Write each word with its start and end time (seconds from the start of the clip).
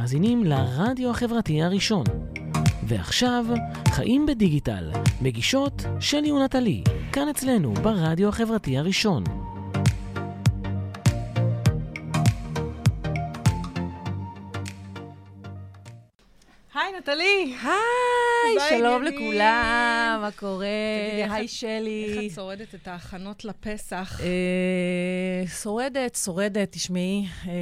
מאזינים 0.00 0.44
לרדיו 0.44 1.10
החברתי 1.10 1.62
הראשון. 1.62 2.04
ועכשיו, 2.82 3.46
חיים 3.88 4.26
בדיגיטל, 4.26 4.90
מגישות 5.22 5.82
שלי 6.00 6.32
ונטלי, 6.32 6.82
כאן 7.12 7.28
אצלנו 7.28 7.74
ברדיו 7.74 8.28
החברתי 8.28 8.78
הראשון. 8.78 9.24
היי, 16.74 16.92
נטלי. 16.98 17.54
היי, 17.62 18.78
שלום 18.78 19.06
עניינים. 19.06 19.32
לכולם, 19.32 20.18
מה 20.22 20.30
קורה? 20.36 20.66
תגידי, 21.08 21.22
איך 21.22 21.32
היי, 21.32 21.48
שלי. 21.48 22.06
איך 22.08 22.32
את 22.32 22.34
שורדת 22.34 22.74
את 22.74 22.88
ההכנות 22.88 23.44
לפסח? 23.44 24.20
אה, 24.20 25.46
שורדת, 25.62 26.14
שורדת, 26.14 26.72
תשמעי. 26.72 27.26
אה, 27.46 27.52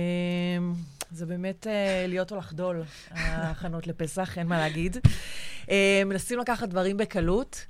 זה 1.15 1.27
באמת 1.27 1.67
אה, 1.67 2.05
להיות 2.09 2.33
או 2.33 2.37
לחדול, 2.37 2.83
ההכנות 3.11 3.87
לפסח, 3.87 4.39
אין 4.39 4.47
מה 4.47 4.59
להגיד. 4.59 4.97
אה, 5.71 6.03
מנסים 6.07 6.39
לקחת 6.39 6.69
דברים 6.69 6.97
בקלות. 6.97 7.65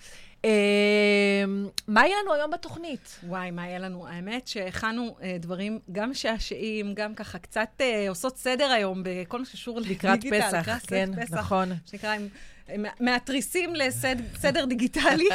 אה, 0.44 1.44
מה 1.88 2.06
יהיה 2.06 2.16
לנו 2.22 2.34
היום 2.34 2.50
בתוכנית? 2.50 3.20
וואי, 3.26 3.50
מה 3.50 3.62
היה 3.62 3.78
לנו? 3.78 4.06
האמת 4.08 4.46
שהכנו 4.48 5.16
אה, 5.22 5.36
דברים 5.40 5.78
גם 5.92 6.10
משעשעים, 6.10 6.94
גם 6.94 7.14
ככה 7.14 7.38
קצת 7.38 7.68
אה, 7.80 8.08
עושות 8.08 8.36
סדר 8.38 8.70
היום 8.70 9.02
בכל 9.04 9.38
מה 9.38 9.44
שקשור 9.44 9.80
לקראת 9.80 10.20
פסח, 10.30 10.58
לקראת 10.60 10.86
כן, 10.86 11.10
פסח, 11.22 11.34
נכון. 11.34 11.72
שנקרא, 11.90 12.14
עם- 12.14 12.28
מהתריסים 13.00 13.74
לסדר 13.74 14.64
דיגיטלי. 14.64 15.28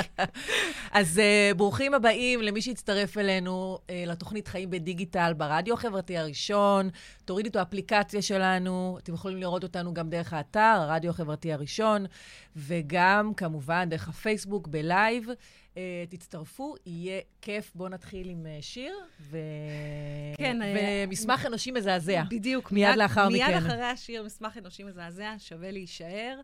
אז 0.91 1.17
uh, 1.17 1.57
ברוכים 1.57 1.93
הבאים 1.93 2.41
למי 2.41 2.61
שהצטרף 2.61 3.17
אלינו 3.17 3.77
uh, 3.77 3.91
לתוכנית 4.07 4.47
חיים 4.47 4.69
בדיגיטל 4.69 5.33
ברדיו 5.37 5.73
החברתי 5.73 6.17
הראשון. 6.17 6.89
תורידו 7.25 7.49
את 7.49 7.55
האפליקציה 7.55 8.21
שלנו, 8.21 8.97
אתם 9.03 9.13
יכולים 9.13 9.37
לראות 9.37 9.63
אותנו 9.63 9.93
גם 9.93 10.09
דרך 10.09 10.33
האתר, 10.33 10.59
הרדיו 10.59 11.09
החברתי 11.09 11.53
הראשון, 11.53 12.05
וגם 12.55 13.33
כמובן 13.33 13.89
דרך 13.89 14.09
הפייסבוק 14.09 14.67
בלייב. 14.67 15.27
Uh, 15.73 15.77
תצטרפו, 16.09 16.75
יהיה 16.85 17.21
כיף. 17.41 17.71
בואו 17.75 17.89
נתחיל 17.89 18.29
עם 18.29 18.45
uh, 18.45 18.61
שיר, 18.61 18.93
ו... 19.21 19.37
כן, 20.37 20.57
ומסמך 20.75 21.45
אנושי 21.45 21.71
מזעזע. 21.71 22.23
בדיוק. 22.29 22.71
מיד 22.71 22.95
לאחר 22.97 23.29
מיד 23.29 23.43
מכן. 23.43 23.57
אחרי 23.57 23.83
השיר, 23.83 24.23
מסמך 24.23 24.57
אנושי 24.57 24.83
מזעזע, 24.83 25.33
שווה 25.37 25.71
להישאר. 25.71 26.39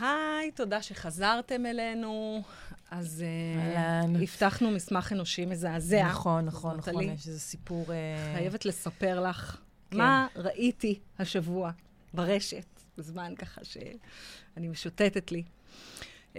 היי, 0.00 0.50
תודה 0.50 0.82
שחזרתם 0.82 1.66
אלינו. 1.66 2.42
אז 2.90 3.24
אה, 3.26 3.76
אהלן. 3.76 4.22
הבטחנו 4.22 4.70
מסמך 4.70 5.12
אנושי 5.12 5.46
מזעזע. 5.46 6.08
נכון, 6.08 6.44
נכון. 6.44 6.76
נכון, 6.76 7.02
יש 7.02 7.28
איזה 7.28 7.40
סיפור... 7.40 7.86
uh, 7.86 8.36
חייבת 8.36 8.64
לספר 8.64 9.20
לך 9.20 9.56
כן. 9.90 9.96
מה 9.96 10.26
ראיתי 10.36 10.98
השבוע 11.18 11.70
ברשת, 12.14 12.66
בזמן 12.98 13.34
ככה 13.38 13.60
שאני 13.64 14.68
משוטטת 14.68 15.32
לי. 15.32 15.42
Um, 16.34 16.38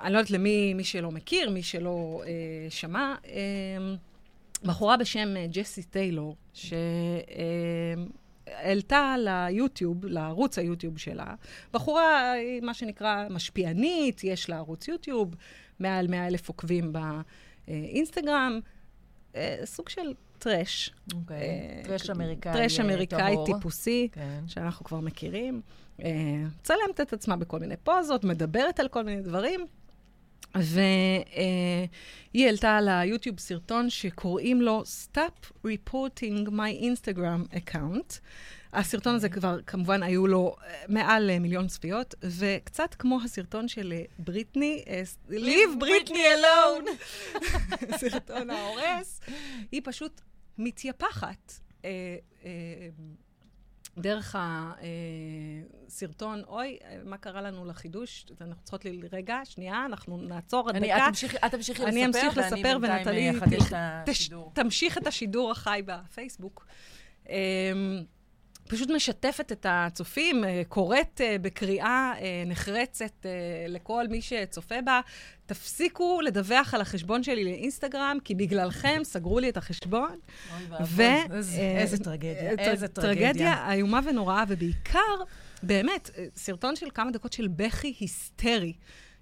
אני 0.00 0.12
לא 0.12 0.18
יודעת 0.18 0.30
למי 0.30 0.74
מי 0.74 0.84
שלא 0.84 1.10
מכיר, 1.10 1.50
מי 1.50 1.62
שלא 1.62 2.22
uh, 2.24 2.26
שמע, 2.70 3.14
um, 3.22 3.28
בחורה 4.64 4.96
בשם 4.96 5.36
אה, 5.36 5.46
ג'סי 5.50 5.82
טיילור, 5.82 6.36
שהעלתה 8.48 9.14
ליוטיוב, 9.18 10.04
לערוץ 10.04 10.58
היוטיוב 10.58 10.98
שלה, 10.98 11.34
בחורה, 11.72 12.32
מה 12.62 12.74
שנקרא 12.74 13.28
משפיענית, 13.30 14.24
יש 14.24 14.50
לה 14.50 14.56
ערוץ 14.56 14.88
יוטיוב, 14.88 15.34
מעל 15.80 16.06
100 16.06 16.26
אלף 16.26 16.48
עוקבים 16.48 16.92
באינסטגרם, 17.66 18.60
אה, 19.36 19.56
סוג 19.64 19.88
של 19.88 20.14
טרש. 20.38 20.94
אוקיי, 21.14 21.36
אה, 21.36 21.82
טרש 21.84 22.10
אמריקאי 22.10 22.52
טרש 22.52 22.80
אה, 22.80 22.84
אמריקאי. 22.84 23.36
טיפוסי, 23.46 24.08
כן. 24.12 24.40
שאנחנו 24.46 24.84
כבר 24.84 25.00
מכירים. 25.00 25.60
מצלמת 25.98 27.00
את 27.00 27.12
עצמה 27.12 27.36
בכל 27.36 27.58
מיני 27.58 27.76
פוזות, 27.76 28.24
מדברת 28.24 28.80
על 28.80 28.88
כל 28.88 29.04
מיני 29.04 29.22
דברים. 29.22 29.66
והיא 30.62 32.46
העלתה 32.46 32.80
ליוטיוב 32.80 33.40
סרטון 33.40 33.90
שקוראים 33.90 34.62
לו 34.62 34.82
Stop 34.82 35.66
Reporting 35.66 36.48
My 36.48 36.82
Instagram 36.82 37.54
Account. 37.54 38.18
הסרטון 38.72 39.14
הזה 39.14 39.28
כבר, 39.28 39.58
כמובן, 39.66 40.02
היו 40.02 40.26
לו 40.26 40.56
אה, 40.62 40.84
מעל 40.88 41.30
אה, 41.30 41.38
מיליון 41.38 41.66
צפיות, 41.66 42.14
וקצת 42.38 42.94
כמו 42.94 43.18
הסרטון 43.24 43.68
של 43.68 43.92
אה, 43.96 44.02
בריטני, 44.18 44.84
Leave 45.30 45.82
Britney 45.82 46.12
alone, 46.12 46.88
סרטון 48.00 48.50
ההורס, 48.50 49.20
היא 49.72 49.80
פשוט 49.84 50.20
מתייפחת. 50.58 51.52
אה, 53.96 54.02
אה, 54.02 54.02
דרך 54.02 54.36
הסרטון, 55.88 56.42
אוי, 56.48 56.78
אה, 56.84 56.98
מה 57.04 57.18
קרה 57.18 57.40
לנו 57.42 57.64
לחידוש? 57.64 58.26
אנחנו 58.40 58.62
צריכות 58.62 58.84
ל... 58.84 58.88
רגע, 59.12 59.40
שנייה, 59.44 59.84
אנחנו 59.84 60.16
נעצור 60.16 60.68
עד 60.68 60.76
דקה. 60.76 61.06
את 61.46 61.54
תמשיכי- 61.54 61.82
לספר, 61.82 61.88
אני 61.88 62.06
אמשיך 62.06 62.38
לספר, 62.38 62.78
ונטלי 62.82 63.30
אה. 63.72 64.02
תמשיך 64.54 64.98
את 64.98 65.06
השידור 65.06 65.50
החי 65.50 65.82
בפייסבוק. 65.86 66.66
פשוט 68.68 68.90
משתפת 68.90 69.52
את 69.52 69.66
הצופים, 69.68 70.44
אה, 70.44 70.62
קוראת 70.68 71.20
אה, 71.20 71.36
בקריאה 71.42 72.12
אה, 72.20 72.42
נחרצת 72.46 73.26
לכל 73.68 74.08
מי 74.08 74.22
שצופה 74.22 74.74
בה, 74.84 75.00
תפסיקו 75.46 76.20
לדווח 76.20 76.74
על 76.74 76.80
החשבון 76.80 77.22
שלי 77.22 77.44
לאינסטגרם, 77.44 78.18
כי 78.24 78.34
בגללכם 78.34 79.00
סגרו 79.04 79.38
לי 79.38 79.48
את 79.48 79.56
החשבון. 79.56 80.18
ו... 80.84 81.02
איזה- 81.36 81.60
איזה 81.78 82.04
טרגדיה, 82.04 82.50
איזה 82.58 82.88
טרגדיה 82.88 83.24
טרגדיה. 83.26 83.72
איומה 83.72 84.00
ונוראה, 84.04 84.44
ובעיקר, 84.48 85.14
באמת, 85.62 86.10
סרטון 86.36 86.76
של 86.76 86.86
כמה 86.94 87.10
דקות 87.10 87.32
של 87.32 87.48
בכי 87.48 87.94
היסטרי, 88.00 88.72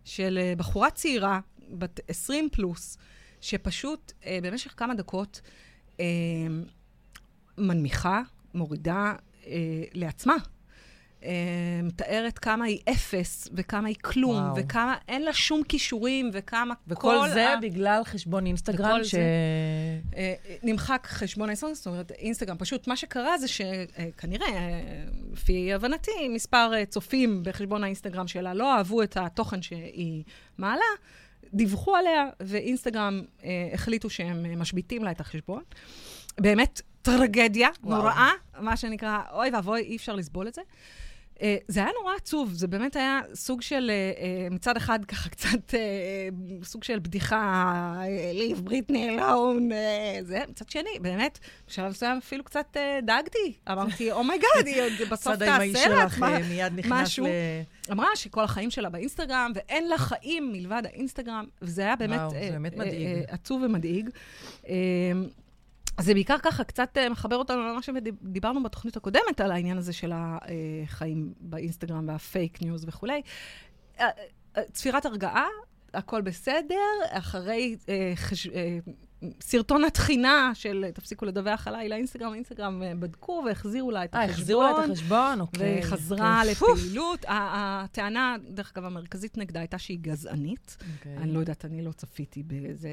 של 0.04 0.38
בחורה 0.56 0.90
צעירה, 0.90 1.40
בת 1.70 2.00
20 2.08 2.48
פלוס, 2.52 2.98
שפשוט 3.40 4.12
במשך 4.42 4.74
כמה 4.76 4.94
דקות 4.94 5.40
מנמיכה, 7.58 8.22
מורידה 8.54 9.12
לעצמה. 9.94 10.34
אה, 11.24 11.30
מתארת 11.82 12.38
כמה 12.38 12.64
היא 12.64 12.78
אפס, 12.90 13.48
וכמה 13.54 13.88
היא 13.88 13.96
כלום, 14.02 14.36
וואו. 14.36 14.54
וכמה 14.56 14.96
אין 15.08 15.22
לה 15.22 15.32
שום 15.32 15.62
כישורים, 15.62 16.30
וכמה 16.32 16.74
וכל 16.88 17.28
זה 17.34 17.48
ה- 17.50 17.56
בגלל 17.56 18.04
חשבון 18.04 18.46
אינסטגרם, 18.46 18.90
וכל 18.90 19.04
ש... 19.04 19.10
זה. 19.14 19.20
אה, 20.16 20.34
נמחק 20.62 21.06
חשבון 21.10 21.48
האינסטגרם, 21.48 21.74
זאת 21.74 21.86
אומרת, 21.86 22.10
אינסטגרם, 22.10 22.56
פשוט 22.58 22.86
מה 22.86 22.96
שקרה 22.96 23.38
זה 23.38 23.48
שכנראה, 23.48 24.48
אה, 24.48 24.80
לפי 25.32 25.72
הבנתי, 25.72 26.28
מספר 26.28 26.70
אה, 26.74 26.86
צופים 26.86 27.42
בחשבון 27.42 27.84
האינסטגרם 27.84 28.26
שלה 28.28 28.54
לא 28.54 28.74
אהבו 28.76 29.02
את 29.02 29.16
התוכן 29.16 29.62
שהיא 29.62 30.22
מעלה, 30.58 30.82
דיווחו 31.54 31.96
עליה, 31.96 32.28
ואינסטגרם 32.40 33.22
אה, 33.44 33.50
החליטו 33.74 34.10
שהם 34.10 34.46
אה, 34.46 34.56
משביתים 34.56 35.04
לה 35.04 35.10
את 35.10 35.20
החשבון. 35.20 35.62
באמת 36.40 36.80
טרגדיה 37.02 37.68
וואו. 37.82 37.96
נוראה, 37.98 38.30
מה 38.60 38.76
שנקרא, 38.76 39.18
אוי 39.32 39.50
ואבוי, 39.50 39.80
אי 39.80 39.96
אפשר 39.96 40.14
לסבול 40.14 40.48
את 40.48 40.54
זה. 40.54 40.62
אה, 41.42 41.56
זה 41.68 41.80
היה 41.80 41.90
נורא 42.00 42.14
עצוב, 42.16 42.52
זה 42.52 42.66
באמת 42.66 42.96
היה 42.96 43.20
סוג 43.34 43.62
של, 43.62 43.90
אה, 43.90 44.48
מצד 44.50 44.76
אחד 44.76 45.04
ככה 45.04 45.28
קצת, 45.34 45.74
אה, 45.74 46.28
סוג 46.62 46.84
של 46.84 46.98
בדיחה, 46.98 47.94
leave 48.32 48.60
Britney 48.64 49.08
alone, 49.10 49.68
זה, 50.22 50.40
מצד 50.48 50.68
שני, 50.68 50.98
באמת, 51.00 51.38
בשלב 51.68 51.90
מסוים 51.90 52.16
אפילו 52.18 52.44
קצת 52.44 52.76
דאגתי. 53.02 53.52
אמרתי, 53.72 54.12
oh 54.12 54.26
my 54.26 54.39
God, 54.39 54.66
היא 54.66 54.82
עוד 54.82 54.92
בסוף 55.10 55.34
האמאי 55.40 55.72
תעשה 55.72 55.88
לה 55.88 56.02
שלך 56.10 56.18
מה- 56.18 56.34
אה, 56.36 56.48
מיד 56.48 56.72
נכנס 56.76 56.92
משהו. 57.02 57.26
ל... 57.26 57.28
אמרה 57.92 58.06
שכל 58.14 58.44
החיים 58.44 58.70
שלה 58.70 58.88
באינסטגרם, 58.90 59.52
ואין 59.54 59.88
לה 59.88 59.98
חיים 59.98 60.52
מלבד 60.52 60.82
האינסטגרם, 60.86 61.44
וזה 61.62 61.82
היה 61.82 61.96
באמת, 61.96 62.18
וואו, 62.20 62.34
אה, 62.34 62.48
באמת 62.50 62.76
מדאיג. 62.76 63.06
אה, 63.06 63.22
עצוב 63.28 63.62
ומדאיג. 63.62 64.10
אז 64.62 64.68
זה 66.00 66.14
בעיקר 66.14 66.36
ככה 66.42 66.64
קצת 66.64 66.98
אה, 66.98 67.08
מחבר 67.08 67.36
אותנו 67.36 67.68
למה 67.68 67.82
שדיברנו 67.82 68.62
בתוכנית 68.62 68.96
הקודמת, 68.96 69.40
על 69.40 69.52
העניין 69.52 69.78
הזה 69.78 69.92
של 69.92 70.12
החיים 70.14 71.34
באינסטגרם 71.40 72.08
והפייק 72.08 72.62
ניוז 72.62 72.84
וכולי. 72.88 73.22
אה, 74.00 74.08
אה, 74.56 74.62
צפירת 74.72 75.06
הרגעה, 75.06 75.46
הכל 75.94 76.20
בסדר, 76.20 76.76
אחרי 77.10 77.76
אה, 77.88 78.12
חש... 78.14 78.46
אה, 78.46 78.78
סרטון 79.40 79.84
התחינה 79.84 80.50
של 80.54 80.84
תפסיקו 80.94 81.24
לדווח 81.24 81.68
עליי 81.68 81.88
לאינסטגרם, 81.88 82.34
אינסטגרם 82.34 82.82
אה, 82.82 82.92
בדקו 82.94 83.42
והחזירו 83.46 83.90
לה 83.90 84.04
את 84.04 84.14
אה, 84.14 84.24
החשבון. 84.24 84.40
החזירו 84.40 84.62
לה 84.62 84.70
את 84.70 84.90
החשבון? 84.90 85.40
אוקיי. 85.40 85.72
והיא 85.72 85.82
חזרה 85.82 86.40
כן. 86.44 86.50
לפעילות. 86.50 87.24
הטענה, 87.28 88.36
דרך 88.50 88.72
אגב, 88.74 88.84
המרכזית 88.84 89.38
נגדה 89.38 89.60
הייתה 89.60 89.78
שהיא 89.78 89.98
גזענית. 90.00 90.76
אוקיי. 90.96 91.16
אני 91.16 91.32
לא 91.32 91.38
יודעת, 91.38 91.64
אני 91.64 91.82
לא 91.82 91.92
צפיתי 91.92 92.42
בזה, 92.46 92.90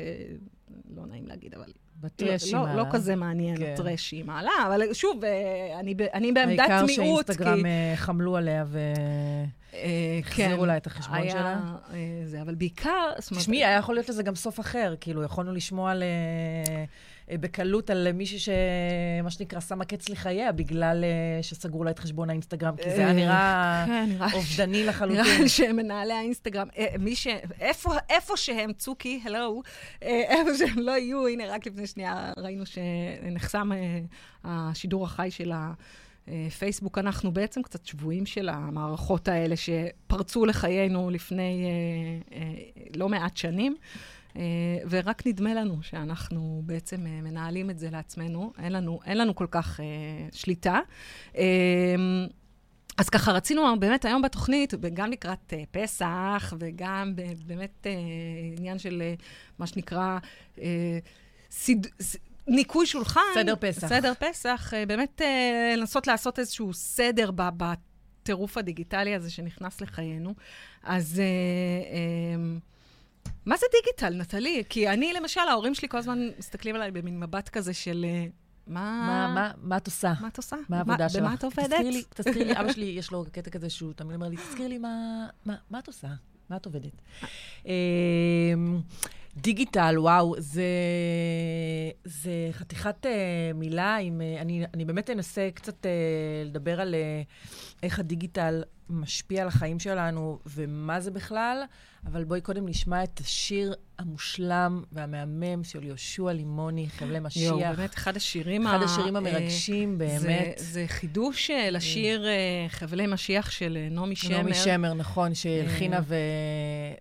לא 0.95 1.05
נעים 1.05 1.27
להגיד, 1.27 1.53
אבל... 1.55 1.71
בטרש 2.01 2.43
היא 2.43 2.53
לא, 2.53 2.59
מעלה. 2.61 2.75
לא 2.75 2.85
כזה 2.91 3.15
מעניין 3.15 3.57
כן. 3.57 3.71
הטרש 3.73 4.09
שהיא 4.09 4.25
מעלה, 4.25 4.51
אבל 4.67 4.93
שוב, 4.93 5.23
אה, 5.25 5.79
אני, 6.13 6.31
בעמדת 6.33 6.59
העיקר 6.59 6.85
מיעוט. 6.85 7.25
שאינסטגרם 7.25 7.57
כי- 7.61 7.65
אה, 7.65 7.93
חמלו 7.95 8.37
עליה 8.37 8.65
והחזירו 8.67 10.25
כן, 10.61 10.67
לה 10.67 10.77
את 10.77 10.87
החשבון 10.87 11.29
שלה. 11.29 11.59
אה, 11.93 11.97
זה, 12.25 12.41
אבל 12.41 12.55
בעיקר, 12.55 13.11
תשמעי, 13.37 13.65
היה 13.65 13.77
יכול 13.77 13.95
להיות 13.95 14.09
לזה 14.09 14.23
גם 14.23 14.35
סוף 14.35 14.59
אחר. 14.59 14.95
כאילו, 15.01 15.23
יכולנו 15.23 15.53
לשמוע 15.53 15.91
על 15.91 16.03
אה, 16.03 16.07
אה, 16.73 16.83
בקלות 17.39 17.89
על 17.89 18.11
מישהי 18.11 18.39
שמה 18.39 19.29
שנקרא 19.29 19.59
שמה 19.59 19.85
קץ 19.85 20.09
לחייה 20.09 20.51
בגלל 20.51 21.03
אה, 21.03 21.43
שסגרו 21.43 21.83
לה 21.83 21.91
את 21.91 21.99
חשבון 21.99 22.29
האינסטגרם, 22.29 22.75
כי 22.75 22.89
זה 22.89 22.95
היה 22.95 23.13
נראה 23.13 23.83
כן, 23.87 24.09
נראה 24.09 24.33
אובדני 24.33 24.85
לחלוטין. 24.85 25.23
נראה 25.23 25.39
לי 25.39 25.49
שמנהלי 25.49 26.13
האינסטגרם, 26.13 26.67
אה, 26.77 26.85
מי 26.99 27.15
ש... 27.15 27.27
איפה, 28.09 28.37
שהם, 28.37 28.73
צוקי, 28.73 29.21
הלו, 29.25 29.61
אה, 30.03 30.21
איפה 30.27 30.57
שהם 30.57 30.79
לא 30.79 30.91
יהיו, 30.91 31.27
הנה, 31.27 31.43
רק 31.47 31.67
לפני 31.67 31.87
שנייה 31.87 32.33
ראינו 32.37 32.63
שנחסם 32.65 33.71
אה, 33.71 33.99
השידור 34.43 35.03
החי 35.03 35.27
של 35.31 35.51
הפייסבוק. 36.27 36.97
אנחנו 36.97 37.31
בעצם 37.31 37.61
קצת 37.61 37.85
שבויים 37.85 38.25
של 38.25 38.49
המערכות 38.49 39.27
האלה 39.27 39.55
שפרצו 39.55 40.45
לחיינו 40.45 41.09
לפני 41.09 41.65
אה, 41.65 42.37
אה, 42.37 42.53
לא 42.95 43.09
מעט 43.09 43.37
שנים. 43.37 43.75
אה, 44.35 44.41
ורק 44.89 45.27
נדמה 45.27 45.53
לנו 45.53 45.83
שאנחנו 45.83 46.61
בעצם 46.65 47.07
אה, 47.07 47.21
מנהלים 47.21 47.69
את 47.69 47.79
זה 47.79 47.89
לעצמנו, 47.89 48.53
אין 48.63 48.73
לנו, 48.73 48.99
אין 49.05 49.17
לנו 49.17 49.35
כל 49.35 49.47
כך 49.51 49.79
אה, 49.79 49.85
שליטה. 50.31 50.79
אה, 51.37 51.95
אז 52.97 53.09
ככה 53.09 53.31
רצינו 53.31 53.79
באמת 53.79 54.05
היום 54.05 54.21
בתוכנית, 54.21 54.73
גם 54.93 55.11
לקראת 55.11 55.53
uh, 55.53 55.65
פסח, 55.71 56.53
וגם 56.59 57.13
ב- 57.15 57.33
באמת 57.45 57.87
uh, 57.87 58.57
עניין 58.57 58.79
של 58.79 59.03
uh, 59.17 59.23
מה 59.59 59.67
שנקרא 59.67 60.19
uh, 60.55 60.59
סיד... 61.51 61.87
ניקוי 62.47 62.85
שולחן. 62.85 63.21
סדר 63.33 63.53
פסח. 63.59 63.87
סדר 63.87 64.13
פסח, 64.19 64.73
uh, 64.73 64.85
באמת 64.87 65.21
uh, 65.21 65.77
לנסות 65.77 66.07
לעשות 66.07 66.39
איזשהו 66.39 66.73
סדר 66.73 67.31
בטירוף 67.57 68.57
הדיגיטלי 68.57 69.15
הזה 69.15 69.31
שנכנס 69.31 69.81
לחיינו. 69.81 70.33
אז... 70.83 71.21
Uh, 71.21 72.65
um, 72.65 72.70
מה 73.45 73.57
זה 73.57 73.65
דיגיטל, 73.71 74.13
נטלי? 74.21 74.63
כי 74.69 74.89
אני, 74.89 75.13
למשל, 75.13 75.41
ההורים 75.41 75.75
שלי 75.75 75.89
כל 75.89 75.97
הזמן 75.97 76.29
מסתכלים 76.39 76.75
עליי 76.75 76.91
במין 76.91 77.19
מבט 77.19 77.49
כזה 77.49 77.73
של... 77.73 78.05
uh, 78.27 78.31
מה... 78.67 79.03
מה, 79.07 79.33
מה, 79.35 79.51
מה 79.61 79.77
את 79.77 79.85
עושה? 79.85 80.13
מה 80.21 80.27
את 80.27 80.37
עושה? 80.37 80.55
מה 80.69 80.77
העבודה 80.77 81.09
שלך? 81.09 81.21
במה 81.21 81.33
את 81.33 81.43
עובדת? 81.43 82.05
תזכיר 82.09 82.43
לי, 82.47 82.59
אבא 82.59 82.73
שלי, 82.73 82.85
יש 82.85 83.11
לו 83.11 83.25
קטע 83.31 83.49
כזה 83.49 83.69
שהוא 83.69 83.93
תמיד 83.93 84.15
אומר 84.15 84.27
לי, 84.27 84.35
תזכיר 84.37 84.67
לי 84.67 84.77
מה, 84.77 85.27
מה, 85.45 85.55
מה 85.69 85.79
את 85.79 85.87
עושה? 85.87 86.07
מה 86.49 86.55
את 86.55 86.65
עובדת? 86.65 87.01
אמ, 87.65 87.71
דיגיטל, 89.35 89.95
וואו, 89.97 90.35
זה, 90.37 90.63
זה 92.03 92.49
חתיכת 92.51 93.05
uh, 93.05 93.53
מילה 93.53 93.95
עם... 93.95 94.21
Uh, 94.21 94.41
אני, 94.41 94.65
אני 94.73 94.85
באמת 94.85 95.09
אנסה 95.09 95.49
קצת 95.53 95.85
uh, 95.85 95.87
לדבר 96.45 96.81
על 96.81 96.95
uh, 96.95 97.27
איך 97.83 97.99
הדיגיטל 97.99 98.63
משפיע 98.91 99.41
על 99.41 99.47
החיים 99.47 99.79
שלנו 99.79 100.39
ומה 100.45 100.99
זה 100.99 101.11
בכלל, 101.11 101.63
אבל 102.05 102.23
בואי 102.23 102.41
קודם 102.41 102.67
נשמע 102.67 103.03
את 103.03 103.19
השיר 103.19 103.73
המושלם 103.99 104.83
והמהמם 104.91 105.63
של 105.63 105.83
יהושע 105.83 106.31
לימוני, 106.33 106.89
חבלי 106.89 107.19
משיח. 107.19 107.43
יואו, 107.43 107.59
באמת 107.59 107.93
אחד 107.95 108.15
השירים 108.17 108.67
אחד 108.67 108.81
ה- 108.81 108.85
השירים 108.85 109.15
אה, 109.15 109.21
המרגשים, 109.21 109.97
באמת. 109.97 110.19
זה, 110.19 110.53
זה 110.57 110.85
חידוש 110.87 111.49
אה, 111.51 111.69
לשיר 111.69 112.27
אה, 112.27 112.65
חבלי 112.69 113.07
משיח 113.07 113.51
של 113.51 113.77
אה, 113.81 113.87
נעמי 113.91 114.15
שמר. 114.15 114.37
נעמי 114.37 114.53
שמר, 114.53 114.93
נכון, 114.93 115.35
שהלחינה 115.35 115.99
ו... 116.03 116.15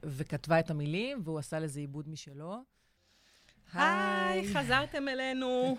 וכתבה 0.05 0.59
את 0.61 0.71
המילים, 0.71 1.21
והוא 1.25 1.39
עשה 1.39 1.59
לזה 1.59 1.81
עיבוד 1.81 2.09
משלו. 2.09 2.57
היי, 3.75 4.55
חזרתם 4.55 5.09
אלינו. 5.09 5.77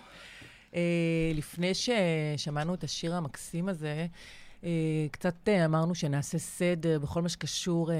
אה, 0.74 0.80
לפני 1.34 1.72
ששמענו 1.74 2.74
את 2.74 2.84
השיר 2.84 3.14
המקסים 3.14 3.68
הזה, 3.68 3.86
אה, 3.88 4.06
קצת 5.10 5.48
אה, 5.48 5.64
אמרנו 5.64 5.94
שנעשה 5.94 6.38
סדר 6.38 6.98
בכל 6.98 7.22
מה 7.22 7.28
שקשור, 7.28 7.90
אה, 7.92 7.96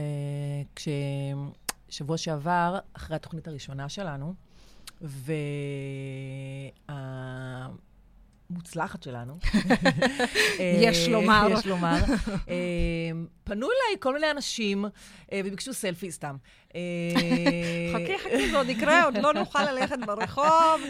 כששבוע 1.88 2.16
שעבר, 2.16 2.78
אחרי 2.92 3.16
התוכנית 3.16 3.48
הראשונה 3.48 3.88
שלנו, 3.88 4.34
והמוצלחת 8.50 9.02
שלנו, 9.02 9.38
אה, 10.60 10.78
יש 10.80 11.08
לומר. 11.08 11.48
יש 11.58 11.66
לומר, 11.66 11.98
אה, 12.48 12.54
פנו 13.44 13.66
אליי 13.66 14.00
כל 14.00 14.14
מיני 14.14 14.30
אנשים 14.30 14.84
אה, 15.32 15.40
וביקשו 15.44 15.74
סלפי 15.74 16.10
סתם. 16.12 16.36
אה, 16.74 16.80
חכי, 17.94 18.18
חכי, 18.18 18.50
זה 18.50 18.58
עוד 18.58 18.68
יקרה, 18.68 19.04
עוד 19.04 19.18
לא 19.18 19.34
נוכל 19.34 19.72
ללכת 19.72 19.98
ברחוב, 20.06 20.80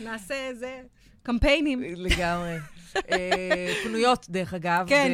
נעשה 0.00 0.48
איזה 0.48 0.80
קמפיינים. 1.22 1.82
לגמרי. 1.82 2.56
אה, 2.96 3.74
פנויות, 3.84 4.26
דרך 4.28 4.54
אגב, 4.54 4.84
כן. 4.88 5.12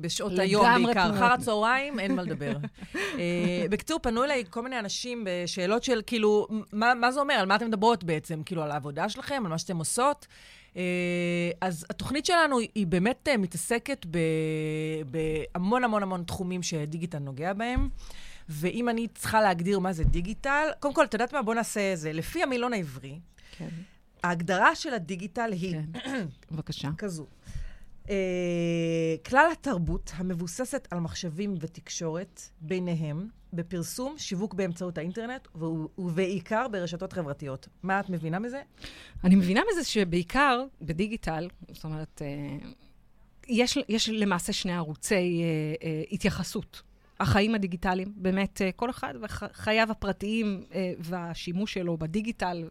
בשעות 0.00 0.38
היום 0.38 0.64
לגמרי 0.64 0.84
בעיקר. 0.84 1.02
פנויות. 1.02 1.22
אחר 1.22 1.32
הצהריים, 1.32 2.00
אין 2.00 2.14
מה 2.14 2.22
לדבר. 2.22 2.56
אה, 2.94 3.64
בקיצור, 3.70 3.98
פנו 3.98 4.24
אליי 4.24 4.44
כל 4.50 4.62
מיני 4.62 4.78
אנשים 4.78 5.26
בשאלות 5.26 5.82
של, 5.84 6.02
כאילו, 6.06 6.46
מה, 6.72 6.94
מה 6.94 7.12
זה 7.12 7.20
אומר? 7.20 7.34
על 7.34 7.46
מה 7.46 7.56
אתן 7.56 7.66
מדברות 7.66 8.04
בעצם? 8.04 8.42
כאילו, 8.42 8.62
על 8.62 8.70
העבודה 8.70 9.08
שלכם? 9.08 9.42
על 9.44 9.50
מה 9.50 9.58
שאתן 9.58 9.76
עושות? 9.76 10.26
אה, 10.76 10.82
אז 11.60 11.86
התוכנית 11.90 12.26
שלנו 12.26 12.58
היא 12.58 12.86
באמת 12.86 13.28
מתעסקת 13.38 14.06
בהמון 15.06 15.84
המון 15.84 16.02
המון 16.02 16.22
תחומים 16.24 16.62
שדיגיטל 16.62 17.18
נוגע 17.18 17.52
בהם. 17.52 17.88
ואם 18.48 18.88
אני 18.88 19.08
צריכה 19.14 19.40
להגדיר 19.40 19.78
מה 19.78 19.92
זה 19.92 20.04
דיגיטל, 20.04 20.68
קודם 20.80 20.94
כל, 20.94 21.04
את 21.04 21.14
יודעת 21.14 21.32
מה? 21.32 21.42
בואו 21.42 21.56
נעשה 21.56 21.92
את 21.92 21.98
זה. 21.98 22.12
לפי 22.12 22.42
המילון 22.42 22.72
העברי, 22.72 23.18
כן, 23.58 23.68
ההגדרה 24.22 24.74
של 24.74 24.94
הדיגיטל 24.94 25.52
היא 25.52 25.72
כן. 25.72 26.00
בבקשה. 26.50 26.90
כזו. 26.98 27.26
אה, 28.10 29.16
כלל 29.26 29.46
התרבות 29.52 30.12
המבוססת 30.14 30.88
על 30.90 31.00
מחשבים 31.00 31.54
ותקשורת 31.60 32.42
ביניהם, 32.60 33.28
בפרסום, 33.52 34.18
שיווק 34.18 34.54
באמצעות 34.54 34.98
האינטרנט, 34.98 35.48
ובעיקר 35.98 36.68
ברשתות 36.68 37.12
חברתיות. 37.12 37.68
מה 37.82 38.00
את 38.00 38.10
מבינה 38.10 38.38
מזה? 38.38 38.62
אני 39.24 39.34
מבינה 39.34 39.60
מזה 39.72 39.84
שבעיקר 39.84 40.64
בדיגיטל, 40.82 41.48
זאת 41.72 41.84
אומרת, 41.84 42.22
אה, 42.22 42.68
יש, 43.48 43.78
יש 43.88 44.08
למעשה 44.08 44.52
שני 44.52 44.72
ערוצי 44.72 45.14
אה, 45.14 45.20
אה, 45.82 46.02
התייחסות. 46.12 46.82
החיים 47.20 47.54
הדיגיטליים, 47.54 48.12
באמת, 48.16 48.62
אה, 48.62 48.72
כל 48.72 48.90
אחד 48.90 49.14
וחייו 49.20 49.90
הפרטיים 49.90 50.64
אה, 50.74 50.92
והשימוש 50.98 51.74
שלו 51.74 51.96
בדיגיטל. 51.96 52.68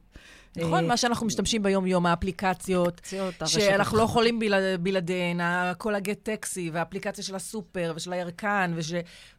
נכון, 0.58 0.74
אה, 0.84 0.88
מה 0.88 0.98
שאנחנו 0.98 1.26
משתמשים 1.28 1.64
ביום-יום, 1.64 2.06
האפליקציות, 2.06 3.02
אפליקציות, 3.04 3.50
שאנחנו 3.50 3.98
לא. 3.98 4.04
יכולים 4.04 4.40
בלעד- 4.40 4.80
בלעדיהן, 4.84 5.40
כל 5.78 5.96
הגט 5.96 6.20
טקסי, 6.24 6.70
והאפליקציה 6.74 7.24
של 7.24 7.36
הסופר, 7.36 7.94
ושל 7.96 8.14
הירקן, 8.14 8.74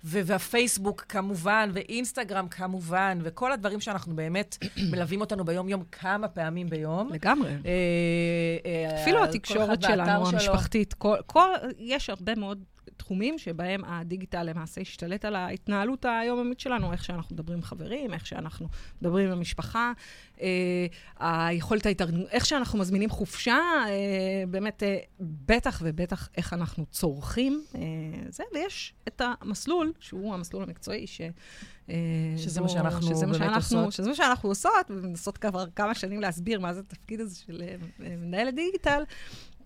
והפייסבוק 0.05 1.05
כמובן, 1.09 1.71
ואינסטגרם 1.73 2.49
כמובן, 2.49 3.19
וכל 3.23 3.53
הדברים 3.53 3.81
שאנחנו 3.81 4.17
באמת 4.17 4.59
מלווים 4.93 5.21
אותנו 5.21 5.45
ביום-יום 5.45 5.83
כמה 5.93 6.29
פעמים 6.29 6.67
ביום. 6.71 7.09
לגמרי. 7.13 7.51
אה, 7.51 7.71
אה, 8.67 9.03
אפילו 9.03 9.25
התקשורת 9.25 9.83
שלנו. 9.83 10.27
המשפחתית, 10.29 10.95
יש 11.79 12.11
הרבה 12.11 12.35
מאוד 12.35 12.65
תחומים 12.97 13.39
שבהם 13.39 13.85
הדיגיטל 13.85 14.43
למעשה 14.43 14.81
השתלט 14.81 15.25
על 15.25 15.37
ההתנהלות 15.37 16.05
היומיומית 16.05 16.61
שלנו, 16.61 16.93
איך 16.93 17.05
שאנחנו 17.05 17.35
מדברים 17.35 17.59
עם 17.59 17.63
חברים, 17.65 18.15
איך 18.15 18.27
שאנחנו 18.27 18.69
מדברים 19.03 19.27
עם 19.27 19.33
המשפחה, 19.39 19.93
אה, 20.41 20.87
היכולת 21.19 21.87
ההתארגנות, 21.87 22.29
איך 22.31 22.47
שאנחנו 22.47 22.79
מזמינים 22.79 23.11
חופשה, 23.11 23.59
אה, 23.87 23.93
באמת, 24.51 24.83
אה, 24.83 24.99
בטח 25.21 25.81
ובטח 25.85 26.29
איך 26.37 26.53
אנחנו 26.53 26.87
צורכים 26.87 27.63
אה, 27.75 27.81
זה, 28.29 28.43
ויש 28.55 28.95
את 29.09 29.23
המסלול, 29.25 29.93
שהוא 30.01 30.35
המסלול 30.35 30.63
המקצועי, 30.63 31.07
ש... 31.07 31.21
אה, 31.91 31.95
שזה 32.37 32.51
זו- 32.51 32.63
מה 32.63 32.69
שאנחנו 32.69 33.03
שזה 33.03 33.27
מה 33.27 33.33
באמת 33.33 33.51
שאנחנו- 33.53 33.79
עושות. 33.79 33.93
שזה 33.93 34.09
מה 34.09 34.15
שאנחנו 34.15 34.49
עושות, 34.49 34.73
ומנסות 34.91 35.39
כבר 35.39 35.65
כמה 35.77 35.95
שנים 35.95 36.21
להסביר 36.21 36.61
מה 36.61 36.75
זה 36.75 36.81
התפקיד 36.81 37.21
הזה 37.21 37.37
של 37.47 37.63
אה, 37.63 37.77
מנהלת 38.17 38.55
דיגיטל. 38.55 39.03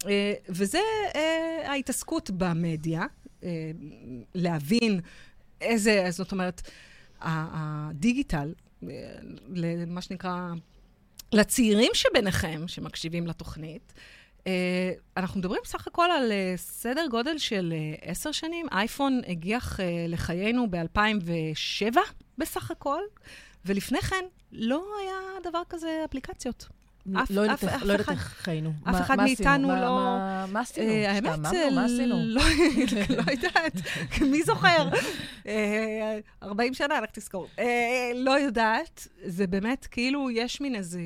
אה, 0.08 0.34
וזה 0.48 0.80
אה, 1.14 1.70
ההתעסקות 1.70 2.30
במדיה, 2.30 3.02
אה, 3.42 3.70
להבין 4.34 5.00
איזה, 5.60 6.06
זאת 6.10 6.32
אומרת, 6.32 6.62
הדיגיטל, 7.20 8.52
למה 9.54 10.00
שנקרא, 10.00 10.52
לצעירים 11.32 11.90
שביניכם 11.94 12.62
שמקשיבים 12.66 13.26
לתוכנית, 13.26 13.92
אנחנו 15.16 15.40
מדברים 15.40 15.60
בסך 15.64 15.86
הכל 15.86 16.10
על 16.10 16.32
סדר 16.56 17.06
גודל 17.10 17.38
של 17.38 17.74
עשר 18.02 18.32
שנים. 18.32 18.66
אייפון 18.72 19.20
הגיח 19.26 19.80
לחיינו 20.08 20.70
ב-2007 20.70 21.96
בסך 22.38 22.70
הכל, 22.70 23.00
ולפני 23.64 24.00
כן 24.00 24.24
לא 24.52 24.86
היה 25.00 25.50
דבר 25.50 25.62
כזה 25.68 26.02
אפליקציות. 26.04 26.68
אף- 27.14 27.30
לא 27.30 27.40
יודעת 27.40 27.64
איך- 27.64 27.82
לא 27.82 27.92
יודעת 27.92 28.08
איך 28.08 28.20
חיינו. 28.38 28.72
אף 28.84 28.94
אחד? 29.00 29.16
מאיתנו 29.16 29.68
לא- 29.68 30.18
מה- 30.52 30.60
עשינו? 30.60 30.90
אה, 30.90 31.12
האמת, 31.12 31.30
השתעממנו? 31.30 31.74
מה 31.76 31.84
עשינו? 31.84 32.14
לא 32.26 32.42
לא 33.16 33.30
יודעת, 33.30 33.72
מי 34.30 34.42
זוכר? 34.42 34.88
אה, 35.46 36.18
40 36.42 36.74
שנה, 36.74 37.00
לך 37.00 37.10
תזכור. 37.12 37.46
אה, 37.58 37.64
לא 38.14 38.38
יודעת, 38.40 39.08
זה 39.24 39.46
באמת 39.46 39.86
כאילו 39.90 40.30
יש 40.30 40.60
מין 40.60 40.74
איזה 40.74 41.00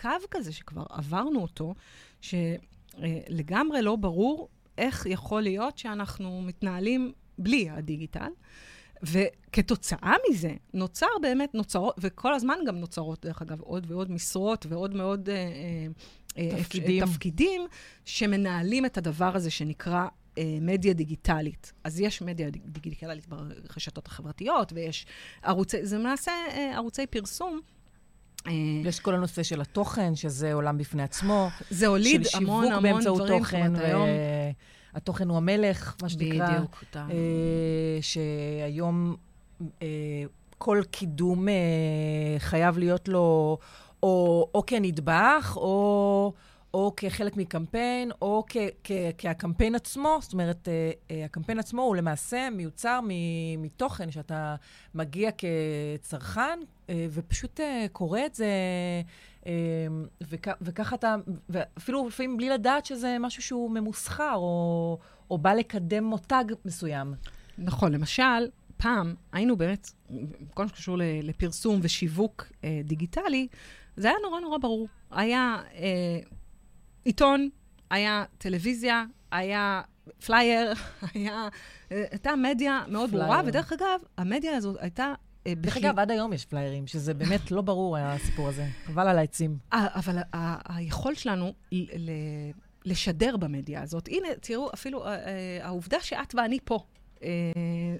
קו 0.00 0.08
כזה 0.30 0.52
שכבר 0.52 0.84
עברנו 0.90 1.42
אותו, 1.42 1.74
שלגמרי 2.20 3.82
לא 3.82 3.96
ברור 3.96 4.48
איך 4.78 5.06
יכול 5.06 5.42
להיות 5.42 5.78
שאנחנו 5.78 6.42
מתנהלים 6.42 7.12
בלי 7.38 7.70
הדיגיטל. 7.70 8.28
וכתוצאה 9.02 10.14
מזה 10.30 10.52
נוצר 10.74 11.06
באמת, 11.22 11.54
נוצרות, 11.54 11.94
וכל 12.00 12.34
הזמן 12.34 12.54
גם 12.66 12.76
נוצרות, 12.76 13.26
דרך 13.26 13.42
אגב, 13.42 13.60
עוד 13.60 13.86
ועוד 13.90 14.10
משרות 14.10 14.66
ועוד 14.68 14.94
מאוד 14.94 15.28
אה, 15.28 15.36
אה, 16.38 16.50
תפקידים. 16.62 17.06
תפקידים 17.06 17.66
שמנהלים 18.04 18.86
את 18.86 18.98
הדבר 18.98 19.36
הזה 19.36 19.50
שנקרא 19.50 20.06
אה, 20.38 20.58
מדיה 20.60 20.92
דיגיטלית. 20.92 21.72
אז 21.84 22.00
יש 22.00 22.22
מדיה 22.22 22.50
דיג- 22.50 22.66
דיגיטלית 22.66 23.26
ברשתות 23.28 24.06
החברתיות, 24.06 24.72
ויש 24.72 25.06
ערוצי, 25.42 25.86
זה 25.86 25.98
למעשה 25.98 26.32
אה, 26.50 26.72
ערוצי 26.76 27.06
פרסום. 27.06 27.60
אה, 28.46 28.52
יש 28.84 29.00
כל 29.00 29.14
הנושא 29.14 29.42
של 29.42 29.60
התוכן, 29.60 30.14
שזה 30.14 30.52
עולם 30.52 30.78
בפני 30.78 31.02
עצמו. 31.02 31.48
זה 31.70 31.86
הוליד 31.86 32.24
של 32.24 32.38
המון 32.38 32.64
שיווק 32.64 32.78
המון 32.78 32.92
באמצעות 32.92 33.18
דברים. 33.20 33.38
תוכן, 33.38 33.58
זאת 33.74 33.82
אומרת, 33.82 33.84
היום... 33.84 34.08
והתוכן 34.94 35.28
הוא 35.28 35.36
המלך, 35.36 35.96
מה 36.02 36.08
שנקרא. 36.08 36.56
בדיוק. 36.56 36.84
אה, 37.10 37.98
שהיום 38.00 39.16
אה, 39.82 39.86
כל 40.58 40.82
קידום 40.90 41.48
אה, 41.48 41.54
חייב 42.38 42.78
להיות 42.78 43.08
לו 43.08 43.58
או, 44.02 44.48
או 44.54 44.66
כנדבך, 44.66 45.52
או, 45.56 46.32
או 46.74 46.92
כחלק 46.96 47.36
מקמפיין, 47.36 48.10
או 48.22 48.44
כ, 48.48 48.56
כ, 48.84 48.90
כהקמפיין 49.18 49.74
עצמו. 49.74 50.18
זאת 50.20 50.32
אומרת, 50.32 50.68
אה, 50.68 50.90
אה, 51.10 51.24
הקמפיין 51.24 51.58
עצמו 51.58 51.82
הוא 51.82 51.96
למעשה 51.96 52.48
מיוצר 52.52 53.00
מ- 53.02 53.62
מתוכן, 53.62 54.10
שאתה 54.10 54.56
מגיע 54.94 55.30
כצרכן, 55.30 56.58
אה, 56.90 57.06
ופשוט 57.10 57.60
אה, 57.60 57.86
קורא 57.92 58.20
את 58.26 58.34
זה. 58.34 58.46
אה, 59.46 59.52
וכ, 60.20 60.48
וככה 60.60 60.96
אתה, 60.96 61.16
ואפילו 61.48 62.08
לפעמים 62.08 62.36
בלי 62.36 62.48
לדעת 62.48 62.86
שזה 62.86 63.16
משהו 63.20 63.42
שהוא 63.42 63.70
ממוסחר, 63.70 64.34
או, 64.34 64.98
או 65.30 65.38
בא 65.38 65.52
לקדם 65.52 66.04
מותג 66.04 66.44
מסוים. 66.64 67.14
נכון, 67.58 67.92
למשל, 67.92 68.48
פעם 68.76 69.14
היינו 69.32 69.56
באמת, 69.56 69.90
כל 70.54 70.62
מה 70.62 70.68
שקשור 70.68 70.96
לפרסום 71.22 71.80
ושיווק 71.82 72.46
אה, 72.64 72.80
דיגיטלי, 72.84 73.48
זה 73.96 74.08
היה 74.08 74.16
נורא 74.22 74.40
נורא 74.40 74.58
ברור. 74.58 74.88
היה 75.10 75.62
אה, 75.74 76.20
עיתון, 77.04 77.48
היה 77.90 78.24
טלוויזיה, 78.38 79.04
היה 79.30 79.82
פלייר, 80.26 80.72
היה... 81.14 81.48
אה, 81.92 82.04
הייתה 82.10 82.36
מדיה 82.36 82.82
מאוד 82.88 83.10
פלייר. 83.10 83.24
ברורה, 83.24 83.42
ודרך 83.46 83.72
אגב, 83.72 84.00
המדיה 84.16 84.56
הזאת 84.56 84.76
הייתה... 84.80 85.12
אה, 85.50 85.54
דרך 85.54 85.76
אגב, 85.76 85.98
עד 85.98 86.10
היום 86.10 86.32
יש 86.32 86.44
פליירים, 86.44 86.86
שזה 86.86 87.14
באמת 87.14 87.50
לא 87.50 87.62
ברור, 87.62 87.96
הסיפור 87.96 88.48
הזה. 88.48 88.66
חבל 88.84 89.08
על 89.08 89.18
העצים. 89.18 89.58
אה, 89.72 89.86
אבל 89.94 90.18
היכולת 90.68 91.16
שלנו 91.18 91.52
לשדר 92.84 93.36
במדיה 93.36 93.82
הזאת, 93.82 94.08
הנה, 94.08 94.28
תראו, 94.40 94.70
אפילו 94.74 95.06
אה, 95.06 95.12
העובדה 95.62 96.00
שאת 96.00 96.34
ואני 96.34 96.58
פה, 96.64 96.78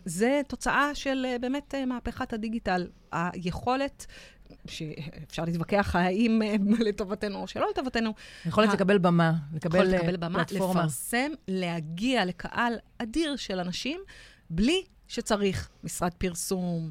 זה 0.04 0.40
תוצאה 0.49 0.95
של 0.95 1.26
באמת 1.40 1.75
מהפכת 1.87 2.33
הדיגיטל. 2.33 2.87
היכולת, 3.12 4.07
שאפשר 4.66 5.45
להתווכח 5.45 5.97
האם 5.97 6.42
לטובתנו 6.88 7.38
או 7.42 7.47
שלא 7.49 7.66
לטובתנו, 7.71 8.14
יכולת 8.47 8.71
ה- 8.71 8.73
לקבל 8.73 8.99
במה, 8.99 9.33
יכול 9.47 9.57
לקבל 9.57 9.95
לקבל 9.95 10.12
אה, 10.12 10.16
במה, 10.19 10.45
פלטפורמה. 10.45 10.80
לפרסם, 10.80 11.30
להגיע 11.49 12.25
לקהל 12.25 12.73
אדיר 12.99 13.37
של 13.37 13.61
אנשים, 13.61 14.00
בלי 14.50 14.85
שצריך 15.09 15.69
משרד 15.85 16.14
פרסום, 16.14 16.90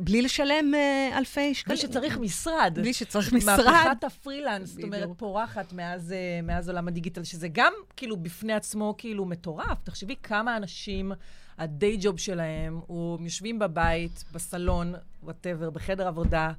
בלי 0.00 0.22
לשלם 0.22 0.74
אה, 0.74 1.18
אלפי 1.18 1.54
שקלים. 1.54 1.76
בלי 1.76 1.86
שצריך 1.86 2.18
משרד. 2.18 2.72
בלי 2.74 2.92
שצריך 2.92 3.32
משרד. 3.32 3.64
מהפכת 3.66 4.04
הפרילנס, 4.04 4.68
זאת 4.70 4.82
אומרת. 4.82 5.08
פורחת 5.16 5.72
מאז, 5.72 6.12
אה, 6.12 6.40
מאז 6.42 6.68
עולם 6.68 6.88
הדיגיטל, 6.88 7.24
שזה 7.24 7.48
גם 7.48 7.72
כאילו 7.96 8.16
בפני 8.16 8.52
עצמו 8.52 8.94
כאילו 8.98 9.24
מטורף. 9.24 9.78
תחשבי 9.84 10.14
כמה 10.22 10.56
אנשים, 10.56 11.12
ה 11.58 11.67
day 11.67 11.96
job 12.00 12.18
שלהם, 12.18 12.80
הוא 12.86 13.18
הם 13.18 13.24
יושבים 13.24 13.58
בבית, 13.58 14.24
בסלון, 14.32 14.94
whatever, 15.22 15.70
בחדר 15.70 16.08
עבודה, 16.08 16.52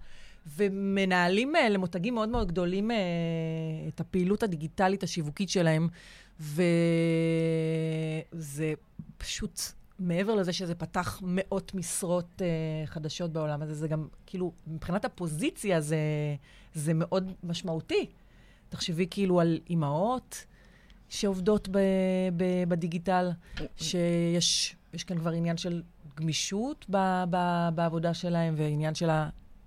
ומנהלים 0.57 1.55
אה, 1.55 1.69
למותגים 1.69 2.15
מאוד 2.15 2.29
מאוד 2.29 2.47
גדולים 2.47 2.91
אה, 2.91 2.97
את 3.87 3.99
הפעילות 3.99 4.43
הדיגיטלית 4.43 5.03
השיווקית 5.03 5.49
שלהם, 5.49 5.87
וזה 6.39 6.63
פשוט... 9.17 9.59
מעבר 9.99 10.35
לזה 10.35 10.53
שזה 10.53 10.75
פתח 10.75 11.19
מאות 11.23 11.73
משרות 11.75 12.41
uh, 12.41 12.87
חדשות 12.87 13.31
בעולם 13.33 13.61
הזה, 13.61 13.73
זה 13.73 13.87
גם, 13.87 14.07
כאילו, 14.25 14.51
מבחינת 14.67 15.05
הפוזיציה 15.05 15.81
זה, 15.81 15.97
זה 16.73 16.93
מאוד 16.93 17.31
משמעותי. 17.43 18.05
תחשבי 18.69 19.07
כאילו 19.09 19.39
על 19.39 19.59
אימהות 19.69 20.45
שעובדות 21.09 21.69
ב, 21.71 21.79
ב, 22.37 22.43
בדיגיטל, 22.67 23.31
שיש 23.77 24.75
יש 24.93 25.03
כאן 25.03 25.17
כבר 25.17 25.31
עניין 25.31 25.57
של 25.57 25.83
גמישות 26.15 26.85
ב, 26.89 26.97
ב, 27.29 27.69
בעבודה 27.75 28.13
שלהם, 28.13 28.53
ועניין 28.57 28.95
של 28.95 29.09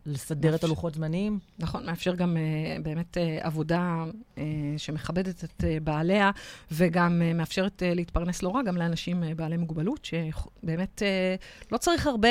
לסדר 0.08 0.54
את 0.54 0.64
הלוחות 0.64 0.94
זמנים. 0.94 1.38
נכון, 1.58 1.86
מאפשר 1.86 2.14
גם 2.14 2.36
uh, 2.36 2.82
באמת 2.82 3.16
uh, 3.16 3.20
עבודה 3.46 4.04
uh, 4.36 4.38
שמכבדת 4.76 5.44
את 5.44 5.60
uh, 5.60 5.64
בעליה, 5.82 6.30
וגם 6.70 7.22
uh, 7.22 7.36
מאפשרת 7.36 7.82
uh, 7.82 7.94
להתפרנס 7.94 8.42
לא 8.42 8.48
רע 8.48 8.62
גם 8.62 8.76
לאנשים 8.76 9.22
uh, 9.22 9.34
בעלי 9.36 9.56
מוגבלות, 9.56 10.04
שבאמת 10.04 11.02
uh, 11.02 11.66
לא 11.72 11.78
צריך 11.78 12.06
הרבה 12.06 12.28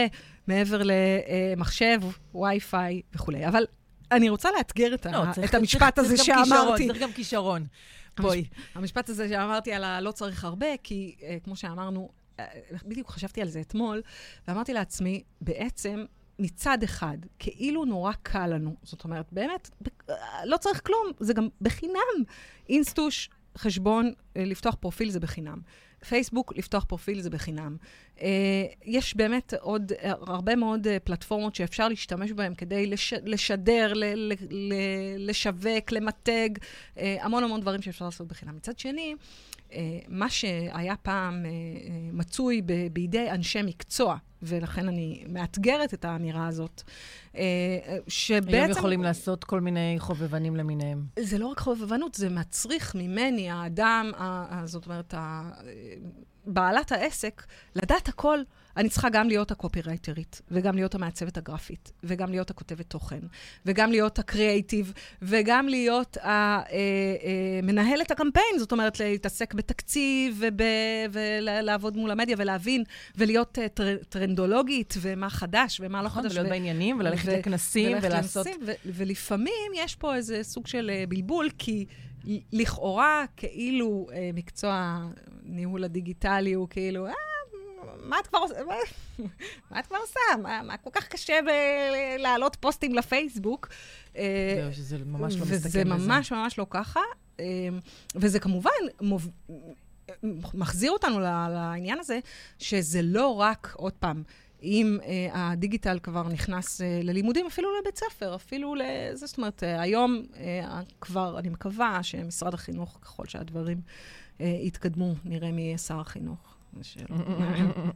מעבר 0.47 0.81
למחשב, 1.55 1.99
וי-פיי 2.35 3.01
וכולי. 3.15 3.47
אבל 3.47 3.63
אני 4.11 4.29
רוצה 4.29 4.49
לאתגר 4.57 4.93
את, 4.93 5.05
ה- 5.05 5.11
לא, 5.11 5.31
צריך- 5.33 5.49
את 5.49 5.55
המשפט 5.55 5.95
צריך- 5.95 6.07
הזה 6.07 6.17
צריך 6.17 6.29
גם 6.29 6.43
כישרון, 6.43 6.63
שאמרתי. 6.65 6.87
צריך 6.87 7.01
גם 7.01 7.11
כישרון. 7.11 7.65
בואי. 8.19 8.43
המשפט 8.75 9.09
הזה 9.09 9.29
שאמרתי 9.29 9.73
על 9.73 9.83
הלא 9.83 10.11
צריך 10.11 10.43
הרבה, 10.43 10.67
כי 10.83 11.15
uh, 11.19 11.23
כמו 11.43 11.55
שאמרנו, 11.55 12.09
בדיוק 12.85 13.09
חשבתי 13.09 13.41
על 13.41 13.47
זה 13.47 13.61
אתמול, 13.61 14.01
ואמרתי 14.47 14.73
לעצמי, 14.73 15.23
בעצם, 15.41 16.05
מצד 16.39 16.83
אחד, 16.83 17.17
כאילו 17.39 17.85
נורא 17.85 18.11
קל 18.23 18.47
לנו, 18.47 18.75
זאת 18.83 19.03
אומרת, 19.03 19.25
באמת, 19.31 19.69
לא 20.43 20.57
צריך 20.57 20.81
כלום, 20.85 21.05
זה 21.19 21.33
גם 21.33 21.47
בחינם. 21.61 22.23
אינסטוש, 22.69 23.29
חשבון, 23.57 24.13
אה, 24.37 24.45
לפתוח 24.45 24.75
פרופיל 24.75 25.09
זה 25.09 25.19
בחינם. 25.19 25.59
פייסבוק, 26.09 26.53
לפתוח 26.57 26.83
פרופיל 26.83 27.21
זה 27.21 27.29
בחינם. 27.29 27.77
אה, 28.21 28.65
יש 28.85 29.15
באמת 29.15 29.53
עוד 29.61 29.91
אה, 29.91 30.11
הרבה 30.11 30.55
מאוד 30.55 30.87
פלטפורמות 31.03 31.55
שאפשר 31.55 31.87
להשתמש 31.87 32.31
בהן 32.31 32.55
כדי 32.55 32.85
לש, 32.85 33.13
לשדר, 33.25 33.93
ל, 33.93 34.03
ל, 34.03 34.33
ל, 34.49 34.73
לשווק, 35.17 35.91
למתג, 35.91 36.49
המון 36.97 37.43
המון 37.43 37.61
דברים 37.61 37.81
שאפשר 37.81 38.05
לעשות 38.05 38.27
בחינם. 38.27 38.55
מצד 38.55 38.79
שני, 38.79 39.15
מה 40.07 40.29
שהיה 40.29 40.95
פעם 40.95 41.45
אה, 41.45 41.49
אה, 41.49 42.09
מצוי 42.13 42.61
בידי 42.93 43.31
אנשי 43.31 43.61
מקצוע, 43.61 44.17
ולכן 44.41 44.87
אני 44.87 45.23
מאתגרת 45.29 45.93
את 45.93 46.05
האמירה 46.05 46.47
הזאת, 46.47 46.83
אה, 47.35 47.41
אה, 47.87 47.97
שבעצם... 48.07 48.53
היום 48.53 48.71
יכולים 48.71 49.03
לעשות 49.03 49.43
כל 49.43 49.61
מיני 49.61 49.95
חובבנים 49.99 50.55
למיניהם. 50.55 51.05
זה 51.19 51.37
לא 51.37 51.47
רק 51.47 51.59
חובבנות, 51.59 52.13
זה 52.13 52.29
מצריך 52.29 52.95
ממני, 52.95 53.49
האדם, 53.49 54.11
זאת 54.65 54.85
אומרת, 54.85 55.13
בעלת 56.45 56.91
העסק, 56.91 57.45
לדעת 57.75 58.07
הכל. 58.09 58.39
אני 58.77 58.89
צריכה 58.89 59.09
גם 59.09 59.27
להיות 59.27 59.51
הקופירייטרית, 59.51 60.41
וגם 60.51 60.75
להיות 60.75 60.95
המעצבת 60.95 61.37
הגרפית, 61.37 61.91
וגם 62.03 62.31
להיות 62.31 62.49
הכותבת 62.49 62.89
תוכן, 62.89 63.19
וגם 63.65 63.91
להיות 63.91 64.19
הקריאייטיב, 64.19 64.93
וגם 65.21 65.67
להיות 65.69 66.17
מנהלת 67.63 68.11
הקמפיין, 68.11 68.59
זאת 68.59 68.71
אומרת, 68.71 68.99
להתעסק 68.99 69.53
בתקציב, 69.53 70.37
וב- 70.41 70.61
ולעבוד 71.11 71.97
מול 71.97 72.11
המדיה, 72.11 72.35
ולהבין, 72.39 72.83
ולהיות 73.17 73.59
אה, 73.59 73.67
טר- 73.69 74.03
טרנדולוגית, 74.09 74.93
ומה 75.01 75.29
חדש, 75.29 75.81
ומה 75.83 76.01
לא 76.01 76.05
נכון, 76.07 76.23
חדש. 76.23 76.31
ולהיות 76.31 76.47
ו- 76.47 76.49
בעניינים, 76.49 76.99
וללכת 76.99 77.27
ו- 77.29 77.31
לכנסים, 77.39 77.97
ולעשות... 78.01 78.47
ו- 78.65 78.71
ולפעמים 78.85 79.53
יש 79.75 79.95
פה 79.95 80.15
איזה 80.15 80.43
סוג 80.43 80.67
של 80.67 80.91
אה, 80.93 81.03
בלבול, 81.09 81.49
כי 81.57 81.85
לכאורה, 82.53 83.25
כאילו 83.37 84.07
אה, 84.13 84.29
מקצוע 84.33 84.99
ניהול 85.43 85.83
הדיגיטלי 85.83 86.53
הוא 86.53 86.67
כאילו, 86.69 87.07
אה, 87.07 87.11
מה 88.03 88.19
את 88.19 88.27
כבר 88.27 88.39
עושה? 88.39 88.55
מה, 89.71 89.79
את 89.79 89.87
כבר 89.87 89.97
עושה? 89.97 90.19
מה, 90.41 90.61
מה 90.63 90.77
כל 90.77 90.89
כך 90.93 91.07
קשה 91.07 91.39
ב- 91.47 92.19
להעלות 92.21 92.55
פוסטים 92.59 92.95
לפייסבוק? 92.95 93.67
אה, 94.17 94.57
זהו, 94.61 94.73
שזה 94.73 94.97
ממש 94.97 95.35
לא 95.35 95.41
מסתכל 95.41 95.55
בזה. 95.55 95.67
וזה 95.67 95.83
ממש 95.85 96.31
ממש 96.31 96.57
לא 96.59 96.65
ככה. 96.69 96.99
אה, 97.39 97.45
וזה 98.15 98.39
כמובן 98.39 98.69
מוב... 99.01 99.29
מחזיר 100.53 100.91
אותנו 100.91 101.19
ל- 101.19 101.23
לעניין 101.49 101.99
הזה, 101.99 102.19
שזה 102.59 103.01
לא 103.01 103.27
רק, 103.39 103.73
עוד 103.77 103.93
פעם, 103.93 104.23
אם 104.63 104.97
אה, 105.03 105.51
הדיגיטל 105.51 105.99
כבר 106.03 106.23
נכנס 106.27 106.81
אה, 106.81 106.99
ללימודים, 107.03 107.45
אפילו 107.45 107.69
לבית 107.81 107.97
ספר, 107.97 108.35
אפילו 108.35 108.75
לזה, 108.75 109.25
זאת 109.27 109.37
אומרת, 109.37 109.63
אה, 109.63 109.81
היום 109.81 110.25
אה, 110.37 110.79
כבר, 111.01 111.39
אני 111.39 111.49
מקווה 111.49 112.03
שמשרד 112.03 112.53
החינוך, 112.53 112.99
ככל 113.01 113.25
שהדברים 113.25 113.81
אה, 114.41 114.57
יתקדמו, 114.61 115.13
נראה 115.25 115.51
מי 115.51 115.61
יהיה 115.61 115.77
שר 115.77 115.99
החינוך. 115.99 116.56
שלא- 116.81 117.05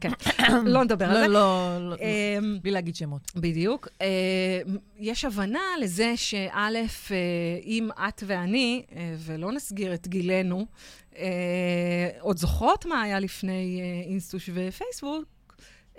כן, 0.00 0.10
לא 0.66 0.84
נדבר 0.84 1.04
על 1.04 1.14
זה. 1.22 1.28
לא, 1.28 1.78
לא, 1.80 1.90
לא, 1.90 1.96
אמ, 1.96 2.58
בלי 2.62 2.70
להגיד 2.70 2.96
שמות. 2.96 3.32
בדיוק. 3.36 3.88
אה, 4.02 4.06
יש 4.98 5.24
הבנה 5.24 5.60
לזה 5.80 6.12
שא', 6.16 6.48
אה, 7.10 7.16
אם 7.64 7.88
את 8.08 8.22
ואני, 8.26 8.82
אה, 8.96 9.14
ולא 9.18 9.52
נסגיר 9.52 9.94
את 9.94 10.08
גילנו, 10.08 10.66
אה, 11.18 11.24
עוד 12.20 12.36
זוכרות 12.36 12.86
מה 12.86 13.02
היה 13.02 13.20
לפני 13.20 13.80
אה, 13.82 14.10
אינסטוש 14.10 14.50
ופייסבוק, 14.54 15.24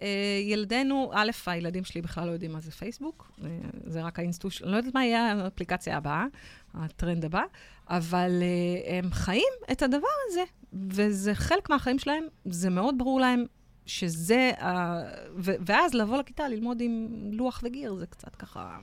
אה, 0.01 0.07
ילדינו, 0.43 1.11
א', 1.13 1.31
הילדים 1.45 1.83
שלי 1.83 2.01
בכלל 2.01 2.27
לא 2.27 2.31
יודעים 2.31 2.51
מה 2.51 2.59
זה 2.59 2.71
פייסבוק, 2.71 3.31
אה, 3.43 3.47
זה 3.85 4.01
רק 4.03 4.19
האינסטוש, 4.19 4.61
אני 4.61 4.71
לא 4.71 4.77
יודעת 4.77 4.93
מה 4.93 5.05
יהיה 5.05 5.31
האפליקציה 5.33 5.97
הבאה, 5.97 6.25
הטרנד 6.73 7.25
הבא, 7.25 7.41
אבל 7.89 8.31
אה, 8.41 8.97
הם 8.97 9.11
חיים 9.11 9.53
את 9.71 9.81
הדבר 9.81 10.07
הזה, 10.29 10.41
וזה 10.73 11.35
חלק 11.35 11.69
מהחיים 11.69 11.99
שלהם, 11.99 12.23
זה 12.45 12.69
מאוד 12.69 12.97
ברור 12.97 13.19
להם 13.19 13.45
שזה, 13.85 14.51
ה... 14.59 14.99
ו- 15.37 15.55
ואז 15.65 15.93
לבוא 15.93 16.17
לכיתה 16.17 16.47
ללמוד 16.47 16.81
עם 16.81 17.07
לוח 17.31 17.61
וגיר, 17.63 17.95
זה 17.95 18.05
קצת 18.05 18.35
ככה... 18.35 18.77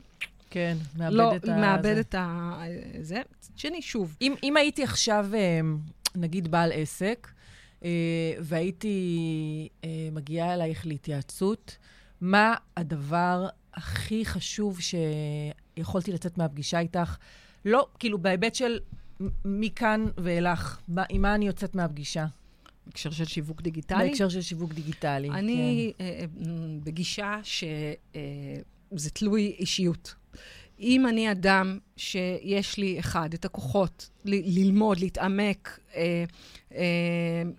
כן, 0.51 0.77
מאבד 0.97 1.13
לא, 1.13 1.37
את 1.37 1.49
ה... 1.49 1.57
מאבד 1.57 1.95
זה. 1.95 2.01
את 2.01 2.15
ה... 2.15 2.61
זה. 3.01 3.23
שני, 3.57 3.83
שוב, 3.83 4.17
אם, 4.21 4.35
אם 4.43 4.57
הייתי 4.57 4.83
עכשיו, 4.83 5.27
אה, 5.35 5.61
נגיד, 6.15 6.49
בעל 6.49 6.73
עסק, 6.75 7.29
אה, 7.85 7.91
והייתי 8.41 9.69
אה, 9.85 10.09
מגיעה 10.13 10.55
אלייך 10.55 10.87
להתייעצות, 10.87 11.77
מה 12.21 12.55
הדבר 12.77 13.49
הכי 13.75 14.25
חשוב 14.25 14.79
שיכולתי 14.81 16.13
לצאת 16.13 16.39
מהפגישה 16.39 16.79
איתך? 16.79 17.17
לא, 17.65 17.87
כאילו, 17.99 18.19
בהיבט 18.19 18.55
של 18.55 18.79
מכאן 19.45 20.07
ואילך, 20.17 20.79
מה, 20.89 21.05
עם 21.09 21.23
מה 21.23 21.35
אני 21.35 21.47
יוצאת 21.47 21.75
מהפגישה? 21.75 22.27
בהקשר 22.87 23.11
של 23.11 23.25
שיווק 23.25 23.63
דיגיטלי. 23.63 24.09
בהקשר 24.09 24.29
של 24.29 24.43
שיווק 24.43 24.73
דיגיטלי. 24.73 25.31
אני 25.31 25.93
אה, 26.01 26.07
אה, 26.07 26.25
בגישה 26.85 27.41
שזה 27.43 29.11
תלוי 29.13 29.57
אישיות. 29.59 30.15
אם 30.81 31.07
אני 31.07 31.31
אדם 31.31 31.79
שיש 31.97 32.79
לי, 32.79 32.99
אחד, 32.99 33.35
את 33.35 33.45
הכוחות 33.45 34.11
ל- 34.25 34.59
ללמוד, 34.61 35.01
להתעמק, 35.01 35.79
אה, 35.95 36.25
אה, 36.75 36.83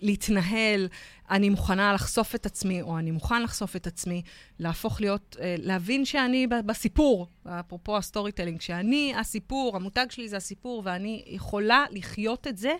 להתנהל, 0.01 0.87
אני 1.29 1.49
מוכנה 1.49 1.93
לחשוף 1.93 2.35
את 2.35 2.45
עצמי, 2.45 2.81
או 2.81 2.99
אני 2.99 3.11
מוכן 3.11 3.43
לחשוף 3.43 3.75
את 3.75 3.87
עצמי, 3.87 4.21
להפוך 4.59 5.01
להיות, 5.01 5.37
אה, 5.41 5.55
להבין 5.57 6.05
שאני 6.05 6.47
בסיפור, 6.47 7.27
אפרופו 7.45 7.97
ה 7.97 8.31
storytelling, 8.31 8.61
שאני 8.61 9.13
הסיפור, 9.19 9.75
המותג 9.75 10.05
שלי 10.09 10.29
זה 10.29 10.37
הסיפור, 10.37 10.81
ואני 10.85 11.23
יכולה 11.27 11.85
לחיות 11.91 12.47
את 12.47 12.57
זה, 12.57 12.73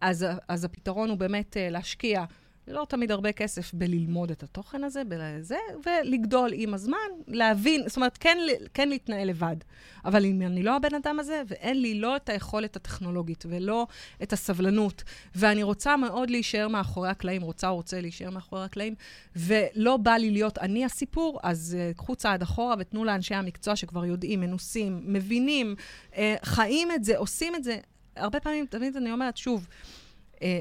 אז, 0.00 0.26
אז 0.48 0.64
הפתרון 0.64 1.10
הוא 1.10 1.18
באמת 1.18 1.56
אה, 1.56 1.70
להשקיע. 1.70 2.24
לא 2.68 2.86
תמיד 2.88 3.10
הרבה 3.10 3.32
כסף 3.32 3.74
בללמוד 3.74 4.30
את 4.30 4.42
התוכן 4.42 4.84
הזה, 4.84 5.02
בזה, 5.08 5.56
ולגדול 5.86 6.50
עם 6.54 6.74
הזמן, 6.74 6.96
להבין, 7.28 7.82
זאת 7.86 7.96
אומרת, 7.96 8.18
כן, 8.18 8.38
כן 8.74 8.88
להתנהל 8.88 9.28
לבד. 9.28 9.56
אבל 10.04 10.24
אם 10.24 10.42
אני 10.42 10.62
לא 10.62 10.76
הבן 10.76 10.94
אדם 10.94 11.20
הזה, 11.20 11.42
ואין 11.46 11.82
לי 11.82 12.00
לא 12.00 12.16
את 12.16 12.28
היכולת 12.28 12.76
הטכנולוגית 12.76 13.44
ולא 13.48 13.86
את 14.22 14.32
הסבלנות, 14.32 15.02
ואני 15.34 15.62
רוצה 15.62 15.96
מאוד 15.96 16.30
להישאר 16.30 16.68
מאחורי 16.68 17.08
הקלעים, 17.08 17.42
רוצה 17.42 17.68
או 17.68 17.74
רוצה 17.74 18.00
להישאר 18.00 18.30
מאחורי 18.30 18.64
הקלעים, 18.64 18.94
ולא 19.36 19.96
בא 19.96 20.12
לי 20.12 20.30
להיות 20.30 20.58
אני 20.58 20.84
הסיפור, 20.84 21.40
אז 21.42 21.76
uh, 21.78 21.96
קחו 21.96 22.16
צעד 22.16 22.42
אחורה 22.42 22.74
ותנו 22.78 23.04
לאנשי 23.04 23.34
המקצוע 23.34 23.76
שכבר 23.76 24.04
יודעים, 24.04 24.40
מנוסים, 24.40 25.00
מבינים, 25.04 25.74
uh, 26.12 26.16
חיים 26.42 26.92
את 26.92 27.04
זה, 27.04 27.18
עושים 27.18 27.54
את 27.54 27.64
זה. 27.64 27.78
הרבה 28.16 28.40
פעמים, 28.40 28.66
תמיד 28.66 28.96
אני 28.96 29.12
אומרת, 29.12 29.36
שוב, 29.36 29.66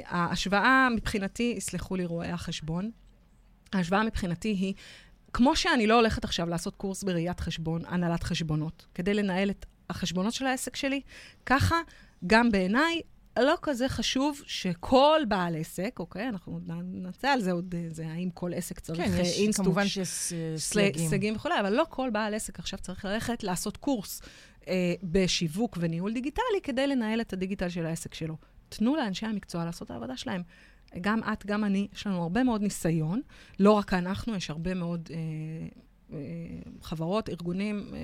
ההשוואה 0.05 0.87
מבחינתי, 0.95 1.53
יסלחו 1.57 1.95
לי 1.95 2.05
רואי 2.05 2.27
החשבון, 2.27 2.91
ההשוואה 3.73 4.03
מבחינתי 4.03 4.49
היא, 4.49 4.73
כמו 5.33 5.55
שאני 5.55 5.87
לא 5.87 5.95
הולכת 5.95 6.23
עכשיו 6.23 6.49
לעשות 6.49 6.75
קורס 6.75 7.03
בראיית 7.03 7.39
חשבון, 7.39 7.81
הנהלת 7.87 8.23
חשבונות, 8.23 8.85
כדי 8.95 9.13
לנהל 9.13 9.49
את 9.49 9.65
החשבונות 9.89 10.33
של 10.33 10.45
העסק 10.45 10.75
שלי, 10.75 11.01
ככה 11.45 11.75
גם 12.27 12.51
בעיניי 12.51 13.01
לא 13.39 13.55
כזה 13.61 13.89
חשוב 13.89 14.41
שכל 14.45 15.21
בעל 15.27 15.55
עסק, 15.55 15.95
אוקיי, 15.99 16.29
אנחנו 16.29 16.59
נצא 16.83 17.27
על 17.27 17.41
זה 17.41 17.51
עוד, 17.51 17.75
אה, 17.77 17.87
זה 17.89 18.07
האם 18.07 18.29
כל 18.29 18.53
עסק 18.53 18.79
צריך 18.79 18.99
כן, 18.99 19.13
אה, 19.13 19.19
יש, 19.19 19.39
אינסטוש, 19.39 19.65
כמובן 19.65 19.87
שיש 19.87 20.33
אה, 20.33 20.57
סייגים. 20.57 21.09
סייגים 21.09 21.35
וכולי, 21.35 21.59
אבל 21.59 21.73
לא 21.73 21.85
כל 21.89 22.09
בעל 22.09 22.33
עסק 22.33 22.59
עכשיו 22.59 22.79
צריך 22.79 23.05
ללכת 23.05 23.43
לעשות 23.43 23.77
קורס 23.77 24.21
אה, 24.67 24.93
בשיווק 25.03 25.77
וניהול 25.79 26.13
דיגיטלי 26.13 26.61
כדי 26.63 26.87
לנהל 26.87 27.21
את 27.21 27.33
הדיגיטל 27.33 27.69
של 27.69 27.85
העסק 27.85 28.13
שלו. 28.13 28.35
תנו 28.69 28.95
לאנשי 28.95 29.25
המקצוע 29.25 29.65
לעשות 29.65 29.85
את 29.85 29.91
העבודה 29.91 30.17
שלהם. 30.17 30.41
גם 31.01 31.19
את, 31.33 31.45
גם 31.45 31.63
אני, 31.63 31.87
יש 31.93 32.07
לנו 32.07 32.21
הרבה 32.21 32.43
מאוד 32.43 32.61
ניסיון. 32.61 33.21
לא 33.59 33.71
רק 33.71 33.93
אנחנו, 33.93 34.35
יש 34.35 34.49
הרבה 34.49 34.73
מאוד 34.73 35.09
אה, 35.13 35.17
אה, 36.13 36.17
חברות, 36.81 37.29
ארגונים, 37.29 37.91
אה, 37.93 37.99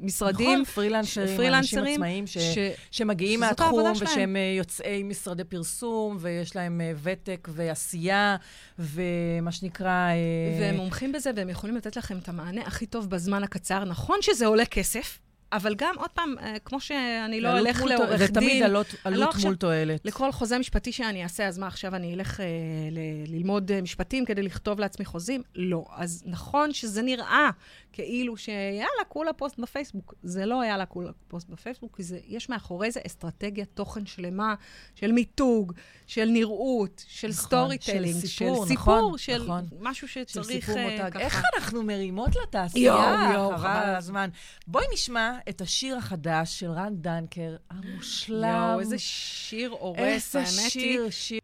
משרדים. 0.00 0.60
נכון, 0.60 0.64
פרילנסרים, 0.64 1.36
פרילנסרים, 1.36 1.84
אנשים 1.84 1.94
עצמאיים 1.94 2.26
ש... 2.26 2.38
ש... 2.38 2.58
שמגיעים 2.90 3.40
מהתחום. 3.40 3.92
ושהם 4.00 4.36
אה, 4.36 4.54
יוצאי 4.58 5.02
משרדי 5.02 5.44
פרסום, 5.44 6.16
ויש 6.20 6.56
להם 6.56 6.80
אה, 6.80 6.92
ותק 7.02 7.48
ועשייה, 7.52 8.36
ומה 8.78 9.52
שנקרא... 9.52 10.10
אה, 10.10 10.14
והם 10.60 10.76
מומחים 10.76 11.12
בזה, 11.12 11.30
והם 11.36 11.48
יכולים 11.48 11.76
לתת 11.76 11.96
לכם 11.96 12.18
את 12.18 12.28
המענה 12.28 12.62
הכי 12.62 12.86
טוב 12.86 13.10
בזמן 13.10 13.44
הקצר. 13.44 13.84
נכון 13.84 14.18
שזה 14.22 14.46
עולה 14.46 14.64
כסף, 14.64 15.18
אבל 15.52 15.74
גם, 15.74 15.94
עוד 15.98 16.10
פעם, 16.10 16.34
אה, 16.40 16.56
כמו 16.64 16.80
שאני 16.80 17.40
לא 17.40 17.58
אלך 17.58 17.82
לעורך. 17.82 18.08
דין... 18.08 18.18
זה 18.18 18.28
תמיד 18.28 18.62
עלות, 18.62 18.86
לא 18.92 18.98
עלות 19.04 19.28
עכשיו- 19.34 19.46
מול 19.50 19.56
תועלת. 19.56 20.00
לכל 20.04 20.32
חוזה 20.32 20.58
משפטי 20.58 20.92
שאני 20.92 21.22
אעשה, 21.22 21.46
אז 21.48 21.58
מה, 21.58 21.66
עכשיו 21.66 21.94
אני 21.94 22.14
אלך 22.14 22.40
אה, 22.40 22.46
ל- 22.90 23.34
ללמוד 23.36 23.72
אה, 23.72 23.82
משפטים 23.82 24.24
כדי 24.24 24.42
לכתוב 24.42 24.80
לעצמי 24.80 25.04
חוזים? 25.04 25.42
לא. 25.54 25.84
אז 25.96 26.22
נכון 26.26 26.72
שזה 26.72 27.02
נראה 27.02 27.50
כאילו 27.92 28.36
שיאללה, 28.36 28.86
כולה 29.08 29.32
פוסט 29.32 29.58
בפייסבוק. 29.58 30.14
זה 30.22 30.46
לא 30.46 30.64
יאללה, 30.64 30.86
כולה 30.86 31.10
פוסט 31.28 31.48
בפייסבוק, 31.48 31.96
כי 31.96 32.02
זה, 32.02 32.18
יש 32.28 32.48
מאחורי 32.48 32.90
זה 32.90 33.00
אסטרטגיית 33.06 33.68
תוכן 33.74 34.06
שלמה 34.06 34.54
של 34.94 35.12
מיתוג, 35.12 35.72
של 36.06 36.24
נראות, 36.24 37.04
של 37.08 37.28
נכון, 37.28 37.44
story 37.46 37.76
של 37.80 37.92
telling, 37.92 38.14
סיפור, 38.24 38.66
של 38.66 38.72
נכון, 38.74 38.98
סיפור, 39.02 39.18
של 39.18 39.42
נכון. 39.42 39.64
משהו 39.80 40.08
של 40.08 40.22
שצריך 40.26 40.66
סיפור 40.66 40.78
אה, 40.78 40.90
מותג. 40.90 41.10
ככה. 41.10 41.20
איך 41.20 41.42
אנחנו 41.56 41.82
מרימות 41.82 42.30
לתעשייה? 42.42 42.84
יואו, 42.92 43.32
יואו, 43.34 43.58
חבל. 43.58 43.68
על 43.70 43.94
הזמן. 43.94 44.28
בואי 44.66 44.84
נשמע 44.92 45.35
את 45.48 45.60
השיר 45.60 45.96
החדש 45.96 46.60
של 46.60 46.70
רן 46.70 46.94
דנקר, 46.96 47.56
המושלם. 47.70 48.68
יואו, 48.68 48.80
איזה 48.80 48.98
שיר 48.98 49.70
הורס, 49.70 50.36
איזה 50.36 50.38
האמת 50.38 50.50
היא. 50.50 50.70
שיר, 50.70 51.10
שיר. 51.10 51.40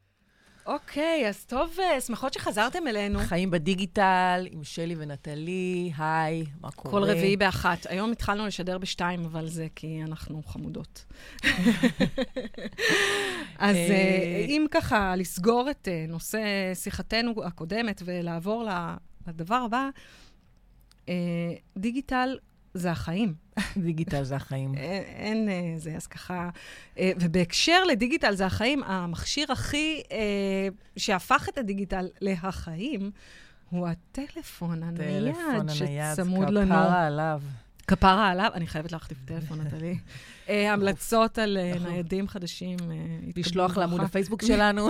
אוקיי, 0.67 1.29
אז 1.29 1.45
טוב, 1.45 1.77
אה, 1.81 2.01
שמחות 2.01 2.35
שחזרתם 2.35 2.87
אלינו. 2.87 3.19
חיים 3.19 3.51
בדיגיטל, 3.51 4.47
עם 4.51 4.65
שלי 4.65 4.95
ונטלי, 4.99 5.93
היי, 5.99 6.45
מה 6.61 6.71
קורה? 6.71 6.91
כל 6.91 7.11
רביעי 7.11 7.37
באחת. 7.37 7.87
היום 7.87 8.13
התחלנו 8.13 8.47
לשדר 8.47 8.79
בשתיים, 8.79 9.25
אבל 9.25 9.47
זה 9.49 9.67
כי 9.75 10.01
אנחנו 10.03 10.43
חמודות. 10.43 11.05
אז 13.59 13.77
אה, 13.77 13.91
אה, 13.91 14.45
אם 14.49 14.67
ככה, 14.71 15.17
לסגור 15.17 15.71
את 15.71 15.89
נושא 16.09 16.41
שיחתנו 16.75 17.45
הקודמת 17.45 18.03
ולעבור 18.05 18.69
לדבר 19.27 19.65
הבא, 19.67 19.89
דיגיטל 21.77 22.39
זה 22.75 22.91
החיים. 22.91 23.35
דיגיטל 23.77 24.23
זה 24.23 24.37
החיים. 24.37 24.75
אין, 24.77 25.03
אין 25.05 25.49
אה, 25.49 25.75
זה, 25.79 25.97
אז 25.97 26.07
ככה... 26.07 26.51
אה, 26.99 27.13
ובהקשר 27.21 27.85
לדיגיטל 27.85 28.35
זה 28.35 28.47
החיים, 28.47 28.83
המכשיר 28.83 29.53
הכי... 29.53 30.03
אה, 30.13 30.69
שהפך 30.97 31.49
את 31.49 31.59
הדיגיטל 31.59 32.09
להחיים, 32.21 33.11
הוא 33.71 33.89
הטלפון 33.89 34.83
הנייד 34.83 35.35
טלפון 35.35 35.69
הנייד, 35.69 36.15
שצמוד 36.15 36.51
לנו. 36.51 36.75
כפרה 36.75 37.07
עליו. 37.07 37.41
כפרה 37.87 38.29
עליו, 38.29 38.51
אני 38.55 38.67
חייבת 38.67 38.93
להחליף 38.93 39.19
טלפון, 39.25 39.61
נטלי. 39.61 39.99
אה, 40.49 40.73
המלצות 40.73 41.39
על 41.39 41.59
אנחנו- 41.73 41.91
ניידים 41.91 42.29
חדשים. 42.29 42.77
לשלוח 43.37 43.77
לעמוד. 43.77 44.01
הפייסבוק 44.01 44.43
שלנו. 44.43 44.89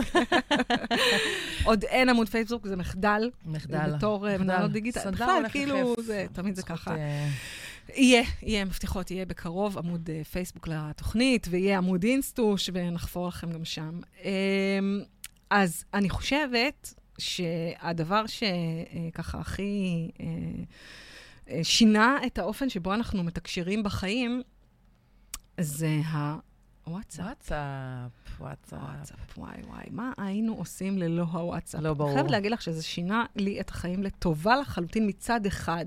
עוד 1.65 1.85
אין 1.85 2.09
עמוד 2.09 2.29
פייסבוק, 2.29 2.67
זה 2.67 2.77
מחדל. 2.77 3.31
מחדל. 3.47 3.97
בתור. 3.97 4.37
מנהלות 4.39 4.73
דיגיטל. 4.73 5.11
בכלל, 5.11 5.45
כאילו, 5.51 5.95
תמיד 6.33 6.57
זה 6.57 6.63
ככה. 6.63 6.95
אה, 7.91 7.95
יהיה, 7.97 8.23
יהיה, 8.43 8.65
מבטיחות, 8.65 9.11
יהיה 9.11 9.27
בקרוב 9.27 9.79
עמוד 9.79 10.11
אה, 10.11 10.25
פייסבוק 10.25 10.69
לתוכנית, 10.69 11.47
ויהיה 11.51 11.79
עמוד 11.79 12.03
אינסטוש, 12.03 12.71
ונחפור 12.73 13.29
לכם 13.29 13.53
גם 13.53 13.65
שם. 13.65 14.01
אמ, 14.25 15.03
אז 15.51 15.85
אני 15.95 16.11
חושבת 16.11 16.95
שהדבר 17.19 18.25
שככה 18.27 19.39
הכי 19.39 20.11
אה, 20.21 20.27
אה, 21.51 21.65
שינה 21.65 22.19
את 22.27 22.39
האופן 22.39 22.69
שבו 22.69 22.95
אנחנו 22.95 23.23
מתקשרים 23.23 23.83
בחיים, 23.83 24.43
זה 25.61 26.01
הוואטסאפ. 26.87 27.25
וואטסאפ, 27.27 28.41
וואטסאפ. 28.41 28.79
וואטסאפ, 28.79 29.39
וואי 29.39 29.63
וואי, 29.67 29.85
מה 29.91 30.13
היינו 30.17 30.55
עושים 30.55 30.99
ללא 30.99 31.23
הוואטסאפ? 31.23 31.81
לא 31.81 31.95
ברור. 31.95 32.11
אני 32.11 32.17
חייבת 32.17 32.31
להגיד 32.31 32.53
לך 32.53 32.63
שזה 32.63 32.83
שינה 32.83 33.25
לי 33.37 33.61
את 33.61 33.71
החיים 33.71 34.03
לטובה 34.03 34.57
לחלוטין 34.57 35.09
מצד 35.09 35.47
אחד, 35.47 35.87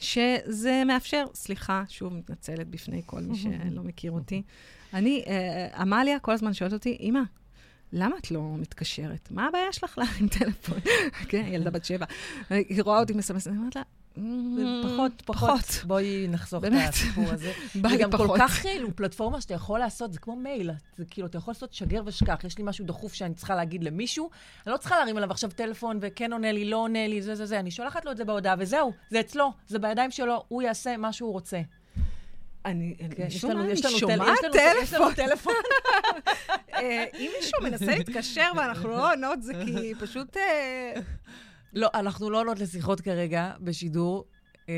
שזה 0.00 0.82
מאפשר, 0.86 1.24
סליחה, 1.34 1.82
שוב 1.88 2.14
מתנצלת 2.14 2.68
בפני 2.68 3.02
כל 3.06 3.20
מי 3.20 3.36
שלא 3.36 3.82
מכיר 3.82 4.12
אותי. 4.12 4.42
אני, 4.94 5.24
אה, 5.26 5.80
עמליה 5.80 6.18
כל 6.18 6.32
הזמן 6.32 6.52
שואלת 6.54 6.72
אותי, 6.72 6.96
אמא, 7.00 7.20
למה 7.92 8.16
את 8.18 8.30
לא 8.30 8.54
מתקשרת? 8.58 9.28
מה 9.30 9.46
הבעיה 9.46 9.72
שלך 9.72 9.98
להרים 9.98 10.28
טלפון? 10.28 10.78
כן, 11.30 11.44
ילדה 11.48 11.70
בת 11.70 11.84
שבע. 11.84 12.06
היא 12.50 12.82
רואה 12.82 13.00
אותי 13.00 13.12
מסמסת, 13.12 13.48
אני 13.48 13.56
אומרת 13.58 13.76
לה, 13.76 13.82
פחות, 14.82 15.22
פחות. 15.24 15.84
בואי 15.84 16.26
נחסוך 16.28 16.64
את. 16.64 16.72
הסיפור 16.88 17.24
הזה. 17.30 17.52
בא 17.82 17.88
זה 17.88 17.96
לי 17.96 18.02
גם 18.02 18.10
כל 18.10 18.16
פחות. 18.16 18.38
כך 18.38 18.62
כאילו 18.62 18.96
פלטפורמה 18.96 19.40
שאתה 19.40 19.54
יכול 19.54 19.78
לעשות, 19.78 20.12
זה 20.12 20.18
כמו 20.18 20.36
מייל. 20.36 20.70
זה 20.96 21.04
כאילו, 21.10 21.26
אתה 21.26 21.38
יכול 21.38 21.52
לעשות 21.52 21.74
שגר 21.74 22.02
ושכח. 22.06 22.44
יש 22.44 22.58
לי 22.58 22.64
משהו 22.64 22.84
דחוף 22.84 23.14
שאני 23.14 23.34
צריכה 23.34 23.54
להגיד 23.54 23.84
למישהו, 23.84 24.30
אני 24.66 24.72
לא 24.72 24.76
צריכה 24.76 24.98
להרים 24.98 25.16
עליו 25.16 25.30
עכשיו 25.30 25.50
טלפון, 25.50 25.98
וכן 26.00 26.32
עונה 26.32 26.52
לי, 26.52 26.64
לא 26.70 26.76
עונה 26.76 27.06
לי, 27.06 27.22
זה 27.22 27.34
זה 27.34 27.46
זה. 27.46 27.60
אני 27.60 27.70
שולחת 27.70 28.04
לו 28.04 28.12
את 28.12 28.16
זה 28.16 28.24
בהודעה, 28.24 28.54
וזהו, 28.58 28.92
זה 29.10 29.20
אצלו, 29.20 29.52
זה 29.68 29.78
בידיים 29.78 30.10
שלו, 30.10 30.44
הוא 30.48 30.62
יעשה 30.62 30.96
מה 30.96 31.12
שהוא 31.12 31.32
רוצה. 31.32 31.60
אני 32.64 32.94
כן, 33.16 33.30
שומעת, 33.30 33.56
אני 33.56 33.72
יש 33.72 33.84
לנו 33.84 34.50
טלפון. 34.52 35.14
טלפון. 35.14 35.54
אה, 36.74 37.04
אם 37.18 37.30
מישהו 37.38 37.62
מנסה 37.62 37.86
להתקשר 37.86 38.50
ואנחנו 38.56 38.88
לא 38.88 39.12
עונות, 39.12 39.42
זה 39.42 39.52
כי 39.64 39.92
פשוט... 40.02 40.36
לא, 41.72 41.88
אנחנו 41.94 42.30
לא 42.30 42.40
עונות 42.40 42.58
לשיחות 42.58 43.00
כרגע 43.00 43.52
בשידור. 43.60 44.24
Uh, 44.54 44.70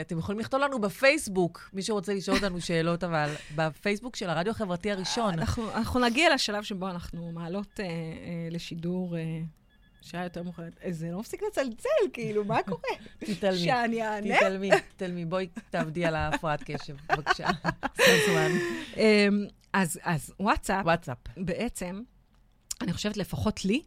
אתם 0.00 0.18
יכולים 0.18 0.40
לכתוב 0.40 0.60
לנו 0.60 0.80
בפייסבוק, 0.80 1.70
מי 1.72 1.82
שרוצה 1.82 2.14
לשאול 2.14 2.36
אותנו 2.36 2.60
שאלות, 2.66 3.04
אבל 3.04 3.34
בפייסבוק 3.54 4.16
של 4.16 4.30
הרדיו 4.30 4.50
החברתי 4.50 4.90
הראשון. 4.90 5.34
אנחנו 5.34 5.70
אנחנו 5.74 6.00
נגיע 6.00 6.34
לשלב 6.34 6.62
שבו 6.62 6.88
אנחנו 6.88 7.32
מעלות 7.32 7.80
אה, 7.80 7.84
אה, 7.84 7.90
לשידור 8.50 9.16
אה, 9.16 9.22
שעה 10.00 10.24
יותר 10.24 10.42
מאוחרת. 10.42 10.72
זה 10.90 11.10
לא 11.10 11.18
מפסיק 11.18 11.42
לצלצל, 11.42 11.88
כאילו, 12.12 12.44
מה 12.44 12.62
קורה? 12.62 12.82
תתעלמי. 13.18 13.58
שאני 13.58 14.02
אענה? 14.02 14.36
תתעלמי, 14.36 14.70
תתעלמי. 14.96 15.24
בואי 15.24 15.48
תעבדי 15.70 16.06
על 16.06 16.14
ההפרעת 16.14 16.62
קשב, 16.64 16.96
בבקשה. 17.08 17.48
אמ, 18.96 19.46
אז 19.72 20.32
וואטסאפ. 20.40 21.16
בעצם, 21.36 22.02
אני 22.80 22.92
חושבת 22.92 23.16
לפחות 23.16 23.64
לי, 23.64 23.82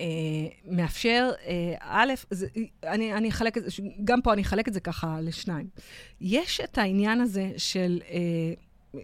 אה, 0.00 0.06
מאפשר, 0.70 1.30
אה, 1.46 1.74
א', 1.80 2.12
זה, 2.30 2.46
אני, 2.84 3.14
אני 3.14 3.28
אחלק 3.28 3.58
את 3.58 3.62
זה, 3.62 3.70
גם 4.04 4.22
פה 4.22 4.32
אני 4.32 4.42
אחלק 4.42 4.68
את 4.68 4.74
זה 4.74 4.80
ככה 4.80 5.20
לשניים. 5.20 5.68
יש 6.20 6.60
את 6.60 6.78
העניין 6.78 7.20
הזה 7.20 7.50
של 7.56 8.00
אה, 8.10 8.18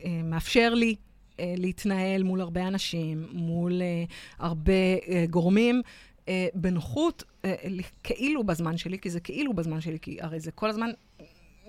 אה, 0.05 0.23
מאפשר 0.25 0.75
לי 0.75 0.97
אה, 1.41 1.55
להתנהל 1.57 2.23
מול 2.23 2.41
הרבה 2.41 2.69
אנשים, 2.69 3.27
מול 3.33 3.83
אה, 3.83 4.05
הרבה 4.39 4.73
אה, 5.09 5.25
גורמים. 5.31 5.83
אה, 6.29 6.49
בנוחות, 6.55 7.25
אה, 7.45 7.55
כאילו 8.03 8.45
בזמן 8.45 8.77
שלי, 8.77 8.99
כי 8.99 9.11
זה 9.11 9.21
כאילו 9.21 9.55
בזמן 9.55 9.81
שלי, 9.81 9.99
כי 10.03 10.19
הרי 10.21 10.41
זה 10.41 10.51
כל 10.51 10.71
הזמן 10.71 10.91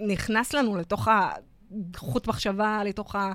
נכנס 0.08 0.54
לנו 0.54 0.76
לתוך 0.76 1.08
החוט 1.08 2.28
מחשבה, 2.28 2.84
לתוך 2.86 3.16
ה... 3.16 3.34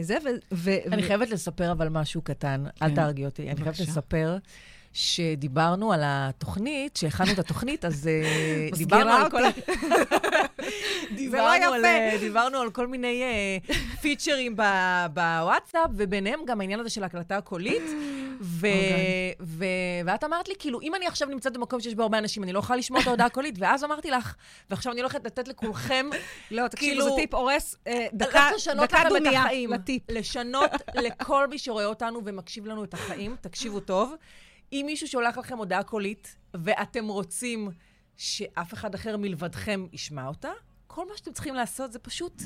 זה, 0.00 0.16
ו... 0.24 0.28
ו- 0.52 0.92
אני 0.92 1.02
חייבת 1.02 1.30
לספר 1.30 1.72
אבל 1.72 1.88
משהו 1.88 2.22
קטן, 2.22 2.64
אל 2.82 2.88
כן. 2.88 2.94
תהרגי 2.94 3.24
אותי. 3.24 3.50
אני 3.50 3.56
חייבת. 3.62 3.80
לספר 3.80 4.36
שדיברנו 4.98 5.92
על 5.92 6.00
התוכנית, 6.04 6.96
שהכנו 6.96 7.32
את 7.32 7.38
התוכנית, 7.38 7.84
אז 7.84 8.08
אה, 8.08 8.68
דיברנו 8.78 9.10
על 9.10 9.30
כל... 9.30 9.42
דיברנו 11.16 11.56
יפה. 11.64 11.74
על, 11.74 11.84
אה, 11.84 12.16
דיברנו 12.20 12.58
על 12.58 12.70
כל 12.70 12.86
מיני 12.86 13.22
אה, 13.22 13.74
פיצ'רים 14.00 14.56
ב- 14.56 15.06
בוואטסאפ, 15.14 15.90
וביניהם 15.96 16.40
גם 16.46 16.60
העניין 16.60 16.80
הזה 16.80 16.90
של 16.90 17.04
הקלטה 17.04 17.40
קולית. 17.40 17.82
ו- 18.40 18.66
אוקיי. 18.66 19.34
ו- 19.40 19.64
ואת 20.04 20.24
אמרת 20.24 20.48
לי, 20.48 20.54
כאילו, 20.58 20.80
אם 20.80 20.94
אני 20.94 21.06
עכשיו 21.06 21.28
נמצאת 21.28 21.52
במקום 21.52 21.80
שיש 21.80 21.94
בו 21.94 22.02
הרבה 22.02 22.18
אנשים, 22.18 22.42
אני 22.44 22.52
לא 22.52 22.58
יכולה 22.58 22.78
לשמוע 22.78 23.00
את 23.00 23.06
ההודעה 23.06 23.26
הקולית, 23.26 23.54
ואז 23.58 23.84
אמרתי 23.84 24.10
לך, 24.10 24.34
ועכשיו 24.70 24.92
אני 24.92 25.00
הולכת 25.00 25.24
לתת 25.26 25.48
לכולכם 25.48 26.06
לא, 26.50 26.68
תקשיבו, 26.68 26.90
כאילו- 26.92 27.04
זה 27.04 27.10
טיפ 27.16 27.34
הורס 27.34 27.76
דקה, 28.12 28.50
דומייה. 29.08 29.44
לטיפ. 29.70 30.02
לשנות 30.08 30.70
לכל 30.94 31.48
מי 31.48 31.58
שרואה 31.58 31.84
אותנו 31.86 32.20
ומקשיב 32.24 32.66
לנו 32.66 32.84
את 32.84 32.94
החיים, 32.94 33.36
תקשיבו 33.40 33.80
טוב. 33.80 34.14
אם 34.72 34.82
מישהו 34.86 35.08
שולח 35.08 35.38
לכם 35.38 35.58
הודעה 35.58 35.82
קולית, 35.82 36.36
ואתם 36.54 37.08
רוצים 37.08 37.70
שאף 38.16 38.74
אחד 38.74 38.94
אחר 38.94 39.16
מלבדכם 39.16 39.86
ישמע 39.92 40.26
אותה, 40.26 40.50
כל 40.86 41.08
מה 41.08 41.16
שאתם 41.16 41.32
צריכים 41.32 41.54
לעשות 41.54 41.92
זה 41.92 41.98
פשוט 41.98 42.42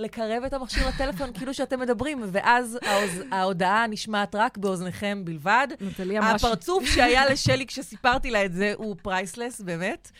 לקרב 0.00 0.42
את 0.46 0.52
המכשיר 0.52 0.88
לטלפון 0.88 1.32
כאילו 1.32 1.54
שאתם 1.54 1.80
מדברים, 1.80 2.22
ואז 2.32 2.78
ההוז... 2.86 3.10
ההודעה 3.32 3.86
נשמעת 3.86 4.34
רק 4.34 4.58
באוזניכם 4.58 5.22
בלבד. 5.24 5.68
נטלי 5.80 6.18
אמרה 6.18 6.38
ש... 6.38 6.44
הפרצוף 6.44 6.84
שהיה 6.86 7.26
לשלי 7.30 7.66
כשסיפרתי 7.66 8.30
לה 8.30 8.44
את 8.44 8.52
זה 8.52 8.72
הוא 8.76 8.96
priceless, 9.02 9.60
באמת. 9.60 10.10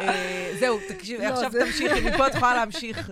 אה, 0.00 0.52
זהו, 0.60 0.78
תקשיבי, 0.88 1.24
לא, 1.24 1.28
עכשיו 1.32 1.52
זה- 1.52 1.60
תמשיכי, 1.66 2.00
מפה 2.10 2.26
את 2.26 2.34
יכולה 2.34 2.54
להמשיך. 2.54 3.10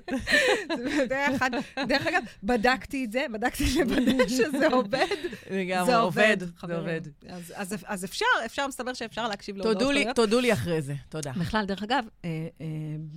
דרך 1.08 1.42
אגב- 1.42 1.60
דרך 1.88 2.06
אגב, 2.06 2.22
בדקתי 2.42 3.04
את 3.04 3.12
זה, 3.12 3.26
בדקתי 3.32 3.64
לוודא 3.84 4.28
שזה 4.38 4.68
עובד. 4.68 5.06
לגמרי, 5.50 5.86
זה 5.86 5.96
עובד, 5.96 6.36
זה. 6.40 6.76
עובד. 6.76 7.00
אז- 7.28 7.52
אז- 7.56 7.76
אז 7.86 8.04
אפשר, 8.04 8.24
אפשר, 8.46 8.66
מסתבר 8.66 8.94
שאפשר 8.94 9.28
להקשיב 9.28 9.56
להודעות 9.56 9.82
קוליות. 9.82 10.16
תודו 10.16 10.40
לי 10.40 10.52
אחרי 10.52 10.82
זה, 10.82 10.94
תודה. 11.08 11.32
בכלל, 11.36 11.64
דרך 11.64 11.82
אגב, 11.82 12.04
אה, 12.24 12.28
אה, 12.60 12.66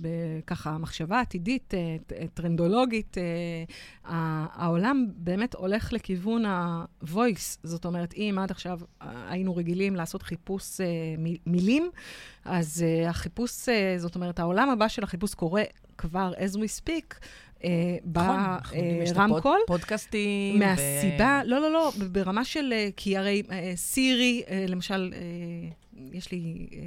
בככה 0.00 0.78
מחשבה 0.78 1.20
עתידית, 1.20 1.74
אה, 1.74 1.96
טרנדולוגית, 2.34 3.01
אה, 3.18 3.22
ה- 4.12 4.64
העולם 4.64 5.06
באמת 5.16 5.54
הולך 5.54 5.92
לכיוון 5.92 6.44
ה-voice. 6.44 7.58
זאת 7.62 7.84
אומרת, 7.84 8.14
אם 8.16 8.38
עד 8.42 8.50
עכשיו 8.50 8.80
אה, 9.02 9.08
היינו 9.28 9.56
רגילים 9.56 9.96
לעשות 9.96 10.22
חיפוש 10.22 10.80
אה, 10.80 10.86
מילים, 11.46 11.90
אז 12.44 12.84
אה, 12.86 13.08
החיפוש, 13.10 13.68
אה, 13.68 13.94
זאת 13.98 14.14
אומרת, 14.14 14.38
העולם 14.38 14.70
הבא 14.70 14.88
של 14.88 15.04
החיפוש 15.04 15.34
קורה 15.34 15.62
כבר 15.98 16.32
as 16.36 16.56
we 16.56 16.80
speak. 16.80 17.14
אה, 17.64 17.70
נכון, 18.04 18.34
ברמקול. 19.14 19.38
הפוד- 19.38 19.66
פודקאסטים. 19.66 20.58
מהסיבה, 20.58 21.40
לא, 21.44 21.60
לא, 21.60 21.72
לא, 21.72 21.92
ברמה 22.12 22.44
של, 22.44 22.72
אה, 22.72 22.88
כי 22.96 23.16
הרי 23.16 23.42
אה, 23.50 23.72
סירי, 23.76 24.42
אה, 24.48 24.64
למשל, 24.68 25.12
אה, 25.14 25.20
יש 26.12 26.32
לי 26.32 26.68
אה, 26.72 26.78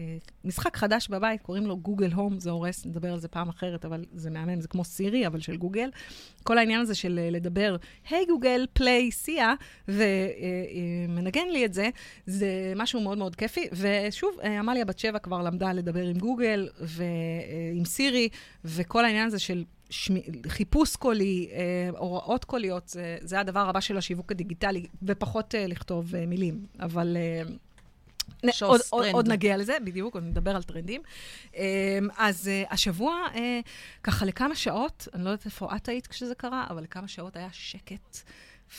משחק 0.43 0.77
חדש 0.77 1.07
בבית, 1.07 1.41
קוראים 1.41 1.67
לו 1.67 1.77
גוגל 1.77 2.11
הום, 2.11 2.39
זה 2.39 2.49
הורס, 2.49 2.85
נדבר 2.85 3.13
על 3.13 3.19
זה 3.19 3.27
פעם 3.27 3.49
אחרת, 3.49 3.85
אבל 3.85 4.05
זה 4.13 4.29
מהמם, 4.29 4.61
זה 4.61 4.67
כמו 4.67 4.83
סירי, 4.83 5.27
אבל 5.27 5.39
של 5.39 5.57
גוגל. 5.57 5.89
כל 6.43 6.57
העניין 6.57 6.81
הזה 6.81 6.95
של 6.95 7.19
אה, 7.19 7.29
לדבר, 7.29 7.75
hey 8.09 8.25
גוגל, 8.25 8.65
play, 8.73 9.11
סיה, 9.11 9.53
ומנגן 9.87 11.47
לי 11.51 11.65
את 11.65 11.73
זה, 11.73 11.89
זה 12.25 12.73
משהו 12.75 13.01
מאוד 13.01 13.17
מאוד 13.17 13.35
כיפי. 13.35 13.67
ושוב, 13.71 14.39
אה, 14.43 14.59
עמליה 14.59 14.85
בת 14.85 14.99
שבע 14.99 15.19
כבר 15.19 15.41
למדה 15.41 15.73
לדבר 15.73 16.07
עם 16.07 16.17
גוגל 16.17 16.69
ועם 16.79 17.85
סירי, 17.85 18.29
וכל 18.65 19.05
העניין 19.05 19.27
הזה 19.27 19.39
של 19.39 19.63
שמי, 19.89 20.21
חיפוש 20.47 20.95
קולי, 20.95 21.47
אה, 21.51 21.89
הוראות 21.97 22.45
קוליות, 22.45 22.87
זה, 22.87 23.17
זה 23.21 23.39
הדבר 23.39 23.69
הבא 23.69 23.79
של 23.79 23.97
השיווק 23.97 24.31
הדיגיטלי, 24.31 24.85
ופחות 25.03 25.55
אה, 25.55 25.67
לכתוב 25.67 26.15
אה, 26.15 26.25
מילים. 26.25 26.65
אבל... 26.79 27.17
אה, 27.19 27.55
עוד, 28.61 28.81
עוד. 28.89 29.05
עוד 29.13 29.27
נגיע 29.27 29.57
לזה, 29.57 29.77
בדיוק, 29.83 30.13
עוד 30.13 30.23
נדבר 30.23 30.55
על 30.55 30.63
טרנדים. 30.63 31.01
אה, 31.55 31.99
אז 32.17 32.47
אה, 32.47 32.63
השבוע, 32.69 33.15
אה, 33.35 33.59
ככה 34.03 34.25
לכמה 34.25 34.55
שעות, 34.55 35.07
אני 35.13 35.23
לא 35.23 35.29
יודעת 35.29 35.45
איפה 35.45 35.75
את 35.75 35.89
היית 35.89 36.07
כשזה 36.07 36.35
קרה, 36.35 36.65
אבל 36.69 36.83
לכמה 36.83 37.07
שעות 37.07 37.35
היה 37.35 37.49
שקט. 37.51 38.17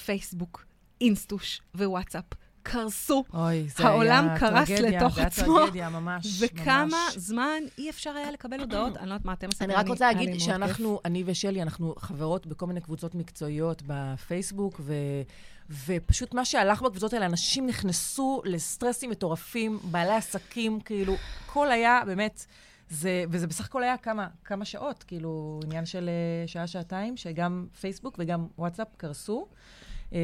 פייסבוק, 0.05 0.64
אינסטוש 1.00 1.62
ווואטסאפ 1.74 2.24
קרסו. 2.70 3.24
אוי, 3.35 3.68
זה 3.76 3.85
העולם 3.87 4.29
היה 4.29 4.38
קרס 4.38 4.68
טרגדיה, 4.68 5.00
לתוך 5.00 5.14
זה 5.14 5.20
היה 5.20 5.26
עצמו. 5.26 5.59
טרגדיה, 5.59 5.88
ממש, 5.88 6.42
וכמה 6.42 6.85
ממש. 6.85 7.18
זמן 7.18 7.62
אי 7.79 7.90
אפשר 7.90 8.11
היה 8.11 8.31
לקבל 8.31 8.61
הודעות, 8.61 8.96
אני 8.96 9.09
לא 9.09 9.14
יודעת 9.14 9.26
מה 9.26 9.33
אתם 9.33 9.48
עשיתם. 9.48 9.64
אני 9.64 9.74
רק 9.74 9.88
רוצה 9.88 10.09
היה 10.09 10.18
להגיד 10.18 10.40
שאנחנו, 10.40 11.00
אני 11.05 11.22
ושלי, 11.26 11.62
אנחנו 11.62 11.94
חברות 11.98 12.46
בכל 12.46 12.66
מיני 12.66 12.81
קבוצות 12.81 13.14
מקצועיות 13.14 13.83
בפייסבוק, 13.87 14.81
ו, 14.81 14.94
ופשוט 15.87 16.35
מה 16.35 16.44
שהלך 16.44 16.83
בקבוצות 16.83 17.12
האלה, 17.12 17.26
אנשים 17.26 17.66
נכנסו 17.66 18.42
לסטרסים 18.44 19.11
מטורפים, 19.11 19.79
בעלי 19.83 20.14
עסקים, 20.14 20.81
כאילו, 20.81 21.14
הכל 21.44 21.70
היה 21.70 22.02
באמת, 22.07 22.46
זה, 22.90 23.24
וזה 23.31 23.46
בסך 23.46 23.64
הכל 23.66 23.83
היה 23.83 23.96
כמה, 23.96 24.26
כמה 24.44 24.64
שעות, 24.64 25.02
כאילו, 25.02 25.61
עניין 25.64 25.87
של 25.87 26.09
אה, 26.09 26.48
שעה-שעתיים, 26.48 27.16
שגם 27.16 27.66
פייסבוק 27.81 28.14
וגם 28.18 28.46
וואטסאפ 28.59 28.88
קרסו. 28.96 29.46
אה, 30.12 30.19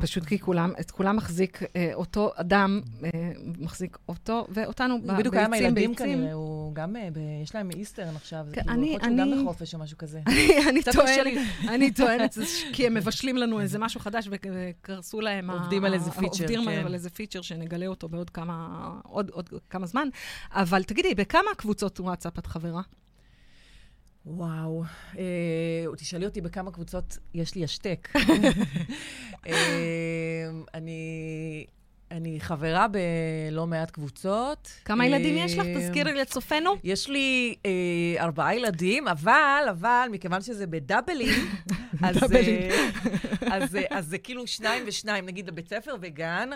פשוט 0.00 0.24
כי 0.24 0.38
כולם, 0.38 0.72
את 0.80 0.90
כולם 0.90 1.16
מחזיק 1.16 1.62
אה, 1.76 1.90
אותו 1.94 2.30
אדם, 2.36 2.80
אה, 3.04 3.08
מחזיק 3.58 3.98
אותו 4.08 4.46
ואותנו 4.50 5.02
ב- 5.02 5.10
הוא 5.10 5.18
בדיוק 5.18 5.34
היה 5.34 5.44
עם 5.44 5.50
ביצים, 5.50 5.64
הילדים 5.66 5.90
ביצים. 5.90 6.06
כנראה, 6.18 6.32
הוא 6.32 6.74
גם, 6.74 6.96
יש 7.42 7.54
להם 7.54 7.70
Easter 7.70 8.16
עכשיו, 8.16 8.44
זה 8.48 8.54
כן, 8.54 8.60
כאילו, 8.62 8.74
אני- 8.74 8.86
יכול 8.96 9.08
שהוא 9.08 9.18
גם 9.18 9.42
בחופש 9.44 9.74
או 9.74 9.78
משהו 9.78 9.98
כזה. 9.98 10.20
אני 10.70 10.82
טוענת. 10.82 11.36
אני 11.68 11.90
טוענת, 11.90 12.38
כי 12.74 12.86
הם 12.86 12.94
מבשלים 12.94 13.36
לנו 13.36 13.60
איזה 13.60 13.78
משהו 13.78 14.00
חדש 14.00 14.28
וקרסו 14.30 15.20
להם... 15.20 15.50
עובדים 15.50 15.84
על 15.84 15.94
איזה 15.94 16.10
פיצ'ר, 16.10 16.42
עובדים 16.44 16.64
כן. 16.64 16.86
על 16.86 16.94
איזה 16.94 17.10
פיצ'ר 17.10 17.40
שנגלה 17.42 17.86
אותו 17.86 18.08
בעוד 18.08 18.30
כמה, 18.30 18.68
עוד, 19.02 19.30
עוד 19.30 19.48
כמה 19.70 19.86
זמן. 19.86 20.08
אבל 20.52 20.82
תגידי, 20.82 21.14
בכמה 21.14 21.50
קבוצות 21.56 22.00
וואטסאפ 22.00 22.38
את 22.38 22.46
חברה? 22.46 22.82
וואו, 24.26 24.84
אה, 25.18 25.86
תשאלי 25.96 26.24
אותי 26.26 26.40
בכמה 26.40 26.70
קבוצות 26.70 27.18
יש 27.34 27.54
לי 27.54 27.64
השתק. 27.64 28.08
אה, 29.46 30.50
אני, 30.74 31.66
אני 32.10 32.40
חברה 32.40 32.86
בלא 32.88 33.66
מעט 33.66 33.90
קבוצות. 33.90 34.68
כמה 34.84 35.06
ילדים 35.06 35.36
יש 35.36 35.54
לך? 35.54 35.66
אה, 35.66 35.74
תזכירי 35.74 36.14
לצופינו. 36.14 36.70
יש 36.84 37.08
לי 37.08 37.54
אה, 37.66 37.70
ארבעה 38.24 38.54
ילדים, 38.54 39.08
אבל, 39.08 39.64
אבל, 39.70 40.08
מכיוון 40.12 40.42
שזה 40.42 40.66
בדאבלים, 40.66 41.50
אז, 42.02 42.32
אה, 42.36 42.68
אז, 43.50 43.78
אז 43.90 44.06
זה 44.06 44.18
כאילו 44.18 44.46
שניים 44.46 44.84
ושניים, 44.86 45.26
נגיד 45.26 45.48
לבית 45.48 45.68
ספר 45.68 45.94
וגן, 46.00 46.50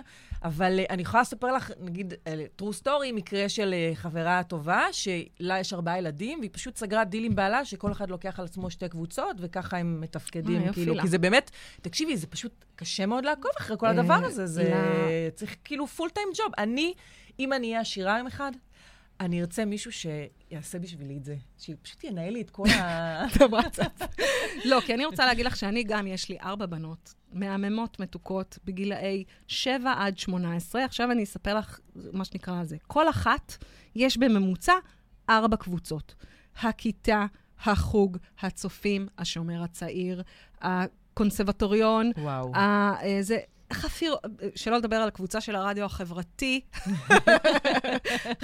אבל 0.44 0.80
אני 0.90 1.02
יכולה 1.02 1.20
לספר 1.20 1.52
לך, 1.52 1.70
נגיד, 1.80 2.14
true 2.62 2.82
story, 2.82 3.12
מקרה 3.14 3.48
של 3.48 3.74
חברה 3.94 4.42
טובה, 4.42 4.82
שלה 4.92 5.58
יש 5.58 5.72
ארבעה 5.72 5.98
ילדים, 5.98 6.38
והיא 6.38 6.50
פשוט 6.52 6.76
סגרה 6.76 7.04
דיל 7.04 7.24
עם 7.24 7.34
בעלה, 7.34 7.64
שכל 7.64 7.92
אחד 7.92 8.10
לוקח 8.10 8.38
על 8.40 8.44
עצמו 8.44 8.70
שתי 8.70 8.88
קבוצות, 8.88 9.36
וככה 9.40 9.76
הם 9.76 10.00
מתפקדים, 10.00 10.72
כאילו. 10.72 10.94
כי 11.00 11.08
זה 11.08 11.18
באמת, 11.18 11.50
תקשיבי, 11.82 12.16
זה 12.16 12.26
פשוט 12.26 12.64
קשה 12.76 13.06
מאוד 13.06 13.24
לעקוב 13.24 13.50
אחרי 13.58 13.76
כל 13.78 13.86
הדבר 13.86 14.14
הזה, 14.24 14.46
זה 14.46 14.74
צריך 15.44 15.56
כאילו 15.64 15.86
פול 15.86 16.10
טיים 16.10 16.28
ג'וב. 16.38 16.52
אני, 16.58 16.94
אם 17.38 17.52
אני 17.52 17.66
אהיה 17.66 17.80
עשירה 17.80 18.18
יום 18.18 18.26
אחד, 18.26 18.52
אני 19.20 19.40
ארצה 19.40 19.64
מישהו 19.64 19.90
שיעשה 19.92 20.78
בשבילי 20.78 21.16
את 21.16 21.24
זה, 21.24 21.36
שפשוט 21.58 22.04
ינהל 22.04 22.32
לי 22.32 22.40
את 22.40 22.50
כל 22.50 22.68
ה... 22.70 23.24
לא, 24.70 24.80
כי 24.86 24.94
אני 24.94 25.04
רוצה 25.04 25.26
להגיד 25.26 25.46
לך 25.46 25.56
שאני 25.56 25.84
גם, 25.84 26.06
יש 26.06 26.28
לי 26.28 26.38
ארבע 26.40 26.66
בנות 26.66 27.14
מהממות, 27.32 28.00
מתוקות, 28.00 28.58
בגילאי 28.64 29.24
7 29.46 29.94
עד 29.98 30.18
18. 30.18 30.84
עכשיו 30.84 31.10
אני 31.10 31.22
אספר 31.22 31.54
לך 31.58 31.80
מה 32.12 32.24
שנקרא 32.24 32.64
זה. 32.64 32.76
כל 32.86 33.08
אחת, 33.08 33.56
יש 33.94 34.16
בממוצע 34.16 34.74
ארבע 35.30 35.56
קבוצות. 35.56 36.14
הכיתה, 36.62 37.26
החוג, 37.64 38.18
הצופים, 38.40 39.08
השומר 39.18 39.62
הצעיר, 39.62 40.22
הקונסרבטוריון, 40.60 42.10
וואו. 42.16 42.54
ה- 42.54 42.94
אה, 43.02 43.18
זה... 43.22 43.38
חפיר, 43.74 44.16
שלא 44.54 44.76
לדבר 44.76 44.96
על 44.96 45.08
הקבוצה 45.08 45.40
של 45.40 45.56
הרדיו 45.56 45.84
החברתי. 45.84 46.60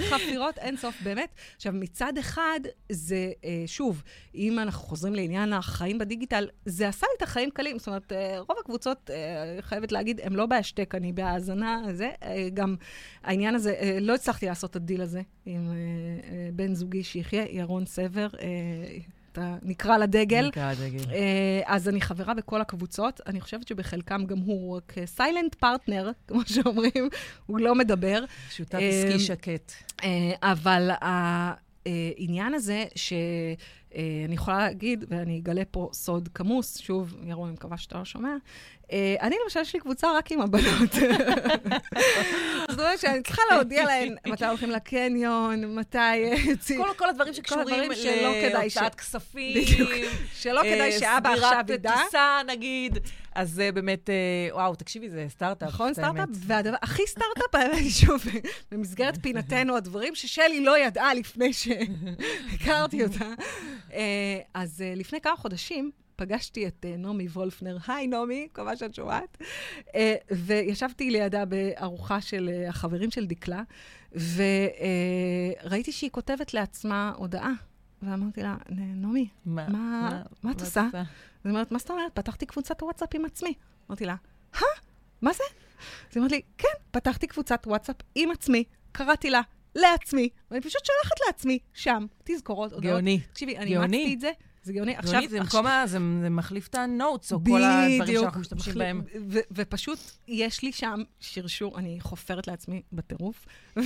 חפירות 0.09 0.57
אינסוף, 0.57 1.01
באמת. 1.01 1.35
עכשיו, 1.55 1.73
מצד 1.73 2.17
אחד, 2.19 2.59
זה, 2.91 3.31
אה, 3.45 3.63
שוב, 3.65 4.03
אם 4.35 4.59
אנחנו 4.59 4.87
חוזרים 4.87 5.15
לעניין 5.15 5.53
החיים 5.53 5.97
בדיגיטל, 5.97 6.47
זה 6.65 6.87
עשה 6.87 7.07
לי 7.09 7.17
את 7.17 7.21
החיים 7.21 7.49
קלים. 7.51 7.79
זאת 7.79 7.87
אומרת, 7.87 8.11
אה, 8.11 8.39
רוב 8.39 8.57
הקבוצות, 8.59 9.09
אה, 9.09 9.61
חייבת 9.61 9.91
להגיד, 9.91 10.21
הן 10.23 10.33
לא 10.33 10.45
בהשתק, 10.45 10.95
אני 10.95 11.13
בהאזנה, 11.13 11.81
זה. 11.93 12.09
גם 12.53 12.75
העניין 13.23 13.55
הזה, 13.55 13.97
לא 14.01 14.15
הצלחתי 14.15 14.45
לעשות 14.45 14.71
את 14.71 14.75
הדיל 14.75 15.01
הזה 15.01 15.21
עם 15.45 15.71
בן 16.53 16.73
זוגי 16.73 17.03
שיחיה, 17.03 17.45
ירון 17.49 17.85
סבר. 17.85 18.27
אה, 19.37 19.55
אתה 19.55 19.55
נקרא 19.61 19.97
לדגל. 19.97 20.47
נקרא 20.47 20.73
דגל. 20.73 21.11
אה, 21.11 21.61
אז 21.65 21.89
אני 21.89 22.01
חברה 22.01 22.33
בכל 22.33 22.61
הקבוצות. 22.61 23.21
אני 23.27 23.41
חושבת 23.41 23.67
שבחלקם 23.67 24.25
גם 24.25 24.37
הוא 24.37 24.77
רק 24.77 24.95
סיילנט 25.05 25.55
פרטנר, 25.55 26.11
כמו 26.27 26.41
שאומרים, 26.45 27.09
הוא 27.45 27.59
לא 27.59 27.75
מדבר. 27.75 28.23
שותף 28.49 28.75
אה, 28.75 28.89
עסקי 28.89 29.19
שקט. 29.19 29.71
אה, 30.03 30.31
אבל 30.41 30.89
העניין 31.01 32.53
הזה, 32.53 32.85
שאני 32.95 34.33
יכולה 34.33 34.57
להגיד, 34.57 35.05
ואני 35.07 35.39
אגלה 35.39 35.63
פה 35.71 35.89
סוד 35.93 36.29
כמוס, 36.33 36.77
שוב, 36.77 37.17
ירון, 37.23 37.47
אני 37.47 37.53
מקווה 37.53 37.77
שאתה 37.77 37.97
לא 37.97 38.05
שומע, 38.05 38.29
אה, 38.29 38.35
אני 39.21 39.35
למשל, 39.43 39.59
יש 39.59 39.73
לי 39.73 39.79
קבוצה 39.79 40.17
רק 40.17 40.31
עם 40.31 40.41
הבנות. 40.41 40.93
זאת 42.69 42.79
אומרת 42.79 42.99
שאני 42.99 43.23
צריכה 43.23 43.41
להודיע 43.51 43.85
להן 43.85 44.15
מתי 44.27 44.45
הולכים 44.45 44.69
לקניון, 44.71 45.75
מתי... 45.75 45.97
אה, 45.97 46.33
יוצאים- 46.45 46.83
כל, 46.97 47.09
הדברים 47.09 47.33
שקשורים 47.33 47.91
כדאי 47.93 48.51
להוצאת 48.53 48.95
כספים. 48.95 49.63
שלא 50.35 50.61
כדאי 50.61 50.81
אה, 50.93 50.99
שאבא 50.99 51.29
עכשיו 51.29 51.49
סגירת 51.63 51.69
ידע. 51.69 51.95
טיסה, 52.05 52.39
נגיד. 52.47 52.97
אז 53.35 53.51
זה 53.51 53.69
באמת, 53.73 54.09
אה, 54.09 54.15
וואו, 54.55 54.75
תקשיבי, 54.75 55.09
זה 55.09 55.25
סטארט-אפ. 55.29 55.67
נכון, 55.69 55.93
סטארט-אפ. 55.93 56.29
והדבר 56.33 56.75
הכי 56.81 57.03
סטארט-אפ, 57.07 57.55
האמת, 57.55 57.83
שוב, 57.89 58.23
במסגרת 58.71 59.17
פינתנו, 59.21 59.75
הדברים 59.75 60.15
ששלי 60.15 60.63
לא 60.65 60.77
ידעה 60.79 61.13
לפני 61.13 61.51
שהכרתי 61.53 63.03
אותה. 63.05 63.25
אה, 63.93 63.99
אז 64.53 64.81
אה, 64.85 64.93
לפני 64.95 65.21
כמה 65.21 65.35
חודשים 65.35 65.91
פגשתי 66.21 66.67
את 66.67 66.85
אה, 66.89 66.97
נעמי 66.97 67.27
וולפנר. 67.27 67.77
היי, 67.87 68.07
נעמי, 68.07 68.45
מקווה 68.51 68.77
שאת 68.77 68.95
שומעת. 68.95 69.37
אה, 69.95 70.15
וישבתי 70.31 71.09
לידה 71.11 71.45
בארוחה 71.45 72.21
של 72.21 72.49
אה, 72.53 72.69
החברים 72.69 73.11
של 73.11 73.25
דקלה, 73.25 73.61
וראיתי 75.65 75.91
שהיא 75.91 76.09
כותבת 76.09 76.53
לעצמה 76.53 77.13
הודעה. 77.15 77.51
ואמרתי 78.03 78.41
לה, 78.43 78.55
נעמי, 78.69 79.27
מה, 79.45 79.67
מה- 79.67 80.21
מה 80.43 80.51
את 80.51 80.61
עושה? 80.61 80.87
אז 80.93 81.05
היא 81.43 81.51
אומרת, 81.51 81.71
מה 81.71 81.79
זאת 81.79 81.91
אומרת? 81.91 82.11
פתחתי 82.13 82.45
קבוצת 82.45 82.83
וואטסאפ 82.83 83.09
עם 83.15 83.25
עצמי. 83.25 83.53
אמרתי 83.89 84.05
לה, 84.05 84.15
הא? 84.53 84.61
מה 85.21 85.33
זה? 85.33 85.43
אז 85.43 86.15
היא 86.15 86.21
אומרת 86.21 86.31
לי, 86.31 86.41
כן, 86.57 86.67
פתחתי 86.91 87.27
קבוצת 87.27 87.63
וואטסאפ 87.67 87.95
עם 88.15 88.31
עצמי, 88.31 88.63
קראתי 88.91 89.29
לה 89.29 89.41
לעצמי, 89.75 90.29
ואני 90.51 90.61
פשוט 90.61 90.81
שולחת 90.85 91.15
לעצמי 91.27 91.59
שם 91.73 92.05
תזכורות. 92.23 92.79
גאוני. 92.79 93.19
תקשיבי, 93.19 93.57
אני. 93.57 93.77
אימצתי 93.77 94.13
את 94.13 94.19
זה, 94.19 94.31
זה 94.63 94.73
גאוני. 94.73 94.93
גאוני, 94.93 95.27
זה 95.27 95.41
עכשיו- 95.41 95.61
במקום 95.61 95.67
ה... 95.67 95.83
זה 95.87 95.97
זה 96.21 96.29
מחליף 96.29 96.67
את 96.67 96.75
ה 96.75 96.83
notes, 96.83 97.33
או 97.33 97.39
כל 97.45 97.61
הדברים. 97.63 98.19
שאנחנו 98.21 98.41
משתמשים 98.41 98.73
בהם. 98.73 99.01
ופשוט, 99.51 99.99
יש 100.27 100.61
לי 100.63 100.71
שם 100.71 100.99
שרשור, 101.19 101.77
אני 101.79 101.97
חופרת 102.01 102.47
לעצמי 102.47 102.81
בטירוף. 102.93 103.45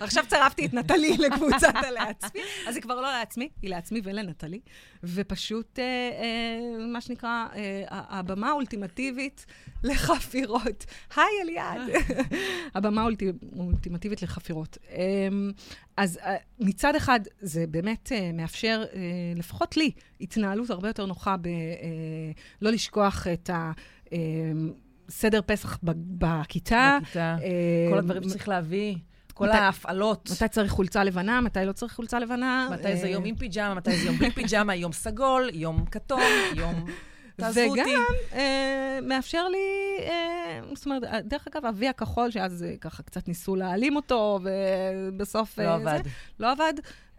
עכשיו 0.00 0.24
צירפתי 0.28 0.66
את 0.66 0.74
נטלי 0.74 1.16
לקבוצת 1.26 1.74
הלעצמי, 1.74 2.40
אז 2.68 2.74
היא 2.74 2.82
כבר 2.82 2.94
לא 3.00 3.12
לעצמי, 3.12 3.48
היא 3.62 3.70
לעצמי 3.70 4.00
ולנטלי. 4.04 4.60
ופשוט, 5.04 5.78
אה, 5.78 5.84
אה, 5.84 6.86
מה 6.86 7.00
שנקרא, 7.00 7.46
אה, 7.54 7.82
הבמה 8.18 8.48
האולטימטיבית 8.48 9.46
לחפירות. 9.84 10.84
היי, 11.16 11.24
אליעד. 11.42 11.80
הבמה 12.74 13.02
האולטי- 13.02 13.56
האולטימטיבית 13.58 14.22
לחפירות. 14.22 14.78
אז 15.96 16.18
אה, 16.22 16.34
מצד 16.60 16.94
אחד, 16.94 17.20
זה 17.40 17.64
באמת 17.66 18.12
אה, 18.14 18.30
מאפשר, 18.32 18.84
אה, 18.94 19.00
לפחות 19.36 19.76
לי, 19.76 19.90
התנהלות 20.20 20.70
הרבה 20.70 20.88
יותר 20.88 21.06
נוחה 21.06 21.36
ב... 21.36 21.46
אה, 21.46 21.52
לא 22.62 22.70
לשכוח 22.70 23.26
את 23.32 23.50
ה... 23.50 23.72
סדר 25.08 25.40
פסח 25.46 25.78
ב- 25.82 25.90
בכיתה. 26.24 26.98
בכיתה. 27.02 27.36
כל 27.90 27.98
הדברים 27.98 28.22
שצריך 28.22 28.48
להביא, 28.48 28.96
כל 29.34 29.48
מתי- 29.48 29.56
ההפעלות. 29.56 30.30
מתי 30.32 30.48
צריך 30.48 30.72
חולצה 30.72 31.04
לבנה, 31.04 31.40
מתי 31.40 31.58
לא 31.66 31.72
צריך 31.72 31.92
חולצה 31.92 32.18
לבנה. 32.18 32.68
מתי 32.72 32.96
זה 32.96 33.08
יום 33.08 33.24
עם 33.24 33.36
פיג'מה, 33.36 33.74
מתי 33.74 33.96
זה 33.96 34.06
יום 34.06 34.16
בלי 34.16 34.30
פיג'מה, 34.30 34.74
יום 34.74 34.92
סגול, 34.92 35.50
יום 35.52 35.84
כתום, 35.90 36.20
יום... 36.56 36.84
תעזבו 37.36 37.60
אותי. 37.60 37.80
וגם 37.80 38.14
אה, 38.32 38.98
מאפשר 39.02 39.48
לי, 39.48 39.58
אה, 40.00 40.60
זאת 40.74 40.86
אומרת, 40.86 41.04
אה, 41.04 41.20
דרך 41.20 41.46
אגב, 41.46 41.66
אבי 41.66 41.88
הכחול, 41.88 42.30
שאז 42.30 42.62
אה, 42.62 42.76
ככה 42.80 43.02
קצת 43.02 43.28
ניסו 43.28 43.56
להעלים 43.56 43.96
אותו, 43.96 44.40
ובסוף... 44.42 45.58
לא 45.58 45.64
אה, 45.64 45.74
עבד. 45.74 46.00
זה, 46.04 46.10
לא 46.38 46.52
עבד. 46.52 46.74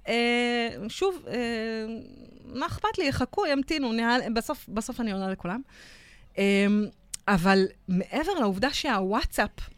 אה, 0.07 0.69
שוב, 0.89 1.25
אה, 1.27 1.85
מה 2.45 2.65
אכפת 2.65 2.97
לי? 2.97 3.07
יחכו, 3.07 3.45
ימתינו, 3.45 3.93
נעל, 3.93 4.21
בסוף, 4.33 4.69
בסוף 4.69 4.99
אני 4.99 5.11
עונה 5.11 5.29
לכולם. 5.29 5.61
אה, 6.37 6.65
אבל 7.27 7.65
מעבר 7.87 8.33
לעובדה 8.39 8.73
שהוואטסאפ 8.73 9.49
אה, 9.59 9.74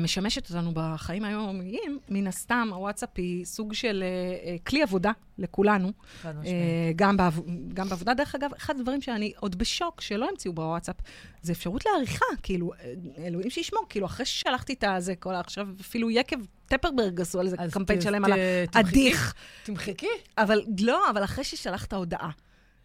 משמשת 0.00 0.50
אותנו 0.50 0.70
בחיים 0.74 1.24
היומיומיים, 1.24 1.98
מן 2.08 2.26
הסתם 2.26 2.68
הוואטסאפ 2.72 3.08
היא 3.16 3.44
סוג 3.44 3.72
של 3.72 4.04
אה, 4.06 4.50
אה, 4.50 4.56
כלי 4.66 4.82
עבודה 4.82 5.12
לכולנו. 5.38 5.92
חד 6.22 6.30
משמעית. 6.30 6.54
אה, 6.54 6.92
גם, 6.96 7.16
בעב... 7.16 7.40
גם 7.74 7.88
בעבודה. 7.88 8.14
דרך 8.14 8.34
אגב, 8.34 8.50
אחד 8.56 8.80
הדברים 8.80 9.02
שאני 9.02 9.32
עוד 9.40 9.58
בשוק 9.58 10.00
שלא 10.00 10.28
המציאו 10.28 10.52
בוואטסאפ, 10.52 10.96
זה 11.42 11.52
אפשרות 11.52 11.84
לעריכה, 11.86 12.24
כאילו, 12.42 12.72
אה, 12.72 12.92
אלוהים 13.26 13.50
שישמור, 13.50 13.86
כאילו, 13.88 14.06
אחרי 14.06 14.26
ששלחתי 14.26 14.72
את 14.72 14.84
הזה, 14.84 15.16
כל 15.16 15.34
עכשיו 15.34 15.68
אפילו 15.80 16.10
יקב 16.10 16.36
טפרברג 16.66 17.20
עשו 17.20 17.40
על 17.40 17.48
זה 17.48 17.56
קמפיין 17.72 18.00
שלם 18.00 18.24
על. 18.24 18.32
האדיך. 18.74 19.34
תמחקי. 19.62 20.06
אבל 20.38 20.62
לא, 20.80 21.10
אבל 21.10 21.24
אחרי 21.24 21.44
ששלחת 21.44 21.92
הודעה. 21.92 22.30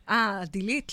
אה, 0.09 0.41
דילית 0.51 0.91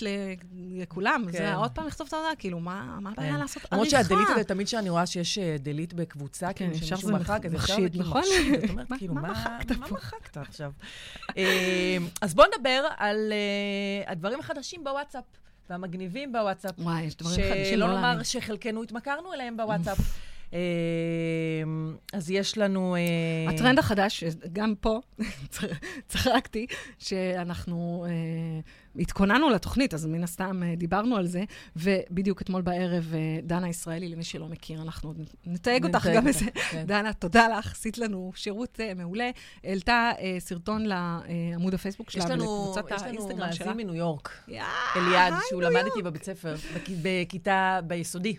לכולם, 0.53 1.23
כן. 1.25 1.31
זה 1.31 1.53
עוד 1.55 1.71
פעם 1.71 1.87
לכתוב 1.87 2.07
את 2.07 2.13
ההודעה, 2.13 2.35
כאילו, 2.35 2.59
מה 2.59 2.97
מה 3.01 3.09
הבעיה 3.09 3.33
כן. 3.33 3.39
לעשות 3.39 3.57
עריכה? 3.57 3.75
למרות 3.75 3.89
שהדליט 3.89 4.29
הזה, 4.29 4.43
תמיד 4.43 4.67
כשאני 4.67 4.89
רואה 4.89 5.05
שיש 5.05 5.37
אה, 5.37 5.55
דליט 5.59 5.93
בקבוצה, 5.93 6.53
כן, 6.53 6.71
כאילו 6.71 6.87
שמישהו 6.87 7.11
מחק, 7.11 7.45
אז 7.45 7.51
זה 7.51 7.57
מחשיד, 7.57 7.91
כאילו 7.91 8.05
נכון? 8.05 8.21
מחשיד. 8.21 8.63
את 8.63 8.69
אומרת, 8.69 8.87
כאילו, 8.97 9.13
מה 9.13 9.31
מחקת 9.31 9.71
מה 9.77 9.87
פה? 9.87 9.95
מחקת 9.95 10.37
עכשיו? 10.37 10.71
אה, 11.37 11.97
אז 12.21 12.33
בואו 12.33 12.47
נדבר 12.57 12.87
על 12.97 13.33
אה, 13.33 14.11
הדברים 14.11 14.39
החדשים 14.39 14.83
בוואטסאפ, 14.83 15.23
והמגניבים 15.69 16.31
בוואטסאפ. 16.31 16.79
וואי, 16.79 17.03
יש 17.03 17.15
דברים 17.15 17.35
חדשים, 17.35 17.65
שלא 17.65 17.87
לא 17.87 17.93
לומר. 17.93 18.23
שחלקנו 18.23 18.83
התמכרנו 18.83 19.33
אליהם 19.33 19.57
בוואטסאפ. 19.57 19.97
אה, 20.53 20.59
אז 22.13 22.31
יש 22.31 22.57
לנו... 22.57 22.95
אה, 22.95 23.53
הטרנד 23.53 23.79
החדש, 23.79 24.23
גם 24.53 24.73
פה, 24.79 24.99
צחקתי, 26.07 26.67
שאנחנו 26.99 28.05
אה, 28.09 28.11
התכוננו 29.01 29.49
לתוכנית, 29.49 29.93
אז 29.93 30.05
מן 30.05 30.23
הסתם 30.23 30.61
דיברנו 30.77 31.15
על 31.15 31.27
זה, 31.27 31.43
ובדיוק 31.75 32.41
אתמול 32.41 32.61
בערב, 32.61 33.13
דנה 33.43 33.69
ישראלי, 33.69 34.09
למי 34.09 34.23
שלא 34.23 34.47
מכיר, 34.47 34.81
אנחנו 34.81 35.13
נתייג 35.45 35.85
אותך 35.85 36.07
גם 36.15 36.25
בזה. 36.25 36.45
כן. 36.71 36.83
דנה, 36.87 37.13
תודה 37.13 37.47
לך, 37.47 37.71
עשית 37.71 37.97
לנו 37.97 38.31
שירות 38.35 38.79
מעולה. 38.95 39.29
העלתה 39.63 40.11
סרטון 40.39 40.85
לעמוד 40.85 41.73
הפייסבוק 41.73 42.09
שלה 42.09 42.23
יש 42.23 42.29
לנו, 42.29 42.43
ולקבוצת 42.43 42.95
יש 42.95 43.01
לנו 43.01 43.09
האינסטגרם 43.09 43.51
שלה. 43.53 43.65
מאזין 43.67 43.87
מניו 43.87 43.95
יורק, 43.95 44.29
אליעד, 44.95 45.33
שהוא 45.49 45.61
למד. 45.61 45.85
איתי 45.85 46.01
בבית 46.01 46.23
ספר, 46.23 46.55
בכ- 46.75 46.89
בכיתה, 47.01 47.79
ביסודי. 47.87 48.35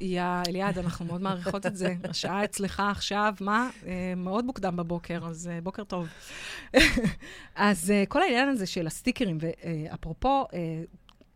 יא, 0.00 0.22
אליעד, 0.48 0.78
אנחנו 0.78 1.04
מאוד 1.04 1.20
מעריכות 1.20 1.66
את 1.66 1.76
זה. 1.76 1.94
השעה 2.10 2.44
אצלך 2.44 2.80
עכשיו, 2.90 3.34
מה? 3.40 3.70
אה, 3.86 4.12
מאוד 4.16 4.44
מוקדם 4.44 4.76
בבוקר, 4.76 5.26
אז 5.26 5.48
אה, 5.52 5.60
בוקר 5.60 5.84
טוב. 5.84 6.08
אז 7.54 7.90
אה, 7.90 8.04
כל 8.08 8.22
העניין 8.22 8.48
הזה 8.48 8.66
של 8.66 8.86
הסטיקרים, 8.86 9.38
ואפרופו, 9.40 10.46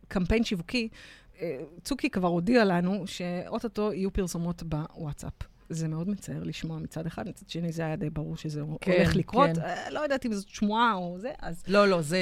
קמפיין 0.08 0.44
שיווקי, 0.44 0.88
צוקי 1.84 2.10
כבר 2.10 2.28
הודיע 2.28 2.64
לנו 2.64 3.06
שאו-טו-טו 3.06 3.92
יהיו 3.92 4.12
פרסומות 4.12 4.62
בוואטסאפ. 4.62 5.49
זה 5.70 5.88
מאוד 5.88 6.08
מצער 6.08 6.42
לשמוע 6.42 6.78
מצד 6.78 7.06
אחד, 7.06 7.28
מצד 7.28 7.48
שני 7.48 7.72
זה 7.72 7.82
היה 7.82 7.96
די 7.96 8.10
ברור 8.10 8.36
שזה 8.36 8.62
כן, 8.80 8.92
הולך 8.92 9.16
לקרות. 9.16 9.50
כן. 9.54 9.62
אה, 9.62 9.90
לא 9.90 10.00
יודעת 10.00 10.26
אם 10.26 10.32
זאת 10.32 10.48
שמועה 10.48 10.94
או 10.94 11.16
זה, 11.18 11.30
אז... 11.42 11.62
לא, 11.68 11.88
לא, 11.88 12.02
זה 12.02 12.18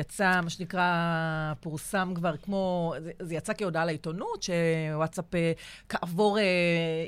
יצא, 0.00 0.40
מה 0.42 0.50
שנקרא, 0.50 1.52
פורסם 1.60 2.12
כבר 2.14 2.36
כמו, 2.36 2.94
זה, 2.98 3.10
זה 3.20 3.34
יצא 3.34 3.52
כהודעה 3.58 3.84
לעיתונות, 3.84 4.42
שוואטסאפ 4.42 5.34
אה, 5.34 5.52
כעבור 5.88 6.38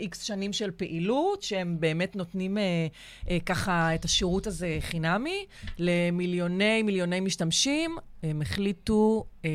איקס 0.01 0.23
שנים 0.23 0.53
של 0.53 0.71
פעילות, 0.71 1.43
שהם 1.43 1.77
באמת 1.81 2.17
נותנים 2.17 2.59
אה, 2.59 2.87
אה, 3.31 3.39
ככה 3.47 3.95
את 3.95 4.05
השירות 4.05 4.47
הזה 4.47 4.77
חינמי 4.81 5.47
למיליוני 5.79 6.83
מיליוני 6.83 7.21
משתמשים. 7.21 7.97
הם 8.23 8.43
החליטו 8.43 9.25
אה, 9.45 9.51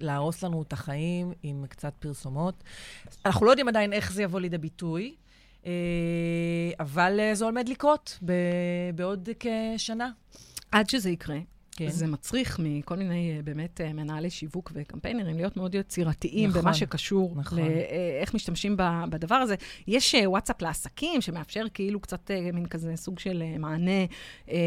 להרוס 0.00 0.42
לנו 0.42 0.62
את 0.62 0.72
החיים 0.72 1.32
עם 1.42 1.64
קצת 1.68 1.92
פרסומות. 1.98 2.64
אנחנו 3.26 3.46
לא 3.46 3.50
יודעים 3.50 3.68
עדיין 3.68 3.92
איך 3.92 4.12
זה 4.12 4.22
יבוא 4.22 4.40
לידי 4.40 4.58
ביטוי. 4.58 5.14
אה, 5.66 5.72
אבל 6.80 7.20
אה, 7.20 7.34
זה 7.34 7.44
עומד 7.44 7.68
לקרות 7.68 8.18
ב- 8.24 8.90
בעוד 8.94 9.28
כשנה. 9.40 10.10
עד 10.72 10.90
שזה 10.90 11.10
יקרה, 11.10 11.38
כן. 11.72 11.88
זה 11.88 12.06
מצריך 12.06 12.60
מכל 12.62 12.96
מיני 12.96 13.36
אה, 13.36 13.42
באמת 13.42 13.80
מנהלי 13.80 14.30
שיווק 14.30 14.72
וקמפיינרים 14.74 15.36
להיות 15.36 15.56
מאוד 15.56 15.74
יצירתיים 15.74 16.50
נכון, 16.50 16.62
במה 16.62 16.74
שקשור 16.74 17.34
נכון. 17.36 17.58
לאיך 17.58 18.34
משתמשים 18.34 18.76
בדבר 19.10 19.34
הזה. 19.34 19.54
יש 19.86 20.14
וואטסאפ 20.26 20.62
לעסקים 20.62 21.20
שמאפשר 21.20 21.64
כאילו 21.74 22.00
קצת 22.00 22.30
מין 22.52 22.66
כזה 22.66 22.96
סוג 22.96 23.18
של 23.18 23.42
מענה 23.58 24.04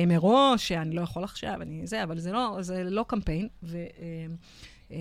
מראש, 0.08 0.68
שאני 0.68 0.96
לא 0.96 1.02
יכול 1.02 1.24
עכשיו, 1.24 1.62
אני 1.62 1.88
זה, 1.88 2.04
אבל 2.04 2.20
זה 2.20 2.32
לא, 2.32 2.58
זה 2.62 2.84
לא 2.84 3.06
קמפיין. 3.08 3.48
ו... 3.64 3.78
אה, 4.92 4.98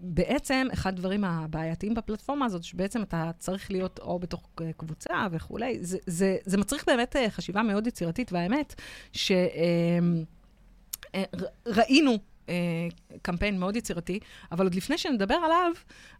בעצם, 0.00 0.66
אחד 0.72 0.92
הדברים 0.92 1.24
הבעייתיים 1.24 1.94
בפלטפורמה 1.94 2.46
הזאת, 2.46 2.64
שבעצם 2.64 3.02
אתה 3.02 3.30
צריך 3.38 3.70
להיות 3.70 3.98
או 3.98 4.18
בתוך 4.18 4.48
uh, 4.60 4.64
קבוצה 4.76 5.26
וכולי, 5.30 5.78
זה, 5.80 5.98
זה, 6.06 6.36
זה 6.44 6.58
מצריך 6.58 6.84
באמת 6.86 7.16
uh, 7.16 7.30
חשיבה 7.30 7.62
מאוד 7.62 7.86
יצירתית, 7.86 8.32
והאמת, 8.32 8.74
ש... 9.12 9.32
Uh, 9.32 11.16
ראינו 11.66 12.18
uh, 12.46 12.50
קמפיין 13.22 13.58
מאוד 13.58 13.76
יצירתי, 13.76 14.18
אבל 14.52 14.64
עוד 14.64 14.74
לפני 14.74 14.98
שנדבר 14.98 15.34
עליו, 15.34 15.72